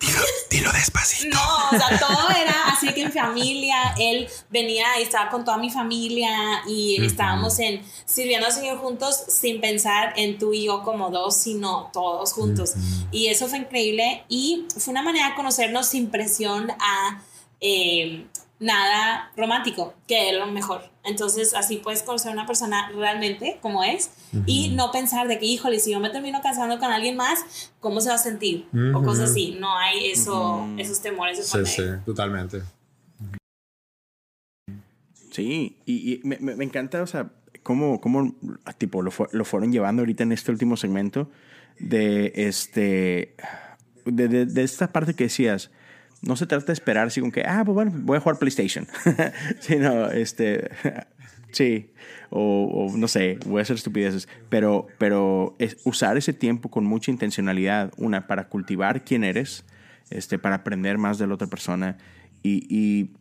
Dilo, 0.49 0.71
despacito. 0.71 1.37
No, 1.37 1.77
o 1.77 1.79
sea, 1.79 1.99
todo 1.99 2.29
era 2.31 2.67
así 2.67 2.91
que 2.93 3.03
en 3.03 3.11
familia, 3.13 3.93
él 3.99 4.27
venía 4.49 4.99
y 4.99 5.03
estaba 5.03 5.29
con 5.29 5.45
toda 5.45 5.57
mi 5.57 5.69
familia 5.69 6.63
y 6.67 7.05
estábamos 7.05 7.59
en 7.59 7.83
sirviendo 8.05 8.47
al 8.47 8.51
Señor 8.51 8.79
juntos 8.79 9.15
sin 9.27 9.61
pensar 9.61 10.13
en 10.17 10.39
tú 10.39 10.51
y 10.51 10.65
yo 10.65 10.81
como 10.81 11.11
dos, 11.11 11.37
sino 11.37 11.91
todos 11.93 12.33
juntos. 12.33 12.73
Y 13.11 13.27
eso 13.27 13.47
fue 13.47 13.59
increíble 13.59 14.23
y 14.27 14.65
fue 14.75 14.91
una 14.91 15.03
manera 15.03 15.29
de 15.29 15.35
conocernos 15.35 15.87
sin 15.87 16.09
presión 16.09 16.71
a 16.71 17.21
eh, 17.61 18.25
nada 18.61 19.31
romántico, 19.35 19.95
que 20.07 20.29
es 20.29 20.37
lo 20.37 20.45
mejor. 20.45 20.83
Entonces, 21.03 21.53
así 21.55 21.77
puedes 21.77 22.03
conocer 22.03 22.29
a 22.29 22.33
una 22.33 22.45
persona 22.45 22.91
realmente 22.95 23.57
como 23.59 23.83
es 23.83 24.11
y 24.45 24.69
no 24.69 24.91
pensar 24.91 25.27
de 25.27 25.39
que, 25.39 25.47
híjole, 25.47 25.79
si 25.79 25.91
yo 25.91 25.99
me 25.99 26.11
termino 26.11 26.41
casando 26.41 26.79
con 26.79 26.91
alguien 26.91 27.17
más, 27.17 27.73
¿cómo 27.79 27.99
se 27.99 28.09
va 28.09 28.15
a 28.15 28.19
sentir? 28.19 28.67
O 28.93 29.01
cosas 29.01 29.31
así. 29.31 29.57
No 29.59 29.75
hay 29.77 30.11
eso, 30.11 30.67
esos 30.77 31.01
temores 31.01 31.37
de 31.37 31.43
Sí, 31.43 31.65
sí, 31.65 31.83
totalmente. 32.05 32.61
Sí, 35.31 35.77
y, 35.85 36.21
me, 36.23 36.37
me, 36.37 36.63
encanta, 36.63 37.01
o 37.01 37.07
sea, 37.07 37.31
cómo, 37.63 37.99
cómo 37.99 38.35
tipo, 38.77 39.01
lo, 39.01 39.11
lo, 39.31 39.45
fueron 39.45 39.71
llevando 39.71 40.01
ahorita 40.01 40.23
en 40.23 40.33
este 40.33 40.51
último 40.51 40.77
segmento 40.77 41.31
de 41.79 42.31
este. 42.35 43.35
de, 44.05 44.27
de, 44.27 44.45
de 44.45 44.63
esta 44.63 44.91
parte 44.91 45.15
que 45.15 45.23
decías 45.23 45.71
no 46.21 46.35
se 46.35 46.45
trata 46.45 46.67
de 46.67 46.73
esperar 46.73 47.07
así 47.07 47.19
como 47.19 47.31
que, 47.31 47.43
ah, 47.45 47.63
pues 47.65 47.73
bueno, 47.73 47.91
voy 47.95 48.17
a 48.17 48.19
jugar 48.19 48.37
PlayStation. 48.37 48.87
sino, 49.59 50.11
este, 50.11 50.69
sí, 51.51 51.91
o, 52.29 52.89
o, 52.91 52.97
no 52.97 53.07
sé, 53.07 53.39
voy 53.45 53.59
a 53.59 53.61
hacer 53.63 53.75
estupideces, 53.75 54.27
pero, 54.49 54.87
pero 54.97 55.55
es 55.59 55.77
usar 55.83 56.17
ese 56.17 56.33
tiempo 56.33 56.69
con 56.69 56.85
mucha 56.85 57.11
intencionalidad, 57.11 57.91
una, 57.97 58.27
para 58.27 58.49
cultivar 58.49 59.03
quién 59.03 59.23
eres, 59.23 59.65
este, 60.09 60.37
para 60.37 60.55
aprender 60.55 60.97
más 60.97 61.17
de 61.17 61.27
la 61.27 61.33
otra 61.33 61.47
persona 61.47 61.97
y, 62.43 62.65
y, 62.69 63.11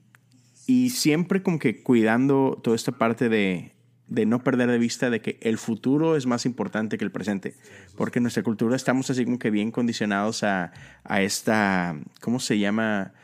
y 0.67 0.91
siempre 0.91 1.43
como 1.43 1.59
que 1.59 1.83
cuidando 1.83 2.61
toda 2.63 2.77
esta 2.77 2.93
parte 2.93 3.29
de, 3.29 3.73
de 4.11 4.27
no 4.27 4.43
perder 4.43 4.71
de 4.71 4.79
vista 4.79 5.09
de 5.09 5.21
que 5.23 5.39
el 5.41 5.57
futuro 5.57 6.17
es 6.17 6.27
más 6.27 6.45
importante 6.45 6.99
que 6.99 7.05
el 7.05 7.13
presente, 7.13 7.55
porque 7.97 8.19
en 8.19 8.25
nuestra 8.25 8.43
cultura 8.43 8.77
estamos 8.77 9.09
así 9.09 9.25
como 9.25 9.39
que 9.39 9.51
bien 9.51 9.71
condicionados 9.71 10.43
a, 10.43 10.73
a 11.05 11.23
esta, 11.23 11.97
¿cómo 12.21 12.41
se 12.41 12.59
llama? 12.59 13.15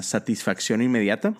satisfacción 0.00 0.80
inmediata. 0.80 1.34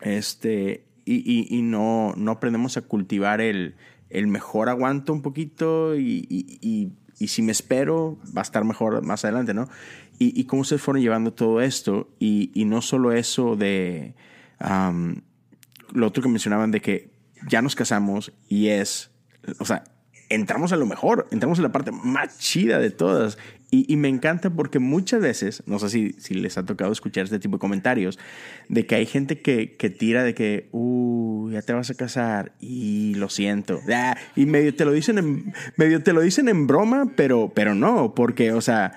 Este, 0.00 0.84
y, 1.04 1.14
y, 1.14 1.46
y, 1.56 1.62
no, 1.62 2.12
no 2.16 2.32
aprendemos 2.32 2.76
a 2.76 2.82
cultivar 2.82 3.40
el, 3.40 3.76
el 4.10 4.26
mejor 4.26 4.68
aguanto 4.68 5.12
un 5.12 5.22
poquito 5.22 5.94
y, 5.96 6.26
y, 6.28 6.90
y, 7.18 7.28
si 7.28 7.42
me 7.42 7.52
espero 7.52 8.18
va 8.36 8.40
a 8.40 8.42
estar 8.42 8.64
mejor 8.64 9.02
más 9.02 9.24
adelante, 9.24 9.54
¿no? 9.54 9.68
Y, 10.18 10.44
cómo 10.44 10.64
se 10.64 10.78
fueron 10.78 11.02
llevando 11.02 11.32
todo 11.32 11.60
esto 11.60 12.08
y, 12.18 12.50
no 12.66 12.82
solo 12.82 13.12
eso 13.12 13.54
de... 13.54 14.14
lo 15.92 16.06
otro 16.06 16.22
que 16.22 16.28
mencionaban 16.28 16.70
de 16.72 16.80
que 16.80 17.15
ya 17.48 17.62
nos 17.62 17.74
casamos 17.74 18.32
y 18.48 18.68
es, 18.68 19.10
o 19.58 19.64
sea, 19.64 19.84
entramos 20.28 20.72
a 20.72 20.76
lo 20.76 20.86
mejor, 20.86 21.28
entramos 21.30 21.58
en 21.58 21.64
la 21.64 21.72
parte 21.72 21.92
más 21.92 22.38
chida 22.38 22.78
de 22.78 22.90
todas. 22.90 23.38
Y, 23.70 23.92
y, 23.92 23.96
me 23.96 24.08
encanta 24.08 24.50
porque 24.50 24.78
muchas 24.78 25.20
veces, 25.20 25.64
no 25.66 25.80
sé 25.80 25.90
si, 25.90 26.12
si, 26.18 26.34
les 26.34 26.56
ha 26.56 26.64
tocado 26.64 26.92
escuchar 26.92 27.24
este 27.24 27.40
tipo 27.40 27.56
de 27.56 27.60
comentarios, 27.60 28.16
de 28.68 28.86
que 28.86 28.94
hay 28.94 29.06
gente 29.06 29.40
que, 29.40 29.74
que 29.76 29.90
tira 29.90 30.22
de 30.22 30.34
que, 30.34 30.68
uh, 30.70 31.50
ya 31.50 31.62
te 31.62 31.72
vas 31.72 31.90
a 31.90 31.94
casar 31.94 32.52
y 32.60 33.14
lo 33.16 33.28
siento. 33.28 33.80
Ah, 33.92 34.16
y 34.36 34.46
medio 34.46 34.74
te 34.74 34.84
lo 34.84 34.92
dicen 34.92 35.18
en, 35.18 35.52
medio 35.76 36.00
te 36.02 36.12
lo 36.12 36.20
dicen 36.20 36.48
en 36.48 36.68
broma, 36.68 37.12
pero, 37.16 37.52
pero 37.54 37.74
no, 37.74 38.14
porque, 38.14 38.52
o 38.52 38.60
sea, 38.60 38.92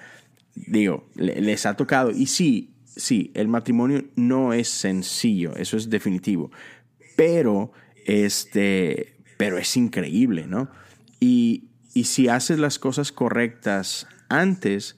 digo, 0.56 1.10
les 1.16 1.66
ha 1.66 1.76
tocado. 1.76 2.12
Y 2.12 2.28
sí, 2.28 2.76
sí, 2.86 3.32
el 3.34 3.48
matrimonio 3.48 4.06
no 4.16 4.54
es 4.54 4.70
sencillo, 4.70 5.56
eso 5.56 5.78
es 5.78 5.90
definitivo. 5.90 6.52
Pero 7.16 7.72
este, 8.10 9.14
pero 9.38 9.60
es 9.60 9.78
increíble, 9.78 10.48
¿no? 10.48 10.68
Y, 11.20 11.66
y 11.94 12.06
si 12.06 12.28
haces 12.28 12.58
las 12.58 12.80
cosas 12.80 13.12
correctas 13.12 14.08
antes, 14.30 14.96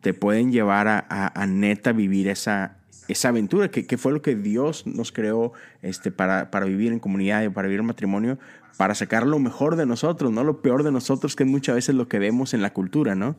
te 0.00 0.14
pueden 0.14 0.50
llevar 0.50 0.88
a, 0.88 1.04
a, 1.08 1.46
neta 1.46 1.92
vivir 1.92 2.26
esa, 2.26 2.78
esa 3.06 3.28
aventura, 3.28 3.70
que, 3.70 3.86
que, 3.86 3.98
fue 3.98 4.12
lo 4.12 4.22
que 4.22 4.34
Dios 4.34 4.86
nos 4.86 5.12
creó 5.12 5.52
este, 5.82 6.10
para, 6.10 6.50
para 6.50 6.64
vivir 6.64 6.90
en 6.90 7.00
comunidad 7.00 7.42
y 7.42 7.50
para 7.50 7.68
vivir 7.68 7.80
en 7.80 7.86
matrimonio, 7.86 8.38
para 8.78 8.94
sacar 8.94 9.26
lo 9.26 9.38
mejor 9.38 9.76
de 9.76 9.84
nosotros, 9.84 10.32
no 10.32 10.42
lo 10.42 10.62
peor 10.62 10.84
de 10.84 10.92
nosotros, 10.92 11.36
que 11.36 11.42
es 11.42 11.50
muchas 11.50 11.74
veces 11.74 11.94
lo 11.94 12.08
que 12.08 12.18
vemos 12.18 12.54
en 12.54 12.62
la 12.62 12.72
cultura, 12.72 13.14
¿no? 13.14 13.36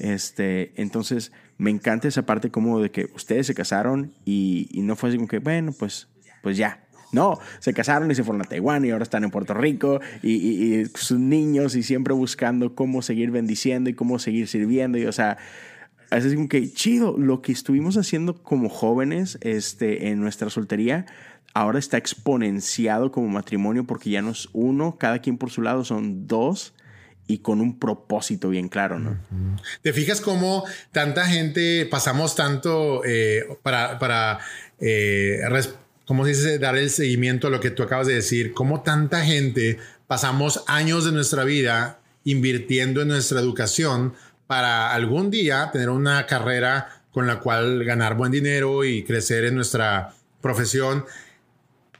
Este, 0.00 0.72
entonces, 0.74 1.30
me 1.58 1.70
encanta 1.70 2.08
esa 2.08 2.26
parte 2.26 2.50
como 2.50 2.80
de 2.80 2.90
que 2.90 3.08
ustedes 3.14 3.46
se 3.46 3.54
casaron 3.54 4.12
y, 4.24 4.68
y 4.72 4.82
no 4.82 4.96
fue 4.96 5.10
así 5.10 5.16
como 5.16 5.28
que, 5.28 5.38
bueno, 5.38 5.72
pues, 5.78 6.08
pues 6.42 6.56
ya, 6.56 6.83
no, 7.14 7.38
se 7.60 7.72
casaron 7.72 8.10
y 8.10 8.14
se 8.14 8.24
fueron 8.24 8.42
a 8.42 8.44
Taiwán 8.44 8.84
y 8.84 8.90
ahora 8.90 9.04
están 9.04 9.24
en 9.24 9.30
Puerto 9.30 9.54
Rico 9.54 10.00
y, 10.22 10.84
sus 10.94 11.18
niños 11.18 11.74
y 11.76 11.82
siempre 11.82 12.14
buscando 12.14 12.74
cómo 12.74 13.02
seguir 13.02 13.30
bendiciendo 13.30 13.90
y 13.90 13.94
cómo 13.94 14.18
seguir 14.18 14.48
sirviendo. 14.48 14.98
Y, 14.98 15.06
o 15.06 15.12
sea, 15.12 15.38
es 16.10 16.34
como 16.34 16.48
que 16.48 16.72
chido, 16.72 17.16
lo 17.18 17.42
que 17.42 17.52
estuvimos 17.52 17.96
haciendo 17.96 18.42
como 18.42 18.68
jóvenes 18.68 19.38
este, 19.40 20.08
en 20.08 20.20
nuestra 20.20 20.50
soltería 20.50 21.06
ahora 21.54 21.78
está 21.78 21.96
exponenciado 21.96 23.12
como 23.12 23.28
matrimonio 23.28 23.84
porque 23.84 24.10
ya 24.10 24.20
no 24.20 24.32
es 24.32 24.48
uno, 24.52 24.96
cada 24.98 25.20
quien 25.20 25.38
por 25.38 25.50
su 25.50 25.62
lado, 25.62 25.84
son 25.84 26.26
dos 26.26 26.74
y 27.26 27.38
con 27.38 27.60
un 27.60 27.78
propósito 27.78 28.50
bien 28.50 28.68
claro, 28.68 28.98
¿no? 28.98 29.16
¿Te 29.80 29.92
fijas 29.92 30.20
cómo 30.20 30.64
tanta 30.92 31.26
gente 31.26 31.86
pasamos 31.86 32.34
tanto 32.34 33.02
eh, 33.04 33.44
para, 33.62 33.98
para 33.98 34.40
eh, 34.78 35.38
¿cómo 36.06 36.24
se 36.24 36.30
dice? 36.30 36.58
Dar 36.58 36.76
el 36.76 36.90
seguimiento 36.90 37.46
a 37.46 37.50
lo 37.50 37.60
que 37.60 37.70
tú 37.70 37.82
acabas 37.82 38.06
de 38.06 38.14
decir. 38.14 38.52
Cómo 38.52 38.82
tanta 38.82 39.24
gente 39.24 39.78
pasamos 40.06 40.64
años 40.66 41.04
de 41.04 41.12
nuestra 41.12 41.44
vida 41.44 42.00
invirtiendo 42.24 43.02
en 43.02 43.08
nuestra 43.08 43.40
educación 43.40 44.14
para 44.46 44.92
algún 44.92 45.30
día 45.30 45.70
tener 45.72 45.90
una 45.90 46.26
carrera 46.26 47.02
con 47.12 47.26
la 47.26 47.40
cual 47.40 47.84
ganar 47.84 48.16
buen 48.16 48.32
dinero 48.32 48.84
y 48.84 49.04
crecer 49.04 49.44
en 49.44 49.54
nuestra 49.54 50.14
profesión, 50.40 51.04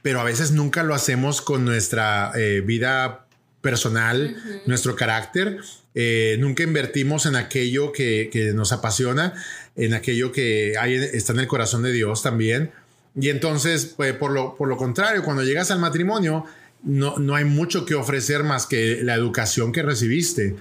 pero 0.01 0.19
a 0.19 0.23
veces 0.23 0.51
nunca 0.51 0.83
lo 0.83 0.93
hacemos 0.93 1.41
con 1.41 1.65
nuestra 1.65 2.31
eh, 2.35 2.61
vida 2.63 3.25
personal, 3.61 4.35
nuestro 4.67 4.95
carácter. 4.95 5.57
Eh, 5.95 6.35
nunca 6.39 6.63
invertimos 6.63 7.25
en 7.25 7.35
aquello 7.35 7.91
que, 7.91 8.29
que, 8.31 8.53
nos 8.53 8.71
apasiona, 8.71 9.33
en 9.75 9.93
aquello 9.93 10.31
que 10.31 10.75
hay, 10.77 10.93
está 10.93 11.33
en 11.33 11.39
el 11.39 11.47
corazón 11.47 11.81
de 11.81 11.91
Dios 11.91 12.21
también. 12.21 12.71
Y 13.15 13.29
entonces, 13.29 13.93
pues, 13.95 14.13
por, 14.13 14.31
lo, 14.31 14.55
por 14.55 14.67
lo 14.67 14.77
contrario, 14.77 15.23
cuando 15.23 15.43
llegas 15.43 15.71
al 15.71 15.79
matrimonio, 15.79 16.45
no, 16.83 17.17
no 17.17 17.35
hay 17.35 17.45
mucho 17.45 17.85
que 17.85 17.95
ofrecer 17.95 18.43
más 18.43 18.65
que 18.65 18.99
la 19.03 19.15
educación 19.15 19.71
que 19.71 19.81
recibiste, 19.81 20.55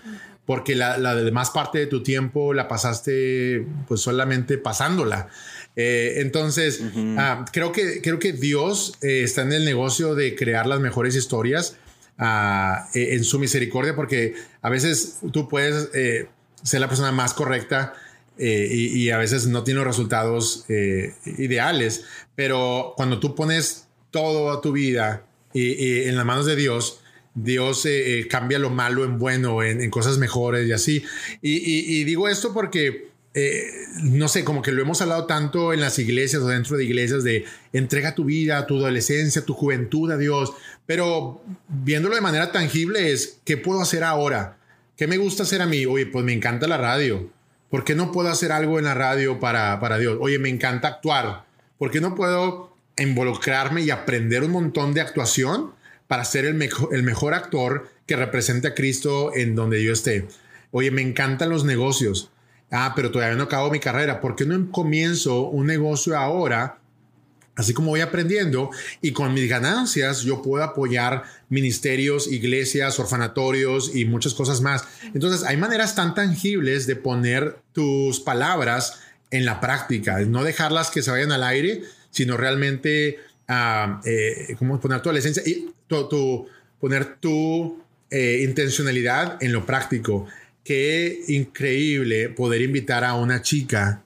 porque 0.46 0.74
la, 0.74 0.98
la 0.98 1.14
demás 1.14 1.50
parte 1.50 1.78
de 1.78 1.86
tu 1.86 2.02
tiempo 2.02 2.54
la 2.54 2.68
pasaste 2.68 3.66
pues 3.88 4.00
solamente 4.00 4.58
pasándola. 4.58 5.28
Eh, 5.76 6.14
entonces, 6.18 6.82
ah, 7.18 7.44
creo, 7.52 7.72
que, 7.72 8.00
creo 8.00 8.18
que 8.18 8.32
Dios 8.32 8.94
eh, 9.02 9.22
está 9.24 9.42
en 9.42 9.52
el 9.52 9.64
negocio 9.64 10.14
de 10.14 10.36
crear 10.36 10.66
las 10.66 10.80
mejores 10.80 11.16
historias 11.16 11.76
ah, 12.18 12.88
e, 12.94 13.14
en 13.14 13.24
su 13.24 13.38
misericordia, 13.38 13.96
porque 13.96 14.34
a 14.62 14.70
veces 14.70 15.18
tú 15.32 15.48
puedes 15.48 15.90
eh, 15.94 16.28
ser 16.62 16.80
la 16.80 16.88
persona 16.88 17.10
más 17.10 17.34
correcta 17.34 17.94
eh, 18.36 18.68
y, 18.70 19.10
a 19.10 19.18
veces 19.18 19.46
no 19.46 19.62
tiene 19.62 19.84
resultados 19.84 20.64
eh, 20.68 21.14
ideales, 21.38 22.04
pero 22.34 22.94
cuando 22.96 23.20
tú 23.20 23.34
pones 23.36 23.86
todo 24.10 24.50
a 24.50 24.60
tu 24.60 24.72
vida 24.72 25.24
y, 25.52 26.02
en 26.08 26.16
las 26.16 26.26
manos 26.26 26.46
de 26.46 26.56
Dios, 26.56 27.00
Dios 27.34 27.86
eh, 27.86 28.26
cambia 28.28 28.58
lo 28.58 28.70
malo 28.70 29.04
en 29.04 29.18
bueno, 29.18 29.62
en, 29.62 29.88
cosas 29.88 30.18
mejores 30.18 30.66
y 30.66 30.72
así. 30.72 31.04
Y, 31.42 32.02
digo 32.02 32.28
esto 32.28 32.52
porque, 32.52 33.10
no 34.02 34.26
sé, 34.26 34.44
como 34.44 34.62
que 34.62 34.72
lo 34.72 34.82
hemos 34.82 35.00
hablado 35.00 35.26
tanto 35.26 35.72
en 35.72 35.80
las 35.80 35.98
iglesias 36.00 36.42
o 36.42 36.48
dentro 36.48 36.76
de 36.76 36.84
iglesias 36.84 37.22
de 37.22 37.44
entrega 37.72 38.16
tu 38.16 38.24
vida, 38.24 38.66
tu 38.66 38.78
adolescencia, 38.78 39.44
tu 39.44 39.54
juventud 39.54 40.10
a 40.10 40.16
Dios, 40.16 40.52
pero 40.86 41.40
viéndolo 41.68 42.16
de 42.16 42.20
manera 42.20 42.50
tangible 42.50 43.12
es, 43.12 43.38
¿qué 43.44 43.56
puedo 43.56 43.80
hacer 43.80 44.02
ahora? 44.02 44.58
¿Qué 44.96 45.06
me 45.06 45.18
gusta 45.18 45.44
hacer 45.44 45.62
a 45.62 45.66
mí? 45.66 45.86
Oye, 45.86 46.06
pues 46.06 46.24
me 46.24 46.32
encanta 46.32 46.66
la 46.66 46.78
radio. 46.78 47.30
¿Por 47.74 47.82
qué 47.82 47.96
no 47.96 48.12
puedo 48.12 48.28
hacer 48.28 48.52
algo 48.52 48.78
en 48.78 48.84
la 48.84 48.94
radio 48.94 49.40
para, 49.40 49.80
para 49.80 49.98
Dios? 49.98 50.16
Oye, 50.20 50.38
me 50.38 50.48
encanta 50.48 50.86
actuar. 50.86 51.44
¿Por 51.76 51.90
qué 51.90 52.00
no 52.00 52.14
puedo 52.14 52.72
involucrarme 52.96 53.82
y 53.82 53.90
aprender 53.90 54.44
un 54.44 54.52
montón 54.52 54.94
de 54.94 55.00
actuación 55.00 55.72
para 56.06 56.24
ser 56.24 56.44
el, 56.44 56.54
mejor, 56.54 56.94
el 56.94 57.02
mejor 57.02 57.34
actor 57.34 57.90
que 58.06 58.14
represente 58.14 58.68
a 58.68 58.74
Cristo 58.76 59.34
en 59.34 59.56
donde 59.56 59.82
yo 59.82 59.92
esté? 59.92 60.28
Oye, 60.70 60.92
me 60.92 61.02
encantan 61.02 61.50
los 61.50 61.64
negocios. 61.64 62.30
Ah, 62.70 62.92
pero 62.94 63.10
todavía 63.10 63.36
no 63.36 63.42
acabo 63.42 63.72
mi 63.72 63.80
carrera. 63.80 64.20
¿Por 64.20 64.36
qué 64.36 64.46
no 64.46 64.70
comienzo 64.70 65.40
un 65.40 65.66
negocio 65.66 66.16
ahora 66.16 66.78
Así 67.56 67.72
como 67.72 67.90
voy 67.90 68.00
aprendiendo 68.00 68.70
y 69.00 69.12
con 69.12 69.32
mis 69.32 69.48
ganancias 69.48 70.22
yo 70.22 70.42
puedo 70.42 70.64
apoyar 70.64 71.22
ministerios, 71.48 72.30
iglesias, 72.30 72.98
orfanatorios 72.98 73.94
y 73.94 74.06
muchas 74.06 74.34
cosas 74.34 74.60
más. 74.60 74.84
Entonces 75.14 75.44
hay 75.44 75.56
maneras 75.56 75.94
tan 75.94 76.14
tangibles 76.14 76.86
de 76.88 76.96
poner 76.96 77.58
tus 77.72 78.18
palabras 78.18 79.00
en 79.30 79.44
la 79.44 79.60
práctica, 79.60 80.18
no 80.20 80.42
dejarlas 80.42 80.90
que 80.90 81.02
se 81.02 81.12
vayan 81.12 81.30
al 81.30 81.44
aire, 81.44 81.82
sino 82.10 82.36
realmente 82.36 83.18
uh, 83.48 84.00
eh, 84.04 84.56
como 84.58 84.80
poner 84.80 85.00
tu 85.00 85.10
esencia 85.10 85.42
y 85.46 85.70
tu, 85.86 86.48
poner 86.80 87.16
tu 87.16 87.80
eh, 88.10 88.40
intencionalidad 88.42 89.40
en 89.40 89.52
lo 89.52 89.64
práctico. 89.64 90.26
Qué 90.64 91.20
increíble 91.28 92.30
poder 92.30 92.62
invitar 92.62 93.04
a 93.04 93.14
una 93.14 93.42
chica 93.42 94.02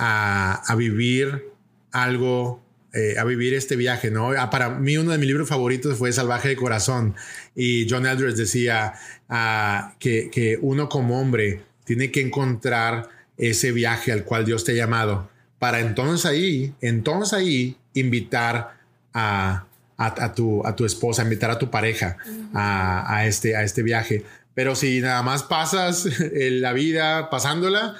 a 0.00 0.74
vivir 0.76 1.48
algo, 1.92 2.62
eh, 2.92 3.16
a 3.18 3.24
vivir 3.24 3.54
este 3.54 3.76
viaje, 3.76 4.10
¿no? 4.10 4.30
Ah, 4.30 4.50
para 4.50 4.70
mí 4.70 4.96
uno 4.96 5.12
de 5.12 5.18
mis 5.18 5.28
libros 5.28 5.48
favoritos 5.48 5.98
fue 5.98 6.12
Salvaje 6.12 6.48
de 6.48 6.56
Corazón 6.56 7.14
y 7.54 7.88
John 7.88 8.06
Eldridge 8.06 8.36
decía 8.36 8.94
ah, 9.28 9.94
que, 9.98 10.30
que 10.30 10.58
uno 10.60 10.88
como 10.88 11.20
hombre 11.20 11.62
tiene 11.84 12.10
que 12.10 12.20
encontrar 12.20 13.08
ese 13.36 13.72
viaje 13.72 14.10
al 14.12 14.24
cual 14.24 14.44
Dios 14.44 14.64
te 14.64 14.72
ha 14.72 14.74
llamado 14.74 15.28
para 15.58 15.80
entonces 15.80 16.24
ahí, 16.24 16.74
entonces 16.80 17.32
ahí 17.32 17.76
invitar 17.94 18.78
a, 19.12 19.66
a, 19.96 20.34
tu, 20.34 20.64
a 20.66 20.76
tu 20.76 20.84
esposa, 20.84 21.22
invitar 21.22 21.50
a 21.50 21.58
tu 21.58 21.70
pareja 21.70 22.16
a, 22.54 23.16
a, 23.16 23.26
este, 23.26 23.56
a 23.56 23.64
este 23.64 23.82
viaje. 23.82 24.24
Pero 24.54 24.74
si 24.74 25.00
nada 25.00 25.22
más 25.22 25.42
pasas 25.42 26.08
la 26.32 26.72
vida 26.72 27.30
pasándola, 27.30 27.96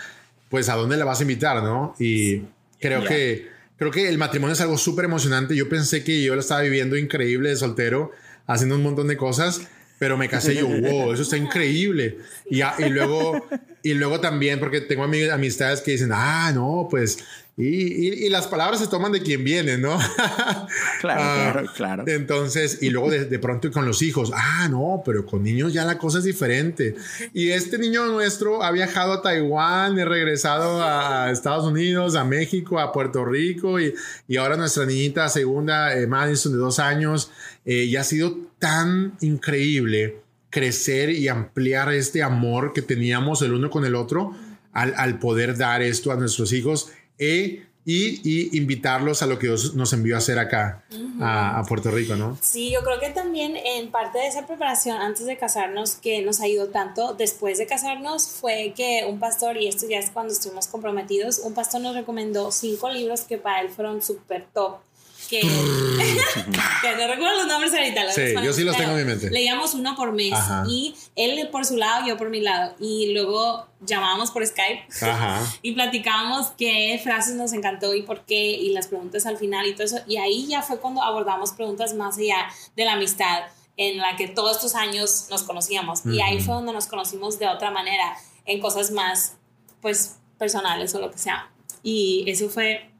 pues 0.48 0.68
a 0.68 0.76
dónde 0.76 0.96
la 0.96 1.04
vas 1.04 1.20
a 1.20 1.22
invitar, 1.22 1.62
¿no? 1.62 1.94
Y 1.98 2.42
creo 2.80 3.04
que 3.04 3.48
creo 3.78 3.90
que 3.90 4.08
el 4.08 4.18
matrimonio 4.18 4.52
es 4.52 4.60
algo 4.60 4.76
súper 4.76 5.06
emocionante. 5.06 5.56
Yo 5.56 5.68
pensé 5.68 6.04
que 6.04 6.22
yo 6.22 6.34
lo 6.34 6.40
estaba 6.40 6.60
viviendo 6.60 6.96
increíble 6.96 7.50
de 7.50 7.56
soltero, 7.56 8.12
haciendo 8.46 8.76
un 8.76 8.82
montón 8.82 9.08
de 9.08 9.16
cosas, 9.16 9.62
pero 9.98 10.16
me 10.16 10.28
casé 10.28 10.54
yo, 10.54 10.68
wow, 10.68 11.12
eso 11.12 11.22
está 11.22 11.36
increíble. 11.36 12.18
Y, 12.50 12.60
y, 12.62 12.88
luego, 12.90 13.46
y 13.82 13.94
luego 13.94 14.20
también, 14.20 14.60
porque 14.60 14.80
tengo 14.80 15.04
amistades 15.04 15.80
que 15.80 15.92
dicen, 15.92 16.10
ah, 16.12 16.52
no, 16.54 16.88
pues 16.90 17.18
y, 17.60 18.24
y, 18.24 18.28
las 18.28 18.46
palabras 18.46 18.78
se 18.78 18.86
toman 18.86 19.10
de 19.10 19.20
quien 19.20 19.42
viene, 19.42 19.78
¿no? 19.78 19.98
claro, 21.00 21.20
ah, 21.20 21.50
claro, 21.50 21.72
claro. 21.74 22.04
Entonces, 22.06 22.78
y 22.82 22.90
luego 22.90 23.10
de, 23.10 23.24
de, 23.24 23.38
pronto 23.40 23.68
con 23.72 23.84
los 23.84 24.00
hijos, 24.00 24.30
ah, 24.32 24.68
no, 24.70 25.02
pero 25.04 25.26
con 25.26 25.42
niños 25.42 25.72
ya 25.72 25.84
la 25.84 25.98
cosa 25.98 26.18
es 26.18 26.24
diferente. 26.24 26.94
Y 27.34 27.50
este 27.50 27.76
niño 27.78 28.06
nuestro 28.06 28.62
ha 28.62 28.70
viajado 28.70 29.12
a 29.12 29.22
Taiwán, 29.22 29.98
ha 29.98 30.04
regresado 30.04 30.80
a 30.80 31.32
Estados 31.32 31.64
Unidos, 31.64 32.14
a 32.14 32.22
México, 32.22 32.78
a 32.78 32.92
Puerto 32.92 33.24
Rico, 33.24 33.80
y, 33.80 33.92
y 34.28 34.36
ahora 34.36 34.56
nuestra 34.56 34.86
niñita 34.86 35.28
segunda, 35.28 35.98
eh, 35.98 36.06
Madison, 36.06 36.52
de 36.52 36.58
dos 36.58 36.78
años, 36.78 37.32
eh, 37.64 37.82
y 37.82 37.96
ha 37.96 38.04
sido 38.04 38.38
tan 38.60 39.16
increíble 39.20 40.20
crecer 40.50 41.10
y 41.10 41.26
ampliar 41.26 41.92
este 41.92 42.22
amor 42.22 42.72
que 42.72 42.82
teníamos 42.82 43.42
el 43.42 43.52
uno 43.52 43.68
con 43.68 43.84
el 43.84 43.96
otro 43.96 44.36
al, 44.72 44.94
al 44.96 45.18
poder 45.18 45.56
dar 45.56 45.82
esto 45.82 46.12
a 46.12 46.16
nuestros 46.16 46.52
hijos 46.52 46.92
e, 47.18 47.64
y, 47.84 48.56
invitarlos 48.58 49.22
a 49.22 49.26
lo 49.26 49.38
que 49.38 49.46
Dios 49.46 49.74
nos 49.74 49.94
envió 49.94 50.14
a 50.14 50.18
hacer 50.18 50.38
acá, 50.38 50.84
a, 51.22 51.62
Puerto 51.66 51.90
Rico, 51.90 52.16
¿no? 52.16 52.36
Sí, 52.42 52.70
yo 52.70 52.82
creo 52.82 53.00
que 53.00 53.10
también 53.10 53.56
en 53.56 53.90
parte 53.90 54.18
de 54.18 54.26
esa 54.26 54.46
preparación 54.46 55.00
antes 55.00 55.24
de 55.24 55.38
casarnos, 55.38 55.94
que 55.94 56.20
nos 56.20 56.40
ayudó 56.40 56.68
tanto 56.68 57.14
después 57.14 57.56
de 57.56 57.66
casarnos, 57.66 58.28
fue 58.28 58.74
que 58.76 59.06
un 59.08 59.18
pastor, 59.18 59.56
y 59.56 59.68
esto 59.68 59.86
ya 59.88 59.98
es 59.98 60.10
cuando 60.10 60.34
estuvimos 60.34 60.66
comprometidos, 60.66 61.38
un 61.38 61.54
pastor 61.54 61.80
nos 61.80 61.94
recomendó 61.94 62.52
cinco 62.52 62.90
libros 62.90 63.22
que 63.22 63.38
para 63.38 63.62
él 63.62 63.70
fueron 63.70 64.02
súper 64.02 64.46
top 64.52 64.80
que, 65.28 65.40
que 66.82 66.96
no 66.96 67.06
recuerdo 67.06 67.36
los 67.36 67.46
nombres 67.46 67.72
ahorita. 67.74 68.12
sí, 68.12 68.34
yo 68.42 68.52
sí 68.52 68.64
los 68.64 68.76
tengo 68.76 68.92
en 68.92 68.98
mi 68.98 69.04
mente. 69.04 69.30
Leíamos 69.30 69.74
uno 69.74 69.94
por 69.94 70.12
mes 70.12 70.32
y 70.66 70.94
él 71.16 71.48
por 71.52 71.66
su 71.66 71.76
lado, 71.76 72.06
yo 72.06 72.16
por 72.16 72.30
mi 72.30 72.40
lado. 72.40 72.74
Y 72.80 73.12
luego 73.12 73.66
llamábamos 73.80 74.30
por 74.30 74.44
Skype 74.46 74.86
y 75.62 75.72
platicábamos 75.72 76.48
qué 76.56 76.98
frases 77.02 77.34
nos 77.34 77.52
encantó 77.52 77.94
y 77.94 78.02
por 78.02 78.24
qué 78.24 78.52
y 78.52 78.70
las 78.70 78.88
preguntas 78.88 79.26
al 79.26 79.36
final 79.36 79.66
y 79.66 79.74
todo 79.74 79.84
eso. 79.84 79.98
Y 80.06 80.16
ahí 80.16 80.46
ya 80.46 80.62
fue 80.62 80.80
cuando 80.80 81.02
abordamos 81.02 81.52
preguntas 81.52 81.94
más 81.94 82.16
allá 82.16 82.48
de 82.74 82.84
la 82.86 82.94
amistad 82.94 83.44
en 83.76 83.98
la 83.98 84.16
que 84.16 84.28
todos 84.28 84.56
estos 84.56 84.74
años 84.74 85.26
nos 85.30 85.42
conocíamos. 85.42 86.04
Y 86.06 86.20
ahí 86.20 86.40
fue 86.40 86.54
donde 86.54 86.72
nos 86.72 86.86
conocimos 86.86 87.38
de 87.38 87.46
otra 87.46 87.70
manera, 87.70 88.16
en 88.44 88.60
cosas 88.60 88.90
más, 88.90 89.36
pues, 89.80 90.16
personales 90.38 90.94
o 90.94 91.00
lo 91.00 91.10
que 91.10 91.18
sea. 91.18 91.50
Y 91.82 92.24
eso 92.26 92.48
fue 92.48 92.90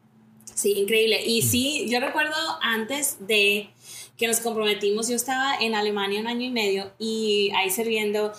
Sí, 0.59 0.73
increíble. 0.73 1.23
Y 1.25 1.43
sí, 1.43 1.87
yo 1.89 2.01
recuerdo 2.01 2.35
antes 2.61 3.19
de 3.21 3.71
que 4.17 4.27
nos 4.27 4.41
comprometimos, 4.41 5.07
yo 5.07 5.15
estaba 5.15 5.55
en 5.61 5.77
Alemania 5.77 6.21
un 6.21 6.27
año 6.27 6.45
y 6.45 6.51
medio 6.51 6.91
y 6.99 7.53
ahí 7.55 7.71
sirviendo 7.71 8.33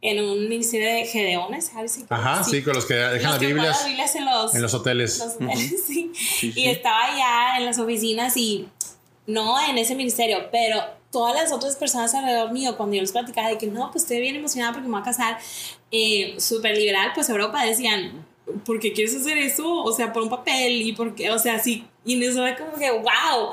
en 0.00 0.22
un 0.22 0.48
ministerio 0.48 0.86
de 0.86 1.04
gedeones, 1.06 1.72
Ajá, 2.10 2.44
sí, 2.44 2.62
con 2.62 2.74
los 2.74 2.86
que 2.86 2.94
dejan 2.94 3.32
las 3.32 3.40
Biblias, 3.40 4.14
en, 4.14 4.24
los, 4.24 4.54
en 4.54 4.62
los 4.62 4.72
hoteles. 4.72 5.20
sí. 5.84 6.12
Y 6.54 6.68
estaba 6.68 7.06
allá 7.06 7.58
en 7.58 7.64
las 7.64 7.80
oficinas 7.80 8.36
y 8.36 8.68
no 9.26 9.60
en 9.68 9.78
ese 9.78 9.96
ministerio, 9.96 10.50
pero 10.52 10.80
todas 11.10 11.34
las 11.34 11.50
otras 11.50 11.74
personas 11.74 12.14
alrededor 12.14 12.52
mío, 12.52 12.76
cuando 12.76 12.94
yo 12.94 13.02
les 13.02 13.10
platicaba 13.10 13.48
de 13.48 13.58
que 13.58 13.66
no, 13.66 13.90
pues 13.90 14.04
estoy 14.04 14.20
bien 14.20 14.36
emocionada 14.36 14.74
porque 14.74 14.86
me 14.86 14.92
voy 14.92 15.00
a 15.00 15.04
casar, 15.04 15.38
eh, 15.90 16.36
súper 16.38 16.76
liberal, 16.76 17.10
pues 17.16 17.28
Europa 17.28 17.64
decían, 17.64 18.24
¿por 18.64 18.80
qué 18.80 18.92
quieres 18.92 19.14
hacer 19.14 19.38
eso? 19.38 19.82
O 19.82 19.92
sea, 19.92 20.12
por 20.12 20.22
un 20.22 20.30
papel 20.30 20.82
y 20.82 20.92
porque, 20.92 21.30
o 21.30 21.38
sea, 21.38 21.58
sí. 21.58 21.86
Y 22.04 22.22
eso 22.24 22.46
era 22.46 22.56
como 22.56 22.78
que, 22.78 22.90
wow, 22.90 23.50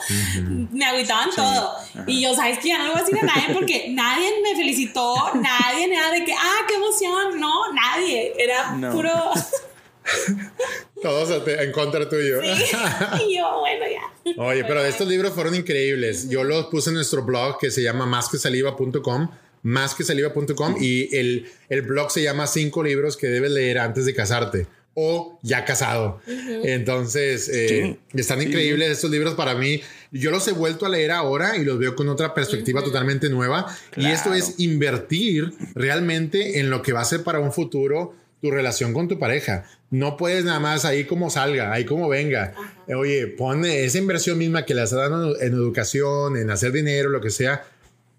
me 0.72 0.86
agüitaban 0.86 1.30
todo. 1.36 1.74
Y 2.08 2.22
yo, 2.22 2.34
¿sabes 2.34 2.60
que 2.60 2.70
Ya 2.70 2.78
no 2.78 2.86
le 2.86 2.90
voy 2.92 3.00
a 3.00 3.04
decir 3.04 3.20
a 3.20 3.26
nadie 3.26 3.54
porque 3.54 3.88
nadie 3.92 4.30
me 4.42 4.56
felicitó, 4.56 5.16
nadie, 5.36 5.88
nada 5.88 6.12
de 6.12 6.24
que, 6.24 6.34
ah, 6.34 6.66
qué 6.68 6.76
emoción. 6.76 7.40
No, 7.40 7.74
nadie. 7.74 8.34
Era 8.38 8.78
puro. 8.92 9.12
Todos 11.02 11.48
en 11.48 11.72
contra 11.72 12.08
tuyo. 12.08 12.42
Y 13.28 13.38
yo, 13.38 13.60
bueno, 13.60 13.86
ya. 13.92 14.42
Oye, 14.42 14.64
pero 14.64 14.86
estos 14.86 15.08
libros 15.08 15.34
fueron 15.34 15.56
increíbles. 15.56 16.30
Yo 16.30 16.44
los 16.44 16.68
puse 16.68 16.92
en 16.92 16.96
nuestro 16.96 17.24
blog 17.24 17.58
que 17.58 17.72
se 17.72 17.82
llama 17.82 18.06
másquesaliva.com 18.06 19.30
másquesaliva.com 19.64 20.76
y 20.80 21.16
el, 21.18 21.50
el 21.70 21.82
blog 21.82 22.12
se 22.12 22.22
llama 22.22 22.46
cinco 22.46 22.84
libros 22.84 23.18
que 23.18 23.26
debes 23.26 23.50
leer 23.50 23.80
antes 23.80 24.06
de 24.06 24.14
casarte 24.14 24.68
o 24.96 25.38
ya 25.44 25.66
casado. 25.66 26.22
Entonces, 26.64 27.50
eh, 27.50 27.98
están 28.14 28.42
increíbles 28.42 28.90
estos 28.90 29.12
libros 29.12 29.36
para 29.36 29.54
mí. 29.54 29.82
Yo 30.12 30.32
los 30.32 30.48
he 30.48 30.54
vuelto 30.54 30.86
a 30.86 30.90
leer 30.90 31.12
ahora 31.12 31.58
y 31.58 31.66
los 31.66 31.78
veo 31.78 31.96
con 31.96 32.08
otra 32.08 32.34
perspectiva 32.34 32.82
totalmente 32.82 33.30
nueva. 33.30 33.68
Y 33.98 34.08
esto 34.08 34.34
es 34.34 34.56
invertir 34.58 35.54
realmente 35.76 36.60
en 36.60 36.70
lo 36.70 36.82
que 36.82 36.94
va 36.94 37.02
a 37.02 37.06
ser 37.06 37.24
para 37.24 37.40
un 37.40 37.52
futuro 37.52 38.16
tu 38.42 38.52
relación 38.52 38.94
con 38.94 39.08
tu 39.08 39.20
pareja. 39.20 39.66
No 39.90 40.18
puedes 40.18 40.46
nada 40.46 40.60
más 40.60 40.86
ahí 40.86 41.04
como 41.04 41.30
salga, 41.30 41.74
ahí 41.74 41.84
como 41.84 42.08
venga. 42.08 42.54
Oye, 42.88 43.28
pone 43.28 43.84
esa 43.84 43.98
inversión 43.98 44.38
misma 44.38 44.66
que 44.66 44.74
le 44.74 44.82
has 44.82 44.92
dado 44.92 45.40
en 45.40 45.54
educación, 45.54 46.38
en 46.38 46.50
hacer 46.50 46.72
dinero, 46.72 47.10
lo 47.10 47.20
que 47.20 47.32
sea. 47.32 47.66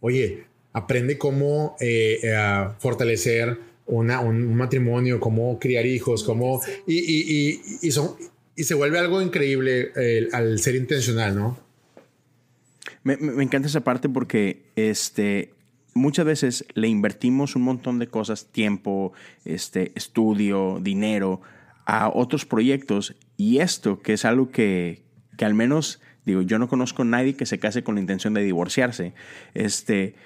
Oye, 0.01 0.45
aprende 0.73 1.17
cómo 1.17 1.77
eh, 1.81 2.19
eh, 2.23 2.69
fortalecer 2.79 3.59
un, 3.87 4.57
matrimonio, 4.57 5.21
cómo 5.21 5.59
criar 5.59 5.87
hijos, 5.87 6.25
cómo... 6.25 6.61
Y, 6.87 7.59
y, 7.83 7.91
son, 7.91 8.17
y 8.55 8.65
se 8.65 8.75
vuelve 8.75 8.99
algo 8.99 9.23
increíble 9.23 9.93
al 10.33 10.59
ser 10.59 10.75
intencional, 10.77 11.35
¿no? 11.37 11.59
Me, 13.03 13.15
encanta 13.43 13.69
esa 13.69 13.83
parte 13.83 14.09
porque 14.09 14.63
este, 14.75 15.51
muchas 15.95 16.27
veces 16.27 16.65
le 16.75 16.89
invertimos 16.89 17.55
un 17.55 17.63
montón 17.63 17.99
de 17.99 18.09
cosas, 18.09 18.47
tiempo, 18.47 19.13
este, 19.45 19.93
estudio, 19.95 20.81
dinero, 20.83 21.41
a 21.85 22.11
otros 22.13 22.45
proyectos 22.45 23.15
y 23.37 23.59
esto, 23.59 24.01
que 24.01 24.15
es 24.15 24.25
algo 24.25 24.51
que, 24.51 25.03
que 25.37 25.45
al 25.45 25.55
menos 25.55 26.01
Digo, 26.27 26.43
yo 26.43 26.59
no 26.59 26.69
conozco 26.69 27.03
a 27.03 27.05
nadie 27.05 27.37
que 27.37 27.47
se 27.47 27.61
case 27.61 27.85
con 27.85 27.95
la 27.95 28.01
intención 28.01 28.35
de 28.35 28.43
divorciarse. 28.43 29.15
Este, 29.55 30.17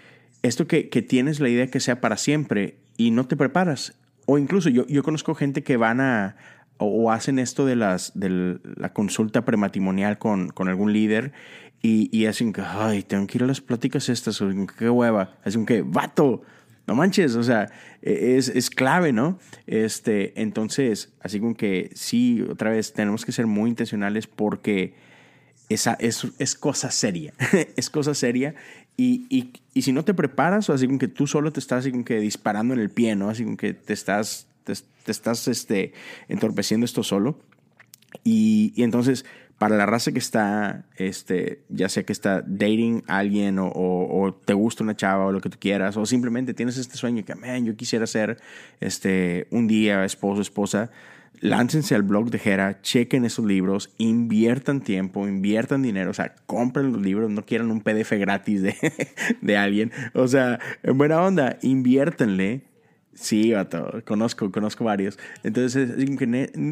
esto 0.42 0.66
que, 0.66 0.88
que 0.88 1.02
tienes 1.02 1.40
la 1.40 1.50
idea 1.50 1.66
que 1.66 1.78
sea 1.78 2.00
para 2.00 2.16
siempre 2.16 2.76
y 3.00 3.10
no 3.12 3.26
te 3.26 3.34
preparas. 3.34 3.94
O 4.26 4.36
incluso 4.36 4.68
yo, 4.68 4.86
yo 4.86 5.02
conozco 5.02 5.34
gente 5.34 5.62
que 5.62 5.78
van 5.78 6.02
a 6.02 6.36
o, 6.76 7.10
hacen 7.10 7.38
esto 7.38 7.64
de, 7.64 7.74
las, 7.76 8.12
de 8.14 8.58
la 8.76 8.92
consulta 8.92 9.44
prematrimonial 9.44 10.18
con, 10.18 10.48
con 10.48 10.68
algún 10.68 10.92
líder 10.92 11.32
y, 11.82 12.14
y 12.16 12.26
hacen 12.26 12.52
que, 12.52 12.60
ay, 12.60 13.02
tengo 13.02 13.26
que 13.26 13.38
ir 13.38 13.44
a 13.44 13.46
las 13.46 13.62
pláticas 13.62 14.10
estas, 14.10 14.42
qué 14.78 14.90
hueva. 14.90 15.38
Hacen 15.44 15.64
que, 15.64 15.80
vato, 15.80 16.42
no 16.86 16.94
manches, 16.94 17.36
o 17.36 17.42
sea, 17.42 17.70
e, 18.02 18.36
es, 18.36 18.48
es, 18.48 18.68
clave, 18.68 19.12
¿no? 19.14 19.38
Este, 19.66 20.38
entonces, 20.40 21.14
así 21.20 21.40
como 21.40 21.54
que 21.54 21.90
sí, 21.94 22.42
otra 22.50 22.70
vez, 22.70 22.92
tenemos 22.92 23.24
que 23.24 23.32
ser 23.32 23.46
muy 23.46 23.70
intencionales 23.70 24.26
porque 24.26 24.94
esa 25.70 25.96
es, 26.00 26.26
es 26.38 26.54
cosa 26.54 26.90
seria, 26.90 27.32
es 27.76 27.88
cosa 27.88 28.12
seria. 28.14 28.54
Y, 29.00 29.24
y, 29.30 29.50
y, 29.72 29.80
si 29.80 29.94
no 29.94 30.04
te 30.04 30.12
preparas, 30.12 30.68
o 30.68 30.74
así 30.74 30.86
como 30.86 30.98
que 30.98 31.08
tú 31.08 31.26
solo 31.26 31.54
te 31.54 31.58
estás 31.58 31.78
así 31.78 31.90
como 31.90 32.04
que 32.04 32.20
disparando 32.20 32.74
en 32.74 32.80
el 32.80 32.90
pie, 32.90 33.16
¿no? 33.16 33.30
Así 33.30 33.44
como 33.44 33.56
que 33.56 33.72
te 33.72 33.94
estás, 33.94 34.46
te, 34.64 34.74
estás 35.10 35.48
este, 35.48 35.94
entorpeciendo 36.28 36.84
esto 36.84 37.02
solo. 37.02 37.38
Y, 38.24 38.74
y, 38.76 38.82
entonces, 38.82 39.24
para 39.56 39.78
la 39.78 39.86
raza 39.86 40.12
que 40.12 40.18
está, 40.18 40.84
este, 40.96 41.62
ya 41.70 41.88
sea 41.88 42.02
que 42.02 42.12
está 42.12 42.42
dating 42.46 43.02
a 43.06 43.16
alguien 43.16 43.56
o, 43.58 44.38
te 44.44 44.52
gusta 44.52 44.84
una 44.84 44.94
chava 44.94 45.24
o 45.24 45.32
lo 45.32 45.40
que 45.40 45.48
tú 45.48 45.56
quieras, 45.58 45.96
o 45.96 46.04
simplemente 46.04 46.52
tienes 46.52 46.76
este 46.76 46.98
sueño 46.98 47.24
que, 47.24 47.34
man, 47.34 47.64
yo 47.64 47.74
quisiera 47.76 48.06
ser 48.06 48.38
este, 48.80 49.46
un 49.50 49.66
día 49.66 50.04
esposo, 50.04 50.42
esposa, 50.42 50.90
láncense 51.40 51.94
al 51.94 52.02
blog 52.02 52.30
de 52.30 52.38
Jera, 52.38 52.80
chequen 52.82 53.24
esos 53.24 53.44
libros, 53.44 53.90
inviertan 53.98 54.82
tiempo, 54.82 55.26
inviertan 55.26 55.82
dinero, 55.82 56.10
o 56.10 56.14
sea, 56.14 56.34
compren 56.46 56.92
los 56.92 57.02
libros, 57.02 57.30
no 57.30 57.44
quieran 57.44 57.70
un 57.70 57.80
PDF 57.80 58.12
gratis 58.12 58.62
de, 58.62 58.76
de 59.40 59.56
alguien, 59.56 59.90
o 60.14 60.28
sea, 60.28 60.60
en 60.82 60.98
buena 60.98 61.22
onda, 61.22 61.58
inviértanle. 61.62 62.62
Sí, 63.12 63.52
vato, 63.52 64.02
conozco, 64.06 64.50
conozco 64.52 64.84
varios. 64.84 65.18
Entonces, 65.42 65.90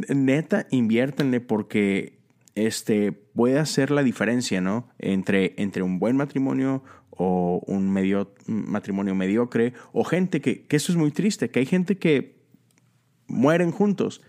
neta, 0.08 0.66
inviértanle 0.70 1.40
porque 1.40 2.20
este, 2.54 3.12
puede 3.12 3.58
hacer 3.58 3.90
la 3.90 4.02
diferencia, 4.02 4.60
¿no? 4.60 4.88
Entre, 4.98 5.54
entre 5.58 5.82
un 5.82 5.98
buen 5.98 6.16
matrimonio 6.16 6.84
o 7.10 7.62
un 7.66 7.90
medio, 7.90 8.32
matrimonio 8.46 9.14
mediocre, 9.14 9.74
o 9.92 10.04
gente 10.04 10.40
que, 10.40 10.62
que 10.62 10.76
eso 10.76 10.92
es 10.92 10.96
muy 10.96 11.10
triste, 11.10 11.50
que 11.50 11.58
hay 11.58 11.66
gente 11.66 11.98
que 11.98 12.38
mueren 13.26 13.70
juntos 13.70 14.22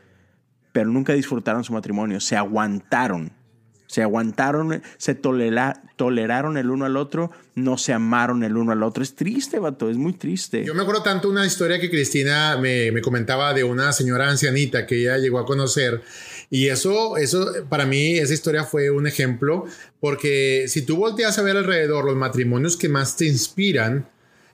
pero 0.80 0.91
nunca 0.91 1.11
disfrutaron 1.11 1.65
su 1.65 1.73
matrimonio, 1.73 2.21
se 2.21 2.38
aguantaron, 2.38 3.34
se 3.86 4.01
aguantaron, 4.01 4.82
se 4.97 5.13
tolera, 5.13 5.84
toleraron 5.97 6.55
el 6.55 6.69
uno 6.69 6.86
al 6.86 6.95
otro, 6.95 7.32
no 7.53 7.77
se 7.77 7.91
amaron 7.91 8.45
el 8.45 8.55
uno 8.55 8.71
al 8.71 8.82
otro. 8.82 9.03
Es 9.03 9.13
triste, 9.13 9.59
vato, 9.59 9.89
es 9.89 9.97
muy 9.97 10.13
triste. 10.13 10.63
Yo 10.63 10.73
me 10.73 10.84
acuerdo 10.84 11.03
tanto 11.03 11.27
una 11.27 11.45
historia 11.45 11.82
que 11.82 11.89
Cristina 11.89 12.57
me, 12.61 12.93
me 12.93 13.01
comentaba 13.01 13.53
de 13.53 13.65
una 13.65 13.91
señora 13.91 14.30
ancianita 14.30 14.88
que 14.88 15.01
ella 15.01 15.17
llegó 15.17 15.39
a 15.39 15.45
conocer. 15.45 16.01
Y 16.49 16.67
eso, 16.67 17.17
eso, 17.17 17.51
para 17.67 17.86
mí, 17.86 18.17
esa 18.17 18.34
historia 18.34 18.63
fue 18.63 18.89
un 18.89 19.05
ejemplo, 19.05 19.65
porque 19.99 20.67
si 20.69 20.84
tú 20.84 20.95
volteas 20.95 21.38
a 21.39 21.41
ver 21.41 21.57
alrededor 21.57 22.05
los 22.05 22.15
matrimonios 22.15 22.77
que 22.77 22.88
más 22.88 23.17
te 23.17 23.25
inspiran, 23.25 24.07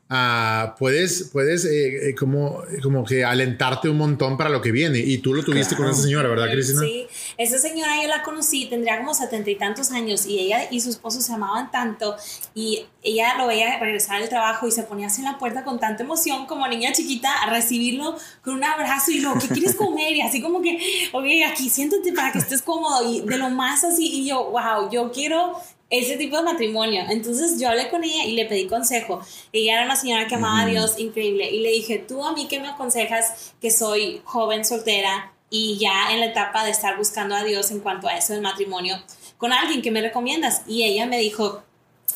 Uh, 0.07 0.77
puedes, 0.77 1.31
puedes 1.33 1.65
eh, 1.65 2.09
eh, 2.09 2.15
como, 2.15 2.61
como 2.83 3.03
que 3.03 3.25
alentarte 3.25 3.89
un 3.89 3.97
montón 3.97 4.37
para 4.37 4.51
lo 4.51 4.61
que 4.61 4.71
viene. 4.71 4.99
Y 4.99 5.17
tú 5.17 5.33
lo 5.33 5.43
tuviste 5.43 5.75
claro. 5.75 5.85
con 5.85 5.93
esa 5.93 6.03
señora, 6.03 6.29
¿verdad, 6.29 6.51
Cristina? 6.51 6.81
Sí, 6.81 7.07
esa 7.39 7.57
señora 7.57 7.99
yo 7.99 8.07
la 8.07 8.21
conocí, 8.21 8.67
tendría 8.67 8.99
como 8.99 9.15
setenta 9.15 9.49
y 9.49 9.55
tantos 9.55 9.89
años 9.89 10.27
y 10.27 10.37
ella 10.37 10.67
y 10.69 10.79
su 10.81 10.91
esposo 10.91 11.21
se 11.21 11.33
amaban 11.33 11.71
tanto 11.71 12.15
y 12.53 12.85
ella 13.01 13.35
lo 13.39 13.47
veía 13.47 13.79
regresar 13.79 14.19
del 14.19 14.29
trabajo 14.29 14.67
y 14.67 14.71
se 14.71 14.83
ponía 14.83 15.07
así 15.07 15.21
en 15.21 15.25
la 15.25 15.39
puerta 15.39 15.63
con 15.63 15.79
tanta 15.79 16.03
emoción 16.03 16.45
como 16.45 16.67
niña 16.67 16.91
chiquita 16.91 17.41
a 17.41 17.49
recibirlo 17.49 18.15
con 18.43 18.53
un 18.55 18.63
abrazo 18.63 19.09
y 19.09 19.21
lo, 19.21 19.33
¿qué 19.39 19.47
quieres 19.47 19.73
comer? 19.73 20.15
Y 20.15 20.21
así 20.21 20.39
como 20.39 20.61
que, 20.61 21.09
ok, 21.13 21.25
aquí 21.51 21.67
siéntate 21.67 22.13
para 22.13 22.31
que 22.31 22.37
estés 22.37 22.61
cómodo 22.61 23.11
y 23.11 23.21
de 23.21 23.39
lo 23.39 23.49
más 23.49 23.83
así 23.83 24.05
y 24.21 24.29
yo, 24.29 24.51
wow, 24.51 24.87
yo 24.91 25.11
quiero 25.11 25.55
ese 25.99 26.17
tipo 26.17 26.37
de 26.37 26.43
matrimonio. 26.43 27.03
Entonces 27.09 27.59
yo 27.59 27.69
hablé 27.69 27.89
con 27.89 28.03
ella 28.03 28.25
y 28.25 28.33
le 28.33 28.45
pedí 28.45 28.67
consejo. 28.67 29.21
Ella 29.51 29.73
era 29.73 29.85
una 29.85 29.95
señora 29.95 30.27
que 30.27 30.35
amaba 30.35 30.61
a 30.61 30.65
Dios 30.65 30.99
increíble 30.99 31.49
y 31.49 31.59
le 31.59 31.69
dije, 31.69 31.99
tú 31.99 32.23
a 32.23 32.33
mí 32.33 32.47
que 32.47 32.59
me 32.59 32.69
aconsejas 32.69 33.53
que 33.61 33.71
soy 33.71 34.21
joven 34.23 34.65
soltera 34.65 35.33
y 35.49 35.77
ya 35.77 36.11
en 36.11 36.19
la 36.19 36.27
etapa 36.27 36.63
de 36.65 36.71
estar 36.71 36.97
buscando 36.97 37.35
a 37.35 37.43
Dios 37.43 37.71
en 37.71 37.79
cuanto 37.79 38.07
a 38.07 38.17
eso 38.17 38.33
del 38.33 38.41
matrimonio, 38.41 39.01
con 39.37 39.53
alguien 39.53 39.81
que 39.81 39.91
me 39.91 40.01
recomiendas. 40.01 40.63
Y 40.67 40.83
ella 40.83 41.05
me 41.05 41.17
dijo, 41.17 41.63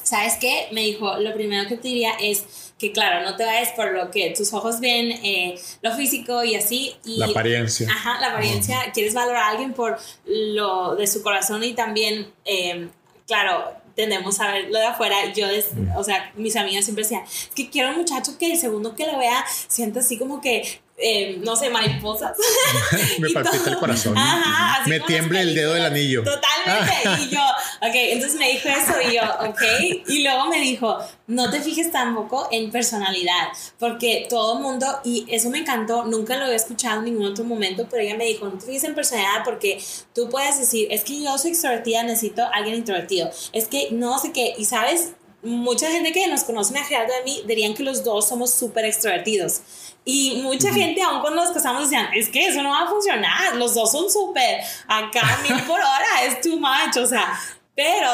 ¿sabes 0.04 0.36
qué? 0.40 0.68
Me 0.72 0.82
dijo, 0.82 1.18
lo 1.18 1.34
primero 1.34 1.68
que 1.68 1.78
te 1.78 1.88
diría 1.88 2.12
es 2.20 2.74
que, 2.78 2.92
claro, 2.92 3.24
no 3.24 3.36
te 3.36 3.46
vayas 3.46 3.70
por 3.74 3.94
lo 3.94 4.10
que 4.10 4.34
tus 4.36 4.54
ojos 4.54 4.80
ven, 4.80 5.12
eh, 5.24 5.60
lo 5.82 5.94
físico 5.94 6.44
y 6.44 6.56
así. 6.56 6.96
Y, 7.06 7.18
la 7.18 7.28
apariencia. 7.28 7.88
Ajá, 7.90 8.20
la 8.20 8.32
apariencia. 8.32 8.92
Quieres 8.94 9.14
valorar 9.14 9.44
a 9.44 9.50
alguien 9.50 9.74
por 9.74 9.98
lo 10.26 10.96
de 10.96 11.08
su 11.08 11.22
corazón 11.22 11.64
y 11.64 11.74
también... 11.74 12.32
Eh, 12.46 12.90
claro, 13.30 13.72
tendemos 13.96 14.40
a 14.40 14.52
verlo 14.52 14.80
de 14.80 14.86
afuera. 14.86 15.32
Yo, 15.34 15.46
es, 15.46 15.70
o 15.96 16.04
sea, 16.04 16.32
mis 16.36 16.56
amigas 16.56 16.84
siempre 16.84 17.04
decían, 17.04 17.24
es 17.24 17.52
que 17.56 17.70
quiero 17.70 17.90
un 17.90 17.98
muchacho 17.98 18.38
que 18.40 18.52
el 18.52 18.58
segundo 18.58 18.96
que 18.96 19.06
lo 19.06 19.20
vea 19.20 19.46
sienta 19.68 20.00
así 20.00 20.18
como 20.18 20.42
que 20.42 20.82
eh, 21.02 21.40
no 21.44 21.56
sé, 21.56 21.70
mariposas. 21.70 22.38
me 23.20 23.30
palpita 23.30 23.70
el 23.70 23.78
corazón. 23.78 24.18
Ajá, 24.18 24.84
me 24.86 25.00
tiembla 25.00 25.42
el 25.42 25.56
dedo 25.56 25.74
del 25.74 25.86
anillo. 25.86 26.24
Totalmente. 26.24 27.24
y 27.24 27.30
yo, 27.30 27.42
ok, 27.82 27.96
entonces 27.96 28.38
me 28.38 28.50
dijo 28.52 28.70
eso 28.70 28.94
y 29.10 29.16
yo, 29.16 29.22
ok. 29.50 29.62
Y 30.08 30.24
luego 30.24 30.46
me 30.48 30.60
dijo, 30.60 31.00
no 31.28 31.50
te 31.50 31.62
fijes 31.62 31.92
tampoco 31.92 32.48
en 32.52 32.72
personalidad, 32.72 33.50
porque 33.78 34.28
todo 34.30 34.58
el 34.58 34.64
mundo, 34.64 35.00
y 35.04 35.26
eso 35.30 35.50
me 35.50 35.60
encantó, 35.60 36.06
nunca 36.06 36.36
lo 36.36 36.46
había 36.46 36.58
escuchado 36.58 37.00
en 37.00 37.06
ningún 37.06 37.28
otro 37.28 37.44
momento, 37.44 37.88
pero 37.90 38.04
ella 38.04 38.16
me 38.16 38.26
dijo, 38.26 38.46
no 38.46 38.58
te 38.58 38.66
fijes 38.66 38.84
en 38.84 38.96
personalidad 38.96 39.44
porque 39.46 39.82
tú 40.14 40.30
puedes 40.30 40.60
decir, 40.60 40.88
es 40.92 41.04
que 41.04 41.22
yo 41.22 41.38
soy 41.38 41.52
extrovertida, 41.52 42.04
necesito 42.04 42.44
a 42.44 42.50
alguien 42.50 42.76
introvertido. 42.76 43.30
Es 43.54 43.68
que 43.68 43.90
no 43.92 44.18
sé 44.20 44.32
qué, 44.32 44.54
y 44.58 44.66
sabes, 44.66 45.14
mucha 45.42 45.90
gente 45.90 46.12
que 46.12 46.28
nos 46.28 46.44
conoce 46.44 46.78
a 46.78 46.84
Gerardo 46.84 47.14
de 47.14 47.24
mí 47.24 47.44
dirían 47.48 47.74
que 47.74 47.84
los 47.84 48.04
dos 48.04 48.28
somos 48.28 48.54
súper 48.54 48.86
extrovertidos. 48.86 49.62
Y 50.06 50.42
mucha 50.42 50.74
gente, 50.74 51.02
aún 51.02 51.22
cuando 51.22 51.44
nos 51.44 51.54
casamos, 51.54 51.84
decían, 51.84 52.10
es 52.14 52.30
que 52.30 52.48
eso 52.48 52.64
no 52.64 52.72
va 52.72 52.84
a 52.84 52.88
funcionar, 52.88 53.56
los 53.56 53.76
dos 53.76 53.92
son 53.92 54.10
súper, 54.10 54.62
acá 54.88 55.40
mil 55.44 55.62
por 55.64 55.80
hora 55.80 56.24
es 56.26 56.42
too 56.42 56.60
much, 56.60 56.98
o 56.98 57.06
sea, 57.06 57.40
pero 57.76 58.10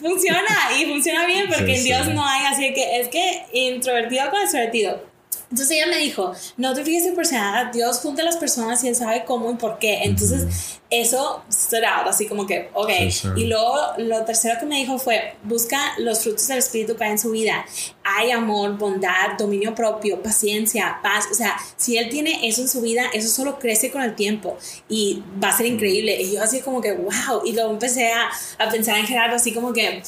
funciona 0.00 0.70
y 0.78 0.86
funciona 0.86 1.24
bien 1.26 1.48
porque 1.48 1.76
sí, 1.76 1.78
en 1.78 1.84
Dios 1.84 2.06
sí. 2.06 2.12
no 2.14 2.26
hay, 2.26 2.46
así 2.46 2.74
que 2.74 3.00
es 3.00 3.08
que 3.08 3.46
introvertido 3.52 4.30
con 4.30 4.42
extrovertido. 4.42 5.07
Entonces 5.50 5.70
ella 5.78 5.86
me 5.86 5.96
dijo, 5.96 6.32
no 6.58 6.74
te 6.74 6.84
fijes 6.84 7.06
en 7.06 7.14
personalidad, 7.14 7.72
Dios 7.72 8.00
junta 8.00 8.20
a 8.20 8.24
las 8.24 8.36
personas 8.36 8.84
y 8.84 8.88
Él 8.88 8.94
sabe 8.94 9.24
cómo 9.24 9.50
y 9.50 9.54
por 9.54 9.78
qué. 9.78 10.02
Entonces 10.02 10.42
uh 10.42 10.46
-huh. 10.46 10.74
eso 10.90 11.42
será 11.48 12.02
así 12.02 12.26
como 12.26 12.46
que, 12.46 12.68
ok. 12.74 12.90
Sí, 13.10 13.28
y 13.36 13.44
luego 13.44 13.74
lo 13.96 14.24
tercero 14.24 14.60
que 14.60 14.66
me 14.66 14.76
dijo 14.76 14.98
fue, 14.98 15.36
busca 15.44 15.78
los 15.98 16.20
frutos 16.20 16.48
del 16.48 16.58
Espíritu 16.58 16.96
que 16.96 17.04
hay 17.04 17.12
en 17.12 17.18
su 17.18 17.30
vida. 17.30 17.64
Hay 18.04 18.30
amor, 18.30 18.76
bondad, 18.76 19.38
dominio 19.38 19.74
propio, 19.74 20.22
paciencia, 20.22 20.98
paz. 21.02 21.26
O 21.30 21.34
sea, 21.34 21.56
si 21.76 21.96
Él 21.96 22.08
tiene 22.10 22.46
eso 22.46 22.60
en 22.62 22.68
su 22.68 22.80
vida, 22.82 23.04
eso 23.14 23.28
solo 23.28 23.58
crece 23.58 23.90
con 23.90 24.02
el 24.02 24.14
tiempo 24.14 24.56
y 24.88 25.22
va 25.42 25.48
a 25.48 25.56
ser 25.56 25.66
increíble. 25.66 26.20
Y 26.20 26.34
yo 26.34 26.42
así 26.42 26.60
como 26.60 26.80
que, 26.80 26.92
wow. 26.92 27.42
Y 27.44 27.52
luego 27.52 27.70
empecé 27.70 28.12
a, 28.12 28.28
a 28.58 28.68
pensar 28.70 28.98
en 28.98 29.06
Gerardo 29.06 29.36
así 29.36 29.52
como 29.52 29.72
que, 29.72 30.02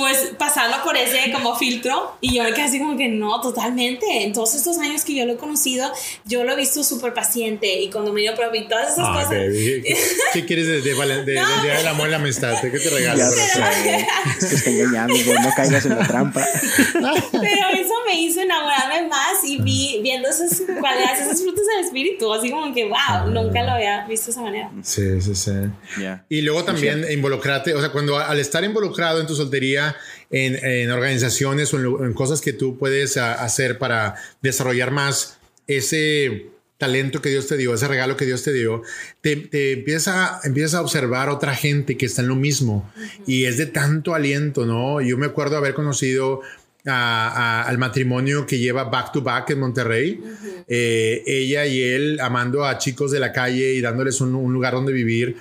pues 0.00 0.32
pasarlo 0.38 0.82
por 0.82 0.96
ese 0.96 1.30
como 1.30 1.54
filtro 1.54 2.16
y 2.22 2.34
yo 2.34 2.42
me 2.42 2.54
quedé 2.54 2.62
así 2.62 2.78
como 2.78 2.96
que 2.96 3.08
no, 3.08 3.38
totalmente. 3.42 4.24
En 4.24 4.32
todos 4.32 4.54
estos 4.54 4.78
años 4.78 5.04
que 5.04 5.14
yo 5.14 5.26
lo 5.26 5.34
he 5.34 5.36
conocido, 5.36 5.92
yo 6.24 6.42
lo 6.42 6.54
he 6.54 6.56
visto 6.56 6.82
súper 6.82 7.12
paciente 7.12 7.82
y 7.82 7.90
cuando 7.90 8.10
me 8.10 8.22
dio 8.22 8.34
propio 8.34 8.62
y 8.62 8.66
todas 8.66 8.94
esas 8.94 9.06
Ay, 9.06 9.14
cosas. 9.14 9.28
Baby. 9.28 9.82
¿Qué, 9.82 9.96
¿Qué, 10.32 10.44
quieres 10.46 10.68
de, 10.68 10.80
de, 10.80 10.94
de, 10.94 11.24
de, 11.24 11.34
no. 11.34 11.62
Día 11.62 11.76
del 11.76 11.86
Amor 11.86 12.08
y 12.08 12.12
la 12.12 12.16
Amistad? 12.16 12.58
¿Qué 12.62 12.70
te 12.70 12.88
regalas? 12.88 13.30
es 14.38 14.48
que 14.48 14.54
está 14.54 14.70
engañando, 14.70 15.14
no 15.14 15.50
caigas 15.54 15.84
en 15.84 15.98
la 15.98 16.06
trampa. 16.06 16.46
Pero 16.94 17.66
eso 17.78 17.94
me 18.06 18.22
hizo 18.22 18.40
enamorarme 18.40 19.06
más 19.06 19.44
y 19.44 19.60
vi 19.60 20.00
viendo 20.02 20.30
esas 20.30 20.62
cualidades, 20.80 21.26
esos 21.26 21.42
frutos 21.42 21.66
del 21.76 21.84
espíritu, 21.84 22.32
así 22.32 22.50
como 22.50 22.72
que 22.72 22.84
wow, 22.84 23.30
nunca 23.30 23.62
lo 23.64 23.72
había 23.72 24.06
visto 24.06 24.28
de 24.28 24.32
esa 24.32 24.40
manera. 24.40 24.70
Sí, 24.82 25.20
sí, 25.20 25.34
sí. 25.34 25.52
Yeah. 25.98 26.24
Y 26.30 26.40
luego 26.40 26.64
también 26.64 27.04
sí. 27.06 27.12
involucrarte, 27.12 27.74
o 27.74 27.80
sea, 27.80 27.90
cuando 27.92 28.18
al 28.18 28.38
estar 28.38 28.64
involucrado 28.64 29.20
en 29.20 29.26
tu 29.26 29.36
soltería, 29.36 29.89
en, 30.30 30.56
en 30.64 30.90
organizaciones 30.90 31.72
o 31.74 31.78
en, 31.78 32.06
en, 32.06 32.12
cosas 32.14 32.40
que 32.40 32.52
tú 32.52 32.78
puedes 32.78 33.16
a, 33.16 33.34
hacer 33.34 33.78
para 33.78 34.16
desarrollar 34.42 34.90
más 34.90 35.38
ese 35.66 36.46
talento 36.80 37.20
que 37.20 37.28
Dios 37.28 37.46
te 37.46 37.56
dio, 37.58 37.74
ese 37.74 37.86
regalo 37.88 38.16
que 38.16 38.24
Dios 38.24 38.42
te 38.42 38.52
dio, 38.52 38.82
te, 39.20 39.36
te 39.36 39.72
empieza, 39.72 40.40
empiezas 40.44 40.74
a 40.74 40.80
observar 40.80 41.28
otra 41.28 41.54
gente 41.54 41.96
que 41.96 42.06
está 42.06 42.22
en 42.22 42.28
lo 42.28 42.36
mismo 42.36 42.90
uh 42.96 43.00
-huh. 43.00 43.22
y 43.26 43.44
es 43.44 43.58
de 43.58 43.66
tanto 43.66 44.14
aliento, 44.14 44.64
¿no? 44.64 45.00
Yo 45.02 45.18
me 45.18 45.26
acuerdo 45.26 45.58
haber 45.58 45.74
conocido 45.74 46.40
a, 46.86 47.28
a, 47.28 47.62
al 47.68 47.76
matrimonio 47.76 48.46
que 48.46 48.58
lleva 48.58 48.84
Back 48.84 49.12
to 49.12 49.20
Back 49.20 49.50
en 49.50 49.60
Monterrey. 49.60 50.20
Uh 50.22 50.26
-huh. 50.26 50.64
eh, 50.68 51.22
ella 51.26 51.66
y 51.66 51.82
él 51.82 52.18
amando 52.20 52.64
a 52.64 52.78
chicos 52.78 53.10
de 53.10 53.20
la 53.20 53.32
calle 53.32 53.74
y 53.74 53.82
dándoles 53.82 54.22
un, 54.22 54.34
un 54.34 54.52
lugar 54.52 54.72
donde 54.72 54.92
vivir 54.92 55.36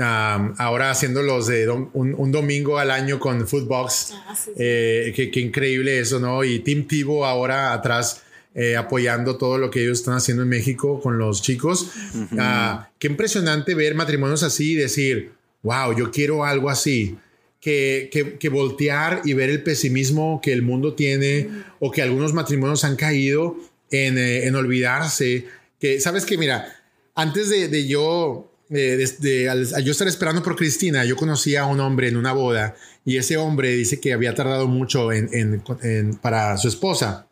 ahora 0.00 0.90
haciendo 0.90 1.22
los 1.22 1.46
de 1.46 1.68
un, 1.68 2.32
domingo 2.32 2.78
al 2.78 2.90
año 2.90 3.18
con 3.18 3.46
Footbox. 3.46 4.14
Ah, 4.14 4.34
eh, 4.56 5.12
qué, 5.14 5.40
increíble 5.40 5.98
eso, 5.98 6.18
¿no? 6.18 6.42
Y 6.44 6.60
Team 6.60 6.86
Tivo 6.86 7.26
ahora 7.26 7.72
atrás. 7.72 8.22
Eh, 8.52 8.76
apoyando 8.76 9.36
todo 9.36 9.58
lo 9.58 9.70
que 9.70 9.80
ellos 9.80 10.00
están 10.00 10.14
haciendo 10.14 10.42
en 10.42 10.48
México 10.48 11.00
con 11.00 11.18
los 11.18 11.40
chicos. 11.40 11.92
Ah, 12.36 12.90
qué 12.98 13.06
impresionante 13.06 13.76
ver 13.76 13.94
matrimonios 13.94 14.42
así 14.42 14.72
y 14.72 14.74
decir, 14.74 15.30
wow, 15.62 15.96
yo 15.96 16.10
quiero 16.10 16.44
algo 16.44 16.68
así. 16.68 17.16
Que, 17.60 18.10
que, 18.40 18.48
voltear 18.48 19.20
y 19.24 19.34
ver 19.34 19.50
el 19.50 19.62
pesimismo 19.62 20.40
que 20.42 20.52
el 20.52 20.62
mundo 20.62 20.94
tiene 20.94 21.48
o 21.78 21.90
que 21.90 22.00
algunos 22.00 22.32
matrimonios 22.32 22.84
han 22.84 22.96
caído 22.96 23.54
en, 23.92 24.18
eh, 24.18 24.46
en 24.46 24.56
olvidarse. 24.56 25.44
Que 25.78 26.00
sabes 26.00 26.24
que, 26.24 26.36
mira, 26.36 26.74
antes 27.14 27.50
de, 27.50 27.68
de 27.68 27.86
yo 27.86 28.49
desde 28.70 29.48
al, 29.48 29.66
yo 29.84 29.90
estar 29.90 30.06
esperando 30.06 30.42
por 30.42 30.56
Cristina, 30.56 31.04
yo 31.04 31.16
conocí 31.16 31.56
a 31.56 31.66
un 31.66 31.80
hombre 31.80 32.08
en 32.08 32.16
una 32.16 32.32
boda 32.32 32.76
y 33.04 33.16
ese 33.16 33.36
hombre 33.36 33.70
dice 33.70 34.00
que 34.00 34.12
había 34.12 34.34
tardado 34.34 34.68
mucho 34.68 35.12
en, 35.12 35.62
para 36.22 36.56
su 36.56 36.68
esposa. 36.68 37.26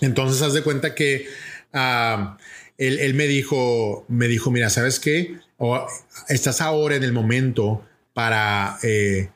Entonces, 0.00 0.42
haz 0.42 0.52
de 0.52 0.62
cuenta 0.62 0.94
que 0.94 1.26
ah, 1.72 2.36
él, 2.78 3.14
me 3.14 3.26
dijo, 3.26 4.04
me 4.08 4.26
dijo, 4.26 4.50
mira, 4.50 4.70
¿sabes 4.70 4.98
qué? 4.98 5.38
estás 6.28 6.62
ahora 6.62 6.96
en 6.96 7.04
el 7.04 7.12
momento 7.12 7.84
para 8.14 8.78
eh, 8.82 9.28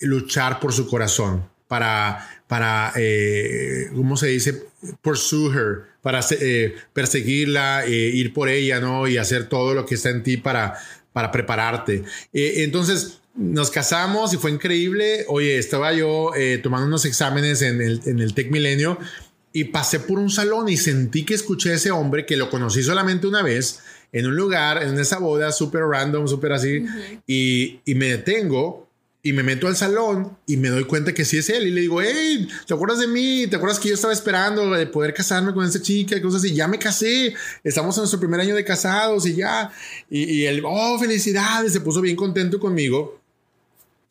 luchar 0.00 0.58
por 0.60 0.72
su 0.72 0.88
corazón, 0.88 1.48
para, 1.68 2.37
para 2.48 2.92
eh, 2.96 3.90
¿cómo 3.94 4.16
se 4.16 4.28
dice? 4.28 4.64
Pursue 5.02 5.52
her, 5.54 5.82
para 6.02 6.20
eh, 6.30 6.74
perseguirla, 6.92 7.84
eh, 7.86 7.90
ir 7.90 8.32
por 8.32 8.48
ella, 8.48 8.80
¿no? 8.80 9.06
Y 9.06 9.18
hacer 9.18 9.48
todo 9.48 9.74
lo 9.74 9.84
que 9.86 9.94
está 9.94 10.10
en 10.10 10.22
ti 10.22 10.38
para, 10.38 10.74
para 11.12 11.30
prepararte. 11.30 12.02
Entonces, 12.32 13.20
nos 13.34 13.70
casamos 13.70 14.32
y 14.32 14.38
fue 14.38 14.50
increíble. 14.50 15.26
Oye, 15.28 15.58
estaba 15.58 15.92
yo 15.92 16.32
tomando 16.62 16.86
unos 16.86 17.04
exámenes 17.04 17.62
en 17.62 17.80
el, 17.82 18.00
en 18.06 18.18
el 18.18 18.34
Tech 18.34 18.50
Milenio 18.50 18.98
y 19.52 19.64
pasé 19.64 20.00
por 20.00 20.18
un 20.18 20.30
salón 20.30 20.68
y 20.68 20.76
sentí 20.76 21.24
que 21.24 21.34
escuché 21.34 21.72
a 21.72 21.74
ese 21.74 21.90
hombre 21.90 22.26
que 22.26 22.36
lo 22.36 22.50
conocí 22.50 22.82
solamente 22.82 23.26
una 23.26 23.42
vez 23.42 23.80
en 24.12 24.26
un 24.26 24.36
lugar, 24.36 24.82
en 24.82 24.98
esa 24.98 25.18
boda 25.18 25.52
súper 25.52 25.82
random, 25.82 26.26
súper 26.28 26.52
así, 26.52 26.84
y, 27.26 27.80
y 27.84 27.94
me 27.94 28.06
detengo 28.06 28.87
y 29.22 29.32
me 29.32 29.42
meto 29.42 29.66
al 29.66 29.76
salón 29.76 30.38
y 30.46 30.56
me 30.56 30.68
doy 30.68 30.84
cuenta 30.84 31.12
que 31.12 31.24
sí 31.24 31.38
es 31.38 31.50
él. 31.50 31.66
Y 31.66 31.70
le 31.70 31.80
digo, 31.80 32.00
hey, 32.00 32.48
¿te 32.66 32.74
acuerdas 32.74 33.00
de 33.00 33.08
mí? 33.08 33.46
¿Te 33.48 33.56
acuerdas 33.56 33.78
que 33.78 33.88
yo 33.88 33.94
estaba 33.94 34.12
esperando 34.12 34.70
de 34.70 34.86
poder 34.86 35.12
casarme 35.12 35.52
con 35.52 35.64
esa 35.66 35.82
chica 35.82 36.16
y 36.16 36.22
cosas 36.22 36.42
así? 36.42 36.54
Ya 36.54 36.68
me 36.68 36.78
casé. 36.78 37.34
Estamos 37.64 37.96
en 37.96 38.02
nuestro 38.02 38.20
primer 38.20 38.40
año 38.40 38.54
de 38.54 38.64
casados 38.64 39.26
y 39.26 39.34
ya. 39.34 39.70
Y, 40.08 40.24
y 40.24 40.46
él, 40.46 40.62
oh, 40.64 40.98
felicidades. 40.98 41.72
Se 41.72 41.80
puso 41.80 42.00
bien 42.00 42.16
contento 42.16 42.60
conmigo. 42.60 43.20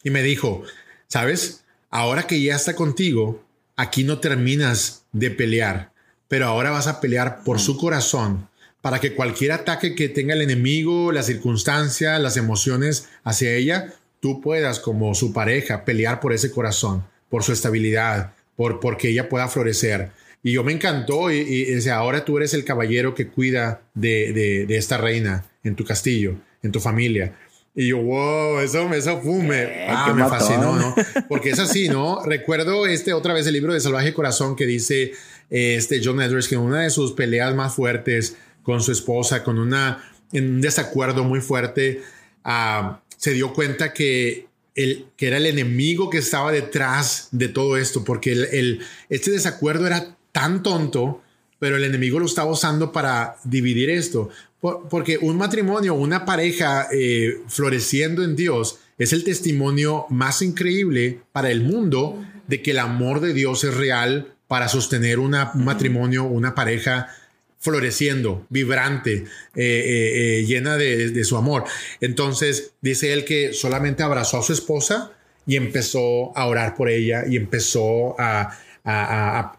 Y 0.04 0.10
me 0.10 0.22
dijo, 0.24 0.64
¿sabes? 1.08 1.64
Ahora 1.90 2.28
que 2.28 2.42
ya 2.42 2.56
está 2.56 2.76
contigo, 2.76 3.44
aquí 3.76 4.04
no 4.04 4.20
terminas 4.20 5.04
de 5.14 5.32
pelear, 5.32 5.92
pero 6.28 6.48
ahora 6.48 6.72
vas 6.72 6.88
a 6.88 7.00
pelear 7.00 7.44
por 7.44 7.60
su 7.60 7.78
corazón 7.78 8.50
para 8.82 9.00
que 9.00 9.16
cualquier 9.16 9.54
ataque 9.54 9.96
que 9.96 10.10
tenga 10.10 10.34
el 10.34 10.42
enemigo, 10.42 11.12
la 11.12 11.24
circunstancia, 11.24 12.20
las 12.20 12.38
emociones 12.38 13.08
hacia 13.24 13.54
ella, 13.54 13.94
tú 14.28 14.42
puedas 14.42 14.82
como 14.82 15.16
su 15.16 15.32
pareja 15.32 15.86
pelear 15.86 16.20
por 16.20 16.34
ese 16.34 16.52
corazón, 16.52 17.06
por 17.30 17.44
su 17.44 17.54
estabilidad, 17.54 18.34
por 18.58 18.82
porque 18.82 19.08
ella 19.08 19.30
pueda 19.30 19.48
florecer. 19.48 20.12
Y 20.44 20.52
yo 20.52 20.66
me 20.66 20.74
encantó 20.74 21.32
y, 21.32 21.38
y, 21.38 21.90
ahora 21.90 22.26
tú 22.26 22.36
eres 22.36 22.54
el 22.54 22.66
caballero 22.66 23.16
que 23.16 23.30
cuida 23.30 23.84
de, 23.94 24.66
de, 24.68 24.78
esta 24.78 24.98
reina 24.98 25.46
en 25.64 25.78
tu 25.78 25.86
castillo, 25.86 26.36
en 26.62 26.74
tu 26.74 26.82
familia. 26.82 27.38
Y 27.74 27.88
yo, 27.88 28.00
wow, 28.00 28.60
eso, 28.60 28.94
eso 28.94 29.22
fume. 29.22 29.88
Ah, 29.88 30.12
me 30.14 30.28
fascinó, 30.28 30.76
¿no? 30.76 30.94
Porque 31.30 31.52
es 31.52 31.60
así, 31.60 31.88
¿no? 31.88 32.22
Recuerdo 32.26 32.86
este 32.86 33.14
otra 33.14 33.34
vez 33.34 33.48
el 33.48 33.54
libro 33.54 33.74
de 33.74 33.80
Salvaje 33.80 34.14
Corazón 34.14 34.58
que 34.58 34.66
dice 34.66 35.14
este 35.50 36.02
John 36.04 36.22
Edwards 36.22 36.50
que 36.50 36.56
en 36.56 36.62
una 36.62 36.82
de 36.82 36.90
sus 36.90 37.14
peleas 37.14 37.56
más 37.56 37.74
fuertes 37.74 38.36
con 38.62 38.82
su 38.82 38.92
esposa, 38.92 39.46
con 39.46 39.58
una, 39.58 40.04
en 40.34 40.56
un 40.56 40.62
desacuerdo 40.62 41.24
muy 41.24 41.40
fuerte, 41.40 42.02
a 42.44 43.00
se 43.18 43.34
dio 43.34 43.54
cuenta 43.54 43.94
que, 43.94 44.48
el, 44.76 45.08
que 45.18 45.28
era 45.28 45.38
el 45.38 45.46
enemigo 45.46 46.10
que 46.10 46.20
estaba 46.20 46.52
detrás 46.52 47.28
de 47.32 47.50
todo 47.50 47.78
esto, 47.78 48.04
porque 48.04 48.32
el, 48.32 48.80
este 49.10 49.32
desacuerdo 49.32 49.88
era 49.88 50.16
tan 50.32 50.64
tonto, 50.64 51.22
pero 51.60 51.76
el 51.76 51.84
enemigo 51.84 52.20
lo 52.20 52.26
estaba 52.26 52.52
usando 52.52 52.92
para 52.92 53.36
dividir 53.44 53.90
esto. 53.90 54.30
porque 54.62 55.18
un 55.18 55.38
matrimonio, 55.38 55.94
una 55.96 56.26
pareja 56.26 56.88
eh, 56.92 57.42
floreciendo 57.48 58.24
en 58.24 58.36
Dios, 58.36 58.80
es 58.98 59.14
el 59.14 59.24
testimonio 59.24 60.06
más 60.10 60.42
increíble 60.42 61.22
para 61.32 61.52
el 61.52 61.62
mundo 61.62 62.24
de 62.48 62.62
que 62.62 62.72
el 62.72 62.80
amor 62.80 63.20
de 63.20 63.34
Dios 63.34 63.64
es 63.64 63.74
real 63.76 64.34
para 64.48 64.70
sostener 64.70 65.20
un 65.20 65.36
matrimonio, 65.56 66.24
una 66.24 66.56
pareja 66.56 67.10
floreciendo, 67.60 68.46
vibrante, 68.50 69.14
eh, 69.14 69.24
eh, 69.56 70.40
eh, 70.40 70.46
llena 70.46 70.78
de, 70.78 71.24
su 71.24 71.38
amor. 71.38 71.64
Entonces 72.02 72.72
dice 72.82 73.14
él 73.14 73.26
que 73.26 73.54
solamente 73.54 74.04
abrazó 74.04 74.40
a 74.40 74.44
su 74.44 74.54
esposa 74.54 75.12
y 75.46 75.56
empezó 75.56 76.38
a 76.38 76.46
orar 76.48 76.76
por 76.76 76.90
ella 76.90 77.26
y 77.28 77.36
empezó 77.36 78.16
a, 78.20 78.58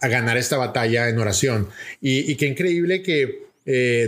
ganar 0.01 0.39
esta 0.39 0.57
batalla 0.57 1.11
en 1.11 1.19
oración. 1.19 1.69
Y, 2.01 2.35
qué 2.37 2.47
increíble 2.47 3.03
que 3.03 3.43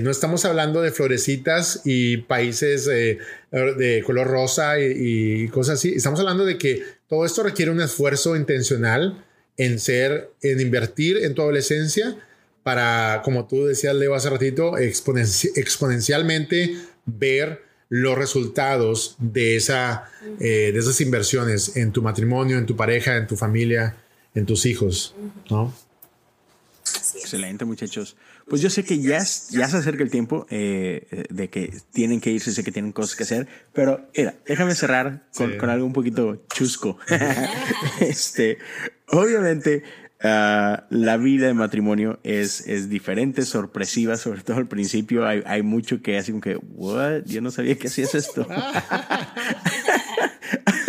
no 0.01 0.11
estamos 0.11 0.47
hablando 0.47 0.81
de 0.81 0.93
florecitas 0.93 1.83
y 1.85 2.19
países 2.19 2.87
de 2.87 4.03
color 4.07 4.29
rosa 4.29 4.81
y, 4.81 5.43
y 5.43 5.49
cosas 5.49 5.75
así. 5.75 5.93
Estamos 5.95 6.21
hablando 6.21 6.47
de 6.47 6.57
que 6.57 6.83
todo 7.07 7.27
esto 7.27 7.43
requiere 7.43 7.71
un 7.71 7.83
esfuerzo 7.83 8.35
intencional 8.35 9.23
en 9.59 9.79
ser, 9.79 10.31
en 10.41 10.59
invertir 10.59 11.19
en 11.19 11.35
tu 11.35 11.43
adolescencia 11.43 12.17
para, 12.63 13.23
como 13.25 13.47
tú 13.47 13.67
decías, 13.67 13.95
Leo, 13.95 14.15
hace 14.15 14.31
ratito, 14.31 14.77
exponencialmente 14.79 16.77
ver 17.07 17.63
los 17.89 18.17
resultados 18.17 19.17
de, 19.19 19.57
esa, 19.57 20.11
eh, 20.39 20.71
de 20.73 20.79
esas 20.79 21.01
inversiones 21.01 21.77
en 21.77 21.93
tu 21.93 22.03
matrimonio, 22.03 22.57
en 22.59 22.67
tu 22.67 22.77
pareja, 22.77 23.17
en 23.17 23.27
tu 23.27 23.37
familia, 23.37 23.97
en 24.35 24.47
tus 24.47 24.65
hijos, 24.67 25.15
¿no? 25.51 25.75
Excelente, 27.17 27.65
muchachos. 27.65 28.17
Pues 28.49 28.63
yo 28.63 28.71
sé 28.71 28.85
que 28.85 29.01
ya, 29.01 29.19
ya 29.19 29.69
se 29.69 29.77
acerca 29.77 30.03
el 30.03 30.11
tiempo 30.11 30.47
eh, 30.51 31.27
de 31.31 31.49
que 31.49 31.73
tienen 31.93 32.21
que 32.21 32.31
irse, 32.31 32.53
sé 32.53 32.65
que 32.65 32.73
tienen 32.73 32.93
cosas 32.93 33.17
que 33.17 33.23
hacer, 33.23 33.47
pero 33.73 34.09
mira, 34.17 34.35
déjame 34.47 34.75
cerrar 34.75 35.25
con, 35.37 35.57
con 35.57 35.71
algo 35.71 35.87
un 35.87 35.93
poquito 35.93 36.45
chusco. 36.53 36.99
este, 38.01 38.59
obviamente, 39.09 39.83
Ah, 40.23 40.85
la 40.91 41.17
vida 41.17 41.47
de 41.47 41.55
matrimonio 41.55 42.21
es, 42.25 42.67
es 42.67 42.91
diferente, 42.91 43.43
sorpresiva, 43.43 44.19
sobre 44.19 44.43
todo 44.43 44.59
al 44.59 44.69
principio. 44.69 45.27
Hay, 45.27 45.43
hay 45.47 45.63
mucho 45.63 46.03
que 46.03 46.19
así 46.19 46.33
como 46.33 46.43
que, 46.43 46.57
¿what? 46.57 47.23
Yo 47.25 47.41
no 47.41 47.51
sabía 47.51 47.77
que 47.77 47.87
hacías 47.87 48.15
esto. 48.15 48.47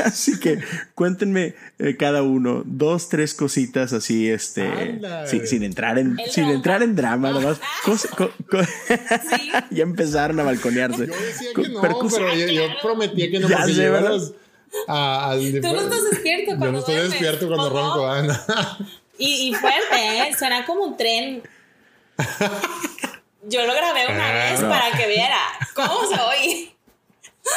así 0.04 0.38
que 0.38 0.60
cuéntenme 0.96 1.56
eh, 1.80 1.96
cada 1.96 2.24
uno 2.24 2.64
dos, 2.66 3.08
tres 3.08 3.34
cositas 3.34 3.94
así, 3.94 4.30
este, 4.30 5.00
sin, 5.46 5.64
entrar 5.64 5.98
en, 5.98 6.18
sin 6.30 6.50
entrar 6.50 6.84
en 6.84 6.98
drama, 6.98 7.32
nomás. 7.32 7.62
ya 9.72 9.84
empezaron 9.84 10.42
a 10.42 10.44
balconearse. 10.44 11.08
Yo 11.08 11.14
decía 11.14 11.50
que 11.56 11.70
no, 11.70 11.82
pero 11.82 12.36
yo, 12.36 12.64
prometía 12.82 13.32
que 13.32 13.40
no 13.40 13.48
me 13.48 13.74
llevaras 13.74 14.34
al... 14.88 15.62
Tú 15.62 15.68
no 15.74 15.82
estás 15.82 16.04
despierto 16.12 16.58
cuando 16.58 16.66
Yo 16.66 16.72
no 16.72 16.80
estoy 16.80 16.96
despierto 16.96 17.48
cuando 17.48 17.70
ronco, 17.70 18.08
Ana. 18.08 18.42
Y, 19.24 19.54
fuerte, 19.54 19.96
¿eh? 19.96 20.36
Suena 20.38 20.66
como 20.66 20.84
un 20.84 20.98
tren. 20.98 21.44
Yo 23.44 23.66
lo 23.66 23.74
grabé 23.74 24.08
una 24.08 24.30
ah, 24.30 24.52
vez 24.52 24.62
para 24.62 24.98
que 24.98 25.08
viera 25.08 25.38
cómo 25.74 26.08
se 26.08 26.20
oye. 26.20 26.76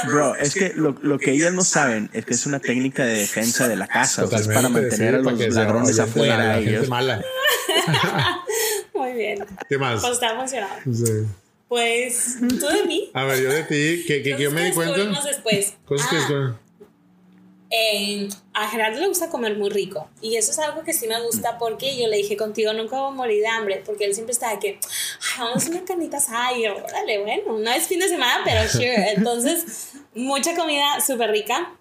Bro, 0.06 0.34
es 0.36 0.54
que 0.54 0.72
lo, 0.74 0.96
lo, 1.02 1.18
que 1.18 1.32
ellas 1.32 1.52
no 1.52 1.62
saben 1.62 2.10
es 2.12 2.24
que 2.24 2.34
es 2.34 2.46
una 2.46 2.58
técnica 2.58 3.04
de 3.04 3.18
defensa 3.18 3.68
de 3.68 3.76
la 3.76 3.86
casa. 3.86 4.24
es 4.30 4.48
para 4.48 4.68
mantener 4.68 5.16
a 5.16 5.18
los 5.18 5.54
ladrones 5.54 5.98
afuera. 5.98 6.58
ellos. 6.58 6.88
Mala. 6.88 7.22
Muy 8.94 9.12
bien. 9.12 9.44
¿Qué 9.68 9.78
más? 9.78 10.00
Pues 10.00 10.14
está 10.14 10.32
emocionado. 10.32 10.74
Sí. 10.84 11.26
Pues, 11.68 12.36
tú 12.40 12.66
de 12.66 12.84
mí. 12.86 13.10
A 13.14 13.24
ver, 13.24 13.42
yo 13.42 13.52
de 13.52 13.62
ti, 13.64 14.04
que, 14.06 14.22
que 14.22 14.36
yo 14.38 14.50
me 14.50 14.66
di 14.66 14.72
cuenta. 14.72 15.22
después. 15.22 15.74
Cosas 15.86 16.08
que 16.08 16.63
ah 17.74 18.64
a 18.64 18.68
Gerardo 18.68 19.00
le 19.00 19.08
gusta 19.08 19.28
comer 19.30 19.56
muy 19.56 19.68
rico 19.70 20.08
y 20.20 20.36
eso 20.36 20.52
es 20.52 20.58
algo 20.60 20.84
que 20.84 20.92
sí 20.92 21.08
me 21.08 21.20
gusta 21.22 21.58
porque 21.58 21.98
yo 21.98 22.06
le 22.06 22.18
dije 22.18 22.36
contigo 22.36 22.72
nunca 22.72 22.98
voy 23.00 23.12
a 23.12 23.14
morir 23.14 23.40
de 23.42 23.48
hambre 23.48 23.82
porque 23.84 24.04
él 24.04 24.14
siempre 24.14 24.32
estaba 24.32 24.58
que 24.60 24.78
vamos 25.38 25.66
a 25.66 25.70
una 25.70 25.84
carnita 25.84 26.18
asada 26.18 26.56
y 26.56 26.66
órale 26.66 27.18
bueno 27.18 27.58
no 27.58 27.70
es 27.72 27.86
fin 27.88 27.98
de 27.98 28.08
semana 28.08 28.42
pero 28.44 28.68
sure 28.68 29.12
entonces 29.12 29.92
mucha 30.14 30.54
comida 30.54 31.00
súper 31.00 31.30
rica 31.30 31.72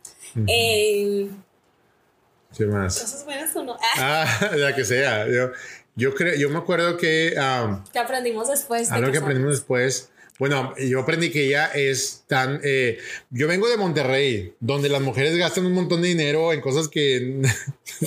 ¿Qué 2.57 2.65
más? 2.65 2.99
Cosas 2.99 3.25
buenas 3.25 3.55
o 3.55 3.63
no. 3.63 3.77
ah, 3.97 4.25
ya 4.57 4.75
que 4.75 4.85
sea. 4.85 5.27
Yo, 5.27 5.51
yo, 5.95 6.13
creo, 6.13 6.35
yo 6.35 6.49
me 6.49 6.59
acuerdo 6.59 6.97
que. 6.97 7.35
Um, 7.37 7.83
que 7.85 7.99
aprendimos 7.99 8.47
después. 8.47 8.91
algo 8.91 9.11
que 9.11 9.17
aprendimos 9.17 9.57
después. 9.57 10.11
Bueno, 10.39 10.73
yo 10.77 11.01
aprendí 11.01 11.29
que 11.29 11.45
ella 11.45 11.67
es 11.67 12.23
tan... 12.27 12.59
Eh, 12.63 12.97
yo 13.29 13.47
vengo 13.47 13.69
de 13.69 13.77
Monterrey, 13.77 14.53
donde 14.59 14.89
las 14.89 15.01
mujeres 15.01 15.37
gastan 15.37 15.65
un 15.65 15.73
montón 15.73 16.01
de 16.01 16.07
dinero 16.07 16.53
en 16.53 16.59
cosas 16.59 16.87
que... 16.87 17.39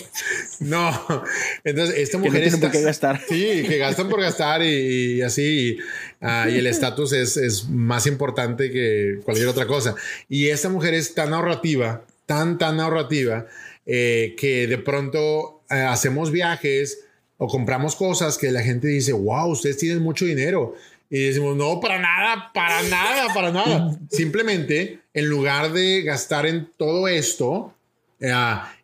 no. 0.60 1.24
Entonces, 1.62 1.96
esta 1.98 2.18
mujer... 2.18 2.42
Que 2.42 2.50
no 2.50 2.60
por 2.60 2.72
qué 2.72 2.82
gastar. 2.82 3.22
Sí, 3.28 3.64
que 3.68 3.78
gastan 3.78 4.08
por 4.08 4.20
gastar 4.20 4.62
y, 4.62 5.22
así. 5.22 5.78
Ah, 6.20 6.48
y 6.50 6.58
el 6.58 6.66
estatus 6.66 7.12
es, 7.12 7.36
es 7.36 7.68
más 7.68 8.06
importante 8.06 8.72
que 8.72 9.20
cualquier 9.24 9.46
otra 9.46 9.66
cosa. 9.66 9.94
Y 10.28 10.48
esta 10.48 10.68
mujer 10.68 10.94
es 10.94 11.14
tan 11.14 11.32
ahorrativa, 11.32 12.04
tan, 12.26 12.58
tan 12.58 12.80
ahorrativa, 12.80 13.46
eh, 13.86 14.34
que 14.36 14.66
de 14.66 14.78
pronto 14.78 15.62
eh, 15.70 15.74
hacemos 15.74 16.32
viajes 16.32 17.04
o 17.38 17.46
compramos 17.46 17.94
cosas 17.94 18.36
que 18.36 18.50
la 18.50 18.62
gente 18.62 18.88
dice, 18.88 19.12
wow, 19.12 19.48
ustedes 19.48 19.78
tienen 19.78 20.02
mucho 20.02 20.24
dinero. 20.24 20.74
Y 21.08 21.26
decimos, 21.26 21.56
no, 21.56 21.80
para 21.80 21.98
nada, 21.98 22.50
para 22.52 22.82
nada, 22.82 23.32
para 23.32 23.50
nada. 23.52 23.98
Simplemente, 24.10 25.00
en 25.14 25.28
lugar 25.28 25.72
de 25.72 26.02
gastar 26.02 26.46
en 26.46 26.70
todo 26.76 27.06
esto, 27.08 27.74
eh, 28.20 28.32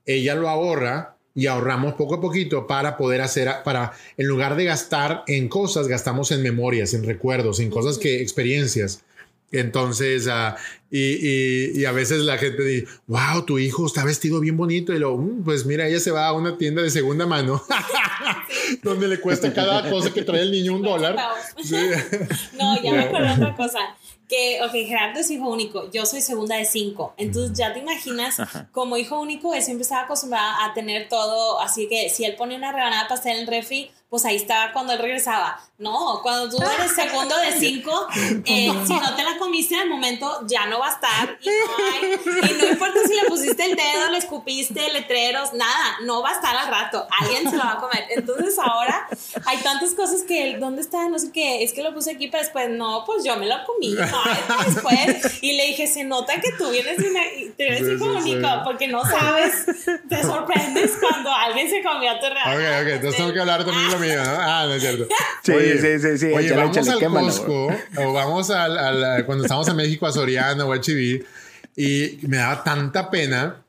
ella 0.06 0.34
lo 0.34 0.48
ahorra 0.48 1.16
y 1.34 1.46
ahorramos 1.46 1.94
poco 1.94 2.16
a 2.16 2.20
poquito 2.20 2.66
para 2.66 2.96
poder 2.96 3.22
hacer, 3.22 3.48
para, 3.64 3.92
en 4.16 4.26
lugar 4.26 4.56
de 4.56 4.64
gastar 4.64 5.24
en 5.26 5.48
cosas, 5.48 5.88
gastamos 5.88 6.30
en 6.30 6.42
memorias, 6.42 6.94
en 6.94 7.04
recuerdos, 7.04 7.58
en 7.60 7.70
cosas 7.70 7.98
que, 7.98 8.20
experiencias. 8.20 9.02
Entonces, 9.52 10.26
uh, 10.26 10.56
y, 10.90 11.80
y, 11.80 11.84
a 11.84 11.92
veces 11.92 12.20
la 12.20 12.38
gente 12.38 12.62
dice, 12.62 12.86
wow, 13.06 13.44
tu 13.46 13.58
hijo 13.58 13.86
está 13.86 14.04
vestido 14.04 14.40
bien 14.40 14.56
bonito. 14.56 14.92
Y 14.92 14.98
lo, 14.98 15.16
mm, 15.16 15.44
pues 15.44 15.66
mira, 15.66 15.86
ella 15.86 16.00
se 16.00 16.10
va 16.10 16.26
a 16.26 16.32
una 16.32 16.56
tienda 16.56 16.82
de 16.82 16.90
segunda 16.90 17.26
mano, 17.26 17.62
donde 18.82 19.08
le 19.08 19.20
cuesta 19.20 19.52
cada 19.52 19.88
cosa 19.88 20.12
que 20.12 20.22
trae 20.22 20.42
el 20.42 20.52
niño 20.52 20.74
un 20.74 20.82
dólar. 20.82 21.16
no, 22.58 22.82
ya 22.82 22.92
me 22.92 23.00
acuerdo 23.00 23.34
otra 23.34 23.56
cosa. 23.56 23.78
Que, 24.28 24.60
ok, 24.62 24.72
Gerardo 24.72 25.20
es 25.20 25.30
hijo 25.30 25.50
único, 25.50 25.90
yo 25.90 26.06
soy 26.06 26.22
segunda 26.22 26.56
de 26.56 26.64
cinco. 26.64 27.12
Entonces, 27.18 27.56
ya 27.56 27.74
te 27.74 27.80
imaginas, 27.80 28.36
como 28.70 28.96
hijo 28.96 29.20
único, 29.20 29.52
él 29.52 29.62
siempre 29.62 29.82
estaba 29.82 30.04
acostumbrado 30.04 30.62
a 30.62 30.72
tener 30.72 31.08
todo. 31.08 31.60
Así 31.60 31.86
que 31.86 32.08
si 32.08 32.24
él 32.24 32.34
pone 32.36 32.56
una 32.56 32.72
rebanada 32.72 33.02
de 33.02 33.08
pastel 33.10 33.36
en 33.36 33.40
el 33.42 33.46
refri, 33.46 33.90
pues 34.12 34.26
ahí 34.26 34.36
estaba 34.36 34.74
cuando 34.74 34.92
él 34.92 34.98
regresaba. 34.98 35.58
No, 35.78 36.20
cuando 36.22 36.54
tú 36.54 36.62
eres 36.62 36.92
segundo 36.94 37.34
de 37.38 37.58
cinco, 37.58 38.06
eh, 38.44 38.70
si 38.86 38.92
no 38.92 39.16
te 39.16 39.24
la 39.24 39.38
comiste 39.38 39.74
en 39.74 39.80
el 39.80 39.88
momento, 39.88 40.46
ya 40.46 40.66
no 40.66 40.80
va 40.80 40.88
a 40.88 40.92
estar. 40.92 41.38
Y 41.40 41.48
no, 41.48 42.46
y 42.46 42.52
no 42.60 42.68
importa 42.68 43.00
si 43.06 43.14
le 43.14 43.24
pusiste 43.24 43.64
el 43.64 43.74
dedo, 43.74 44.10
le 44.10 44.18
escupiste, 44.18 44.92
letreros, 44.92 45.54
nada, 45.54 45.96
no 46.02 46.20
va 46.20 46.28
a 46.28 46.32
estar 46.34 46.54
al 46.54 46.68
rato. 46.68 47.06
Alguien 47.20 47.50
se 47.50 47.56
lo 47.56 47.64
va 47.64 47.72
a 47.72 47.80
comer. 47.80 48.04
Entonces 48.10 48.58
ahora 48.58 49.08
hay 49.46 49.56
tantas 49.62 49.94
cosas 49.94 50.24
que, 50.28 50.58
¿dónde 50.58 50.82
está? 50.82 51.08
No 51.08 51.18
sé 51.18 51.32
qué, 51.32 51.64
es 51.64 51.72
que 51.72 51.82
lo 51.82 51.94
puse 51.94 52.10
aquí, 52.10 52.28
pero 52.28 52.42
después, 52.42 52.68
no, 52.68 53.04
pues 53.06 53.24
yo 53.24 53.36
me 53.36 53.46
lo 53.46 53.64
comí. 53.64 53.94
No, 53.94 54.64
después. 54.66 55.42
Y 55.42 55.56
le 55.56 55.68
dije, 55.68 55.86
se 55.86 56.04
nota 56.04 56.38
que 56.38 56.52
tú 56.52 56.68
vienes 56.70 56.98
y 56.98 57.48
te 57.56 57.70
ves 57.70 58.24
sí, 58.24 58.36
porque 58.62 58.88
no 58.88 59.02
sabes, 59.06 59.64
te 60.06 60.22
sorprendes 60.22 60.92
cuando 61.00 61.32
alguien 61.32 61.70
se 61.70 61.82
comió 61.82 62.10
a 62.10 62.20
tu 62.20 62.26
regalo. 62.26 62.56
Ok, 62.56 62.82
ok, 62.82 62.88
entonces 62.88 63.16
tengo 63.16 63.32
que 63.32 63.40
hablar 63.40 63.64
también 63.64 64.01
lo 64.08 64.22
Ah, 64.24 64.64
no 64.66 64.74
es 64.74 64.82
cierto. 64.82 65.08
Sí, 65.42 65.52
sí, 65.80 65.98
sí, 65.98 66.18
sí. 66.18 66.26
Oye, 66.32 66.52
vamos 66.52 66.88
al 66.88 67.00
Costco 67.00 67.68
o 67.96 68.12
vamos 68.12 68.50
al, 68.50 69.24
cuando 69.26 69.44
estamos 69.44 69.68
en 69.68 69.76
México 69.76 70.06
a 70.06 70.12
Soriano 70.12 70.66
o 70.66 70.72
a 70.72 70.80
Chiví 70.80 71.22
y 71.76 72.18
me 72.22 72.36
daba 72.36 72.62
tanta 72.62 73.10
pena 73.10 73.62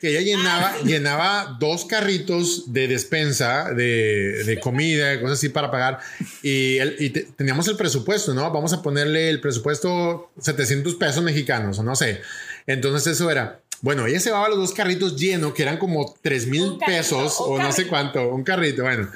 que 0.00 0.08
ella 0.08 0.20
llenaba, 0.20 0.78
llenaba 0.84 1.56
dos 1.60 1.84
carritos 1.84 2.72
de 2.72 2.88
despensa, 2.88 3.72
de, 3.72 4.42
de 4.44 4.58
comida, 4.58 5.20
cosas 5.20 5.38
así 5.38 5.48
para 5.48 5.70
pagar. 5.70 6.00
Y, 6.42 6.82
y 6.82 7.10
teníamos 7.10 7.68
el 7.68 7.76
presupuesto, 7.76 8.34
¿no? 8.34 8.50
Vamos 8.50 8.72
a 8.72 8.82
ponerle 8.82 9.30
el 9.30 9.40
presupuesto 9.40 10.32
700 10.40 10.96
pesos 10.96 11.22
mexicanos, 11.22 11.78
o 11.78 11.84
no 11.84 11.94
sé. 11.94 12.20
Entonces 12.66 13.14
eso 13.14 13.30
era, 13.30 13.60
bueno, 13.80 14.06
ella 14.06 14.18
se 14.18 14.30
llevaba 14.30 14.48
los 14.48 14.58
dos 14.58 14.72
carritos 14.72 15.16
llenos, 15.16 15.54
que 15.54 15.62
eran 15.62 15.76
como 15.76 16.14
3 16.20 16.48
mil 16.48 16.78
pesos 16.84 17.36
o 17.38 17.56
no 17.58 17.70
sé 17.70 17.86
cuánto, 17.86 18.28
un 18.28 18.42
carrito, 18.42 18.82
bueno. 18.82 19.08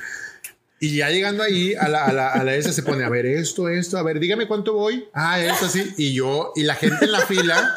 Y 0.79 0.97
ya 0.97 1.11
llegando 1.11 1.43
ahí 1.43 1.75
a 1.75 1.89
la, 1.89 2.05
a 2.05 2.13
la, 2.13 2.29
a 2.33 2.45
la 2.45 2.55
esa 2.55 2.73
se 2.73 2.83
pone, 2.83 3.03
a 3.05 3.09
ver, 3.09 3.25
esto, 3.25 3.69
esto, 3.69 3.97
a 3.97 4.03
ver, 4.03 4.21
dígame 4.21 4.47
cuánto 4.47 4.75
voy. 4.75 5.09
Ah, 5.15 5.41
esto 5.41 5.67
así. 5.67 5.95
Y 5.97 6.13
yo, 6.13 6.53
y 6.55 6.65
la 6.65 6.75
gente 6.75 7.07
en 7.07 7.13
la 7.13 7.21
fila, 7.21 7.75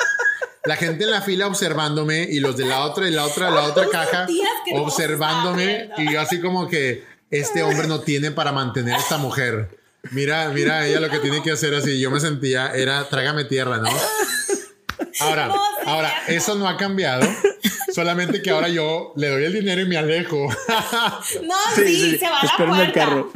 la 0.66 0.76
gente 0.76 1.06
en 1.06 1.12
la 1.12 1.22
fila 1.22 1.48
observándome 1.48 2.28
y 2.30 2.40
los 2.42 2.58
de 2.58 2.66
la 2.66 2.82
otra 2.82 3.08
y 3.08 3.12
la 3.12 3.26
otra, 3.26 3.50
la 3.50 3.64
otra 3.64 3.88
caja 3.90 4.28
observándome 4.74 5.90
y 5.98 6.12
yo 6.12 6.20
así 6.20 6.42
como 6.42 6.68
que 6.68 7.06
este 7.32 7.64
hombre 7.64 7.88
no 7.88 8.02
tiene 8.02 8.32
para 8.32 8.52
mantener 8.52 8.96
a 8.96 8.98
esta 8.98 9.18
mujer. 9.18 9.78
Mira, 10.12 10.50
mira, 10.50 10.86
ella 10.86 11.00
lo 11.00 11.10
que 11.10 11.20
tiene 11.20 11.42
que 11.42 11.52
hacer 11.52 11.74
así. 11.76 12.00
Yo 12.00 12.12
me 12.12 12.20
sentía, 12.20 12.72
era 12.74 13.08
trágame 13.10 13.46
tierra, 13.46 13.78
¿no? 13.78 13.90
Ahora, 15.22 15.54
ahora, 15.86 16.14
eso 16.28 16.56
no 16.56 16.68
ha 16.68 16.78
cambiado. 16.78 17.28
Solamente 18.00 18.42
que 18.42 18.50
ahora 18.50 18.70
yo 18.70 19.12
le 19.18 19.28
doy 19.28 19.44
el 19.44 19.52
dinero 19.52 19.82
y 19.82 19.86
me 19.86 19.98
alejo. 19.98 20.48
No, 21.44 21.56
sí, 21.76 22.18
se 22.18 22.30
va 22.30 22.40
a 22.40 22.46
la 22.46 22.58
puerta. 22.58 22.84
El 22.84 22.92
carro. 22.94 23.32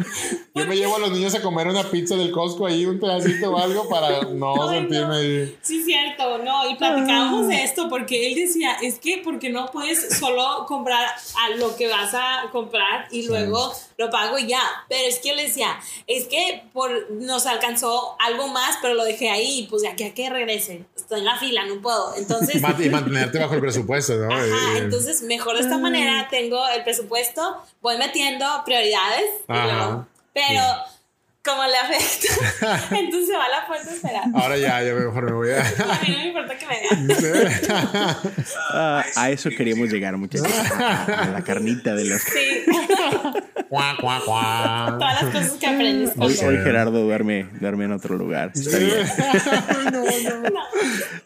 Yo 0.56 0.68
me 0.68 0.76
llevo 0.76 0.96
a 0.96 1.00
los 1.00 1.12
niños 1.12 1.34
a 1.36 1.42
comer 1.42 1.68
una 1.68 1.90
pizza 1.90 2.16
del 2.16 2.32
Costco 2.32 2.68
ahí, 2.68 2.86
un 2.86 3.00
pedacito 3.00 3.52
o 3.52 3.58
algo 3.58 3.90
para 3.90 4.22
no 4.24 4.70
sentirme 4.70 5.16
ahí. 5.16 5.58
Sí, 5.62 5.84
cierto, 5.84 6.38
no, 6.40 6.70
y 6.70 6.76
platicábamos 6.76 7.48
de 7.48 7.64
esto 7.64 7.90
porque 7.90 8.28
él 8.28 8.36
decía, 8.36 8.78
es 8.82 9.00
que 9.00 9.22
porque 9.24 9.50
no 9.50 9.66
puedes 9.72 10.18
solo 10.18 10.66
comprar 10.68 11.06
a 11.06 11.56
lo 11.58 11.76
que 11.76 11.88
vas 11.88 12.14
a 12.14 12.50
comprar 12.52 13.08
y 13.12 13.28
luego 13.28 13.74
lo 13.98 14.10
pago 14.10 14.38
y 14.38 14.48
ya. 14.48 14.62
Pero 14.90 15.08
es 15.08 15.20
que 15.20 15.32
él 15.32 15.38
decía, 15.38 15.80
es 16.08 16.26
que 16.26 16.64
por, 16.72 17.12
nos 17.12 17.46
alcanzó 17.48 18.16
algo 18.20 18.48
más, 18.48 18.78
pero 18.82 18.94
lo 18.94 19.04
dejé 19.04 19.30
ahí 19.30 19.62
y 19.62 19.68
pues 19.68 19.84
ya 19.84 19.96
que 19.96 20.06
a 20.06 20.14
que 20.14 20.30
regrese. 20.30 20.86
Estoy 20.96 21.20
en 21.20 21.26
la 21.26 21.38
fila, 21.38 21.66
no 21.66 21.82
puedo. 21.82 22.16
Entonces... 22.16 22.62
y 22.80 22.90
mantenerte 22.90 23.40
bajo 23.40 23.56
el 23.56 23.62
presupuesto, 23.62 24.16
¿no? 24.16 24.32
Ajá, 24.32 24.46
eh, 24.54 24.78
entonces 24.78 25.22
mejor 25.24 25.56
de 25.56 25.62
esta 25.62 25.78
manera 25.78 26.28
tengo 26.30 26.68
el 26.70 26.84
presupuesto, 26.84 27.62
voy 27.82 27.98
metiendo 27.98 28.46
prioridades. 28.66 29.26
pero 30.34 30.64
como 31.44 31.62
le 31.66 31.76
afecta, 31.78 32.96
entonces 32.96 33.36
va 33.36 33.46
a 33.46 33.50
la 33.50 33.68
puerta 33.68 33.90
a 33.90 33.94
esperar. 33.94 34.24
Ahora 34.34 34.58
ya, 34.58 34.82
yo 34.84 34.96
mejor 34.96 35.26
me 35.26 35.32
voy 35.34 35.50
a. 35.52 35.60
a 35.62 36.02
mí 36.02 36.10
no 36.10 36.18
me 36.18 36.28
importa 36.28 36.58
que 36.58 36.66
me 36.66 36.80
vean. 36.80 37.54
Ah, 38.76 39.04
a 39.16 39.30
eso 39.30 39.50
queríamos 39.52 39.90
llegar, 39.92 40.18
muchachos. 40.18 40.48
A 40.48 41.30
la 41.32 41.44
carnita 41.44 41.94
de 41.94 42.06
los. 42.06 42.22
Sí. 42.22 42.64
Cuá, 43.70 43.96
cuá, 44.00 44.22
cuá. 44.26 44.96
Todas 44.98 45.24
las 45.24 45.34
cosas 45.34 45.52
que 45.60 45.68
aprendes. 45.68 46.12
Hoy, 46.18 46.36
hoy 46.44 46.58
Gerardo 46.64 47.04
duerme, 47.04 47.48
duerme 47.60 47.86
en 47.86 47.92
otro 47.92 48.18
lugar. 48.18 48.52
Está 48.56 48.80
bien. 48.80 49.06
no, 49.92 50.50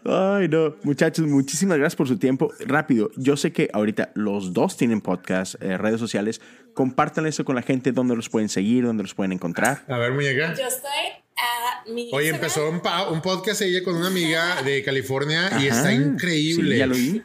no. 0.03 0.35
Ay, 0.35 0.49
no. 0.49 0.75
Muchachos, 0.83 1.25
muchísimas 1.25 1.77
gracias 1.77 1.95
por 1.95 2.07
su 2.07 2.17
tiempo. 2.17 2.51
Rápido, 2.65 3.11
yo 3.15 3.37
sé 3.37 3.53
que 3.53 3.69
ahorita 3.71 4.11
los 4.13 4.53
dos 4.53 4.75
tienen 4.75 4.99
podcast, 4.99 5.55
eh, 5.61 5.77
redes 5.77 5.99
sociales. 5.99 6.41
Compartan 6.77 7.25
eso 7.25 7.43
con 7.43 7.55
la 7.55 7.63
gente, 7.63 7.91
donde 7.91 8.15
los 8.15 8.29
pueden 8.29 8.49
seguir, 8.49 8.85
donde 8.85 9.01
los 9.01 9.15
pueden 9.15 9.31
encontrar. 9.31 9.83
A 9.87 9.97
ver, 9.97 10.11
muñeca. 10.11 10.53
Yo 10.53 10.67
estoy 10.67 10.91
a 11.35 11.89
mi. 11.89 12.11
Hoy 12.13 12.27
empezó 12.27 12.69
un, 12.69 12.79
un, 13.09 13.21
podcast 13.23 13.63
ella 13.63 13.83
con 13.83 13.95
una 13.95 14.09
amiga 14.09 14.61
de 14.61 14.83
California 14.83 15.57
y 15.59 15.65
está 15.65 15.91
increíble. 15.91 16.73
Sí, 16.73 16.77
ya 16.77 16.85
lo 16.85 16.93
vi. 16.93 17.23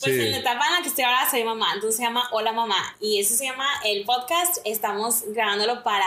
Pues 0.00 0.16
en 0.18 0.30
la 0.30 0.38
etapa 0.38 0.66
en 0.68 0.72
la 0.72 0.80
que 0.80 0.88
estoy 0.88 1.04
ahora 1.04 1.30
soy 1.30 1.44
mamá, 1.44 1.74
entonces 1.74 1.98
se 1.98 2.04
llama 2.04 2.26
Hola 2.32 2.52
Mamá 2.52 2.96
y 2.98 3.20
eso 3.20 3.34
se 3.34 3.44
llama 3.44 3.66
el 3.84 4.02
podcast. 4.06 4.62
Estamos 4.64 5.24
grabándolo 5.28 5.82
para 5.82 6.06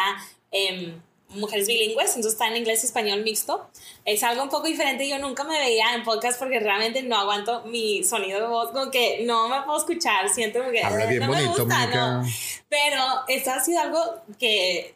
em, 0.50 1.00
mujeres 1.30 1.68
bilingües, 1.68 2.10
entonces 2.10 2.34
está 2.34 2.48
en 2.48 2.58
inglés 2.58 2.84
y 2.84 2.88
español 2.88 3.24
mixto. 3.24 3.70
Es 4.06 4.24
algo 4.24 4.44
un 4.44 4.50
poco 4.50 4.68
diferente. 4.68 5.08
Yo 5.08 5.20
nunca 5.20 5.44
me 5.44 5.60
veía 5.60 5.94
en 5.94 6.04
podcast 6.04 6.40
porque 6.40 6.60
realmente 6.60 7.04
no 7.04 7.18
aguanto 7.18 7.64
mi 7.66 8.04
sonido 8.04 8.42
de 8.42 8.48
voz, 8.48 8.72
como 8.72 8.90
que 8.92 9.24
no 9.26 9.48
me 9.48 9.62
puedo 9.64 9.78
escuchar. 9.78 10.30
Siento 10.30 10.60
que 10.72 10.84
Habla 10.84 11.06
bien 11.06 11.22
no 11.22 11.30
me 11.30 11.46
gusta, 11.46 11.88
no. 11.88 12.24
Pero 12.68 13.04
esto 13.28 13.52
ha 13.52 13.64
sido 13.64 13.80
algo 13.80 14.00
que 14.40 14.96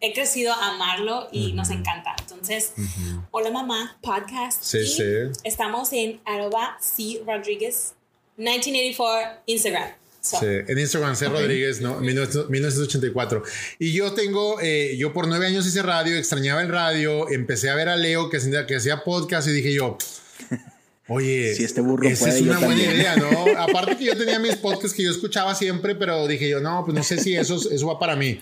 he 0.00 0.12
crecido 0.12 0.52
a 0.52 0.74
amarlo 0.74 1.28
y 1.32 1.52
nos 1.52 1.70
encanta. 1.70 2.14
Entonces, 2.20 2.72
hola 3.30 3.50
mamá, 3.50 3.98
podcast. 4.02 4.62
Sí, 4.62 4.78
y 4.78 4.86
sí. 4.86 5.02
Estamos 5.44 5.92
en 5.92 6.20
arroba 6.24 6.76
C 6.80 7.22
Rodríguez 7.26 7.94
1984 8.36 9.42
Instagram. 9.46 10.05
Sí, 10.30 10.46
en 10.66 10.78
Instagram, 10.78 11.14
C. 11.14 11.28
Rodríguez, 11.28 11.80
¿no? 11.80 12.00
1984. 12.00 13.42
Y 13.78 13.92
yo 13.92 14.12
tengo, 14.12 14.60
eh, 14.60 14.96
yo 14.98 15.12
por 15.12 15.28
nueve 15.28 15.46
años 15.46 15.66
hice 15.66 15.82
radio, 15.82 16.16
extrañaba 16.16 16.62
el 16.62 16.68
radio, 16.68 17.30
empecé 17.30 17.70
a 17.70 17.74
ver 17.74 17.88
a 17.88 17.96
Leo 17.96 18.28
que, 18.28 18.38
que 18.66 18.76
hacía 18.76 19.04
podcast 19.04 19.46
y 19.48 19.52
dije 19.52 19.72
yo, 19.72 19.96
oye, 21.08 21.54
si 21.54 21.64
este 21.64 21.80
burro 21.80 22.08
esa 22.08 22.30
es 22.30 22.40
una 22.42 22.58
buena 22.58 22.82
idea, 22.82 23.16
¿no? 23.16 23.30
Aparte 23.58 23.96
que 23.96 24.04
yo 24.04 24.16
tenía 24.16 24.38
mis 24.38 24.56
podcasts 24.56 24.94
que 24.94 25.04
yo 25.04 25.10
escuchaba 25.10 25.54
siempre, 25.54 25.94
pero 25.94 26.26
dije 26.26 26.48
yo, 26.48 26.60
no, 26.60 26.84
pues 26.84 26.96
no 26.96 27.02
sé 27.02 27.18
si 27.18 27.36
eso, 27.36 27.56
eso 27.70 27.86
va 27.86 27.98
para 27.98 28.16
mí. 28.16 28.40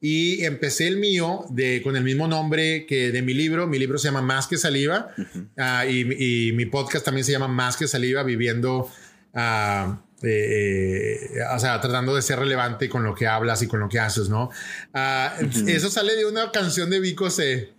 Y 0.00 0.44
empecé 0.44 0.88
el 0.88 0.98
mío 0.98 1.46
de, 1.50 1.80
con 1.82 1.96
el 1.96 2.04
mismo 2.04 2.28
nombre 2.28 2.86
que 2.86 3.10
de 3.12 3.22
mi 3.22 3.32
libro. 3.32 3.66
Mi 3.66 3.78
libro 3.78 3.98
se 3.98 4.08
llama 4.08 4.20
Más 4.20 4.46
que 4.46 4.58
Saliva 4.58 5.08
ah, 5.56 5.86
y, 5.86 6.48
y, 6.48 6.52
mi 6.52 6.66
podcast 6.66 7.02
también 7.02 7.24
se 7.24 7.32
llama 7.32 7.48
Más 7.48 7.76
que 7.76 7.88
Saliva, 7.88 8.22
viviendo... 8.22 8.90
Uh, 9.32 10.05
eh, 10.22 11.30
o 11.54 11.58
sea, 11.58 11.80
tratando 11.80 12.14
de 12.14 12.22
ser 12.22 12.38
relevante 12.38 12.88
con 12.88 13.04
lo 13.04 13.14
que 13.14 13.26
hablas 13.26 13.62
y 13.62 13.66
con 13.66 13.80
lo 13.80 13.88
que 13.88 13.98
haces, 13.98 14.28
¿no? 14.28 14.50
Ah, 14.94 15.36
eso 15.66 15.90
sale 15.90 16.16
de 16.16 16.24
una 16.24 16.50
canción 16.50 16.90
de 16.90 17.00
Vico 17.00 17.30
C. 17.30 17.72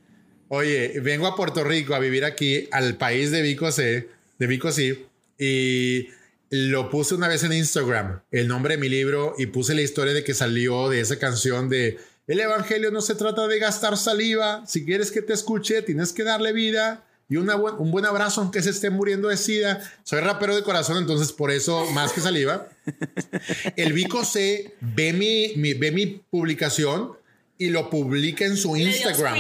Oye, 0.50 1.00
vengo 1.02 1.28
a 1.28 1.36
Puerto 1.36 1.64
Rico 1.64 1.96
a 1.96 2.00
vivir 2.00 2.24
aquí, 2.24 2.70
al 2.72 2.96
país 2.96 3.32
de 3.32 3.42
Vico 3.42 3.72
C, 3.72 4.10
de 4.38 4.48
Vico 4.48 4.72
C, 4.72 5.06
y 5.38 6.08
lo 6.50 6.90
puse 6.90 7.16
una 7.16 7.28
vez 7.28 7.44
en 7.44 7.54
Instagram, 7.54 8.22
el 8.32 8.48
nombre 8.48 8.76
de 8.76 8.82
mi 8.82 8.88
libro, 8.88 9.34
y 9.38 9.48
puse 9.48 9.76
la 9.76 9.82
historia 9.82 10.14
de 10.14 10.24
que 10.24 10.34
salió 10.34 10.90
de 10.90 11.02
esa 11.02 11.20
canción 11.20 11.70
de 11.70 11.98
El 12.28 12.40
Evangelio 12.40 12.92
no 12.92 13.02
se 13.02 13.16
trata 13.16 13.48
de 13.48 13.60
gastar 13.60 13.98
saliva, 13.98 14.64
si 14.66 14.86
quieres 14.86 15.12
que 15.12 15.22
te 15.22 15.34
escuche, 15.34 15.82
tienes 15.82 16.14
que 16.14 16.24
darle 16.24 16.54
vida 16.54 17.07
y 17.30 17.36
una 17.36 17.56
un 17.56 17.92
buen 17.92 18.06
abrazo 18.06 18.42
aunque 18.42 18.62
se 18.62 18.70
esté 18.70 18.90
muriendo 18.90 19.28
de 19.28 19.38
sida. 19.38 19.82
Soy 20.04 20.22
rapero 20.22 20.56
de 20.56 20.64
corazón, 20.64 20.98
entonces 20.98 21.32
por 21.32 21.52
eso 21.52 21.86
más 21.92 22.14
que 22.14 22.22
saliva. 22.22 22.70
El 23.76 23.94
Vico 23.94 24.24
C 24.24 24.76
ve 24.80 25.14
mi, 25.14 25.74
ve 25.74 25.92
mi 25.92 26.06
publicación 26.06 27.12
y 27.58 27.70
lo 27.70 27.90
publica 27.90 28.46
en 28.46 28.56
su 28.56 28.78
Instagram. 28.78 29.38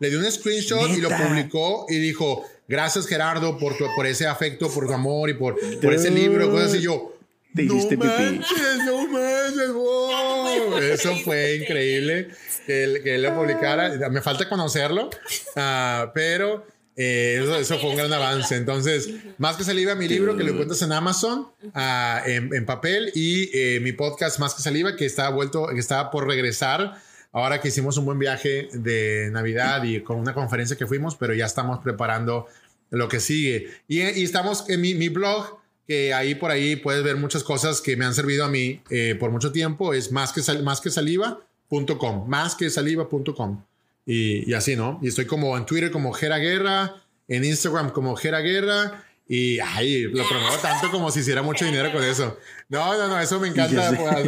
Le 0.00 0.10
dio 0.10 0.18
un 0.18 0.30
screenshot 0.30 0.90
y 0.90 1.00
lo 1.00 1.10
publicó 1.10 1.86
y 1.88 1.98
dijo, 1.98 2.44
gracias 2.66 3.06
Gerardo 3.06 3.58
por, 3.58 3.76
tu, 3.76 3.84
por 3.94 4.06
ese 4.06 4.26
afecto, 4.26 4.70
por 4.70 4.86
tu 4.86 4.92
amor 4.92 5.28
y 5.28 5.34
por, 5.34 5.56
por 5.80 5.92
ese 5.92 6.10
libro, 6.10 6.50
cosas 6.50 6.70
así. 6.70 6.80
Yo, 6.80 7.14
te 7.54 7.64
hiciste 7.64 7.96
no 7.96 8.04
manches, 8.04 8.78
no 8.86 9.06
manches, 9.08 10.90
Eso 10.92 11.16
fue 11.16 11.56
increíble 11.56 12.28
que 12.66 12.84
él, 12.84 13.02
que 13.02 13.16
él, 13.16 13.22
lo 13.22 13.34
publicara. 13.34 14.08
Me 14.10 14.22
falta 14.22 14.48
conocerlo, 14.48 15.10
uh, 15.56 16.10
pero 16.14 16.64
eh, 17.00 17.60
eso, 17.60 17.78
fue 17.78 17.90
un 17.90 17.96
gran 17.96 18.12
avance. 18.12 18.56
Entonces, 18.56 19.08
más 19.38 19.56
que 19.56 19.62
saliva, 19.62 19.94
mi 19.94 20.08
libro 20.08 20.36
que 20.36 20.42
lo 20.42 20.50
encuentras 20.50 20.82
en 20.82 20.90
Amazon 20.90 21.46
ah, 21.72 22.20
en, 22.26 22.66
papel 22.66 23.12
y 23.14 23.56
eh, 23.56 23.78
mi 23.78 23.92
podcast 23.92 24.40
Más 24.40 24.52
que 24.52 24.62
saliva 24.62 24.96
que 24.96 25.06
está 25.06 25.28
vuelto, 25.28 25.68
que 25.68 25.78
está 25.78 26.10
por 26.10 26.26
regresar. 26.26 27.00
Ahora 27.30 27.60
que 27.60 27.68
hicimos 27.68 27.98
un 27.98 28.04
buen 28.04 28.18
viaje 28.18 28.68
de 28.72 29.30
Navidad 29.30 29.84
y 29.84 30.00
con 30.00 30.18
una 30.18 30.34
conferencia 30.34 30.76
que 30.76 30.88
fuimos, 30.88 31.14
pero 31.14 31.34
ya 31.34 31.46
estamos 31.46 31.78
preparando 31.84 32.46
lo 32.90 33.08
que 33.08 33.20
sigue. 33.20 33.68
Y, 33.86 34.00
estamos 34.00 34.68
en 34.68 34.80
mi, 34.80 35.08
blog, 35.08 35.56
que 35.86 36.12
ahí 36.12 36.34
por 36.34 36.50
ahí 36.50 36.74
puedes 36.74 37.04
ver 37.04 37.16
muchas 37.16 37.44
cosas 37.44 37.80
que 37.80 37.96
me 37.96 38.06
han 38.06 38.14
servido 38.14 38.44
a 38.44 38.48
mí 38.48 38.82
eh, 38.90 39.14
por 39.20 39.30
mucho 39.30 39.52
tiempo. 39.52 39.94
Es 39.94 40.10
más 40.10 40.32
que, 40.32 40.40
más 40.62 40.80
que 40.80 40.90
saliva.com, 40.90 42.28
más 42.28 42.56
que 42.56 42.68
saliva.com. 42.70 43.62
Y, 44.10 44.54
así, 44.54 44.74
¿no? 44.74 44.98
Y 45.02 45.08
estoy 45.08 45.26
como 45.26 45.54
en 45.58 45.66
Twitter 45.66 45.90
como 45.90 46.14
Gera 46.14 46.38
Guerra, 46.38 46.94
en 47.28 47.44
Instagram 47.44 47.90
como 47.90 48.16
Gera 48.16 48.40
Guerra. 48.40 49.04
Y 49.28 49.58
ay, 49.60 50.04
lo 50.04 50.26
promuevo 50.26 50.56
tanto 50.62 50.90
como 50.90 51.10
si 51.10 51.20
hiciera 51.20 51.42
mucho 51.42 51.66
dinero 51.66 51.92
con 51.92 52.02
eso. 52.02 52.38
No, 52.70 52.96
no, 52.96 53.06
no, 53.06 53.20
eso 53.20 53.38
me 53.38 53.48
encanta. 53.48 53.90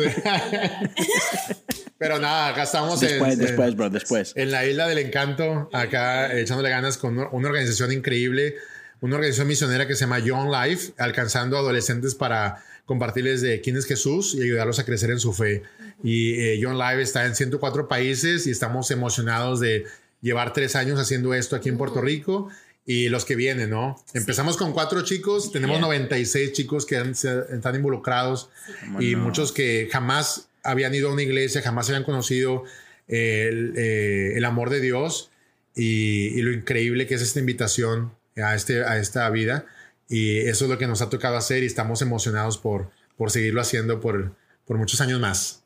Pero 1.96 2.18
nada, 2.18 2.48
acá 2.48 2.64
estamos 2.64 3.00
después, 3.00 3.32
en, 3.32 3.38
después, 3.38 3.74
bro, 3.74 3.88
después. 3.88 4.34
En 4.36 4.50
la 4.50 4.66
isla 4.66 4.86
del 4.86 4.98
encanto, 4.98 5.70
acá 5.72 6.36
echándole 6.38 6.68
ganas 6.68 6.98
con 6.98 7.18
una 7.18 7.48
organización 7.48 7.90
increíble, 7.90 8.56
una 9.00 9.14
organización 9.16 9.48
misionera 9.48 9.86
que 9.86 9.94
se 9.94 10.00
llama 10.00 10.18
Young 10.18 10.50
Life, 10.50 10.92
alcanzando 10.98 11.56
adolescentes 11.56 12.14
para 12.14 12.62
compartirles 12.84 13.40
de 13.40 13.62
quién 13.62 13.78
es 13.78 13.86
Jesús 13.86 14.34
y 14.34 14.42
ayudarlos 14.42 14.78
a 14.78 14.84
crecer 14.84 15.10
en 15.10 15.20
su 15.20 15.32
fe. 15.32 15.62
Y 16.02 16.34
eh, 16.34 16.60
John 16.62 16.78
Live 16.78 17.02
está 17.02 17.26
en 17.26 17.34
104 17.34 17.88
países 17.88 18.46
y 18.46 18.50
estamos 18.50 18.90
emocionados 18.90 19.60
de 19.60 19.84
llevar 20.20 20.52
tres 20.52 20.76
años 20.76 20.98
haciendo 20.98 21.34
esto 21.34 21.56
aquí 21.56 21.68
en 21.68 21.78
Puerto 21.78 22.00
Rico 22.00 22.48
y 22.86 23.08
los 23.08 23.24
que 23.24 23.36
vienen, 23.36 23.70
¿no? 23.70 24.02
Empezamos 24.14 24.56
con 24.56 24.72
cuatro 24.72 25.02
chicos, 25.02 25.52
tenemos 25.52 25.80
96 25.80 26.52
chicos 26.52 26.86
que 26.86 26.96
están 26.96 27.74
involucrados 27.74 28.50
y 28.98 29.16
muchos 29.16 29.52
que 29.52 29.88
jamás 29.92 30.48
habían 30.62 30.94
ido 30.94 31.10
a 31.10 31.12
una 31.12 31.22
iglesia, 31.22 31.62
jamás 31.62 31.88
habían 31.88 32.04
conocido 32.04 32.64
el, 33.06 33.74
eh, 33.76 34.32
el 34.36 34.44
amor 34.44 34.70
de 34.70 34.80
Dios 34.80 35.30
y, 35.74 36.28
y, 36.38 36.42
lo 36.42 36.52
increíble 36.52 37.06
que 37.06 37.14
es 37.14 37.22
esta 37.22 37.40
invitación 37.40 38.12
a, 38.36 38.54
este, 38.54 38.84
a 38.84 38.98
esta 38.98 39.28
vida. 39.30 39.66
Y 40.08 40.38
eso 40.38 40.64
es 40.64 40.70
lo 40.70 40.78
que 40.78 40.86
nos 40.86 41.02
ha 41.02 41.10
tocado 41.10 41.36
hacer 41.36 41.62
y 41.62 41.66
estamos 41.66 42.02
emocionados 42.02 42.58
por, 42.58 42.90
por 43.16 43.30
seguirlo 43.30 43.60
haciendo 43.60 44.00
por, 44.00 44.34
por 44.64 44.78
muchos 44.78 45.00
años 45.00 45.20
más. 45.20 45.59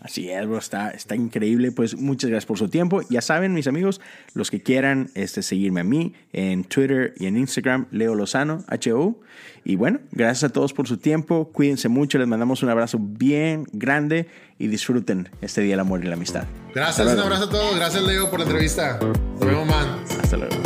Así 0.00 0.30
es, 0.30 0.46
bro, 0.46 0.58
está, 0.58 0.90
está 0.90 1.14
increíble. 1.14 1.72
Pues 1.72 1.96
muchas 1.96 2.30
gracias 2.30 2.46
por 2.46 2.58
su 2.58 2.68
tiempo. 2.68 3.02
Ya 3.10 3.20
saben, 3.20 3.52
mis 3.52 3.66
amigos, 3.66 4.00
los 4.34 4.50
que 4.50 4.62
quieran 4.62 5.10
este, 5.14 5.42
seguirme 5.42 5.80
a 5.80 5.84
mí 5.84 6.14
en 6.32 6.64
Twitter 6.64 7.14
y 7.18 7.26
en 7.26 7.36
Instagram, 7.36 7.86
Leo 7.90 8.14
Lozano, 8.14 8.64
H-O. 8.68 9.20
Y 9.62 9.76
bueno, 9.76 10.00
gracias 10.10 10.50
a 10.50 10.52
todos 10.52 10.72
por 10.72 10.88
su 10.88 10.96
tiempo. 10.96 11.50
Cuídense 11.52 11.88
mucho, 11.88 12.18
les 12.18 12.26
mandamos 12.26 12.62
un 12.62 12.70
abrazo 12.70 12.98
bien 12.98 13.66
grande 13.72 14.26
y 14.58 14.68
disfruten 14.68 15.28
este 15.42 15.60
día 15.60 15.72
del 15.72 15.80
amor 15.80 16.02
y 16.02 16.08
la 16.08 16.14
amistad. 16.14 16.44
Gracias, 16.74 17.06
un 17.06 17.18
abrazo 17.18 17.44
a 17.44 17.50
todos. 17.50 17.76
Gracias, 17.76 18.02
Leo, 18.02 18.30
por 18.30 18.40
la 18.40 18.46
entrevista. 18.46 18.98
Nos 19.00 19.40
vemos, 19.40 19.66
man. 19.66 20.02
Hasta 20.22 20.38
luego. 20.38 20.59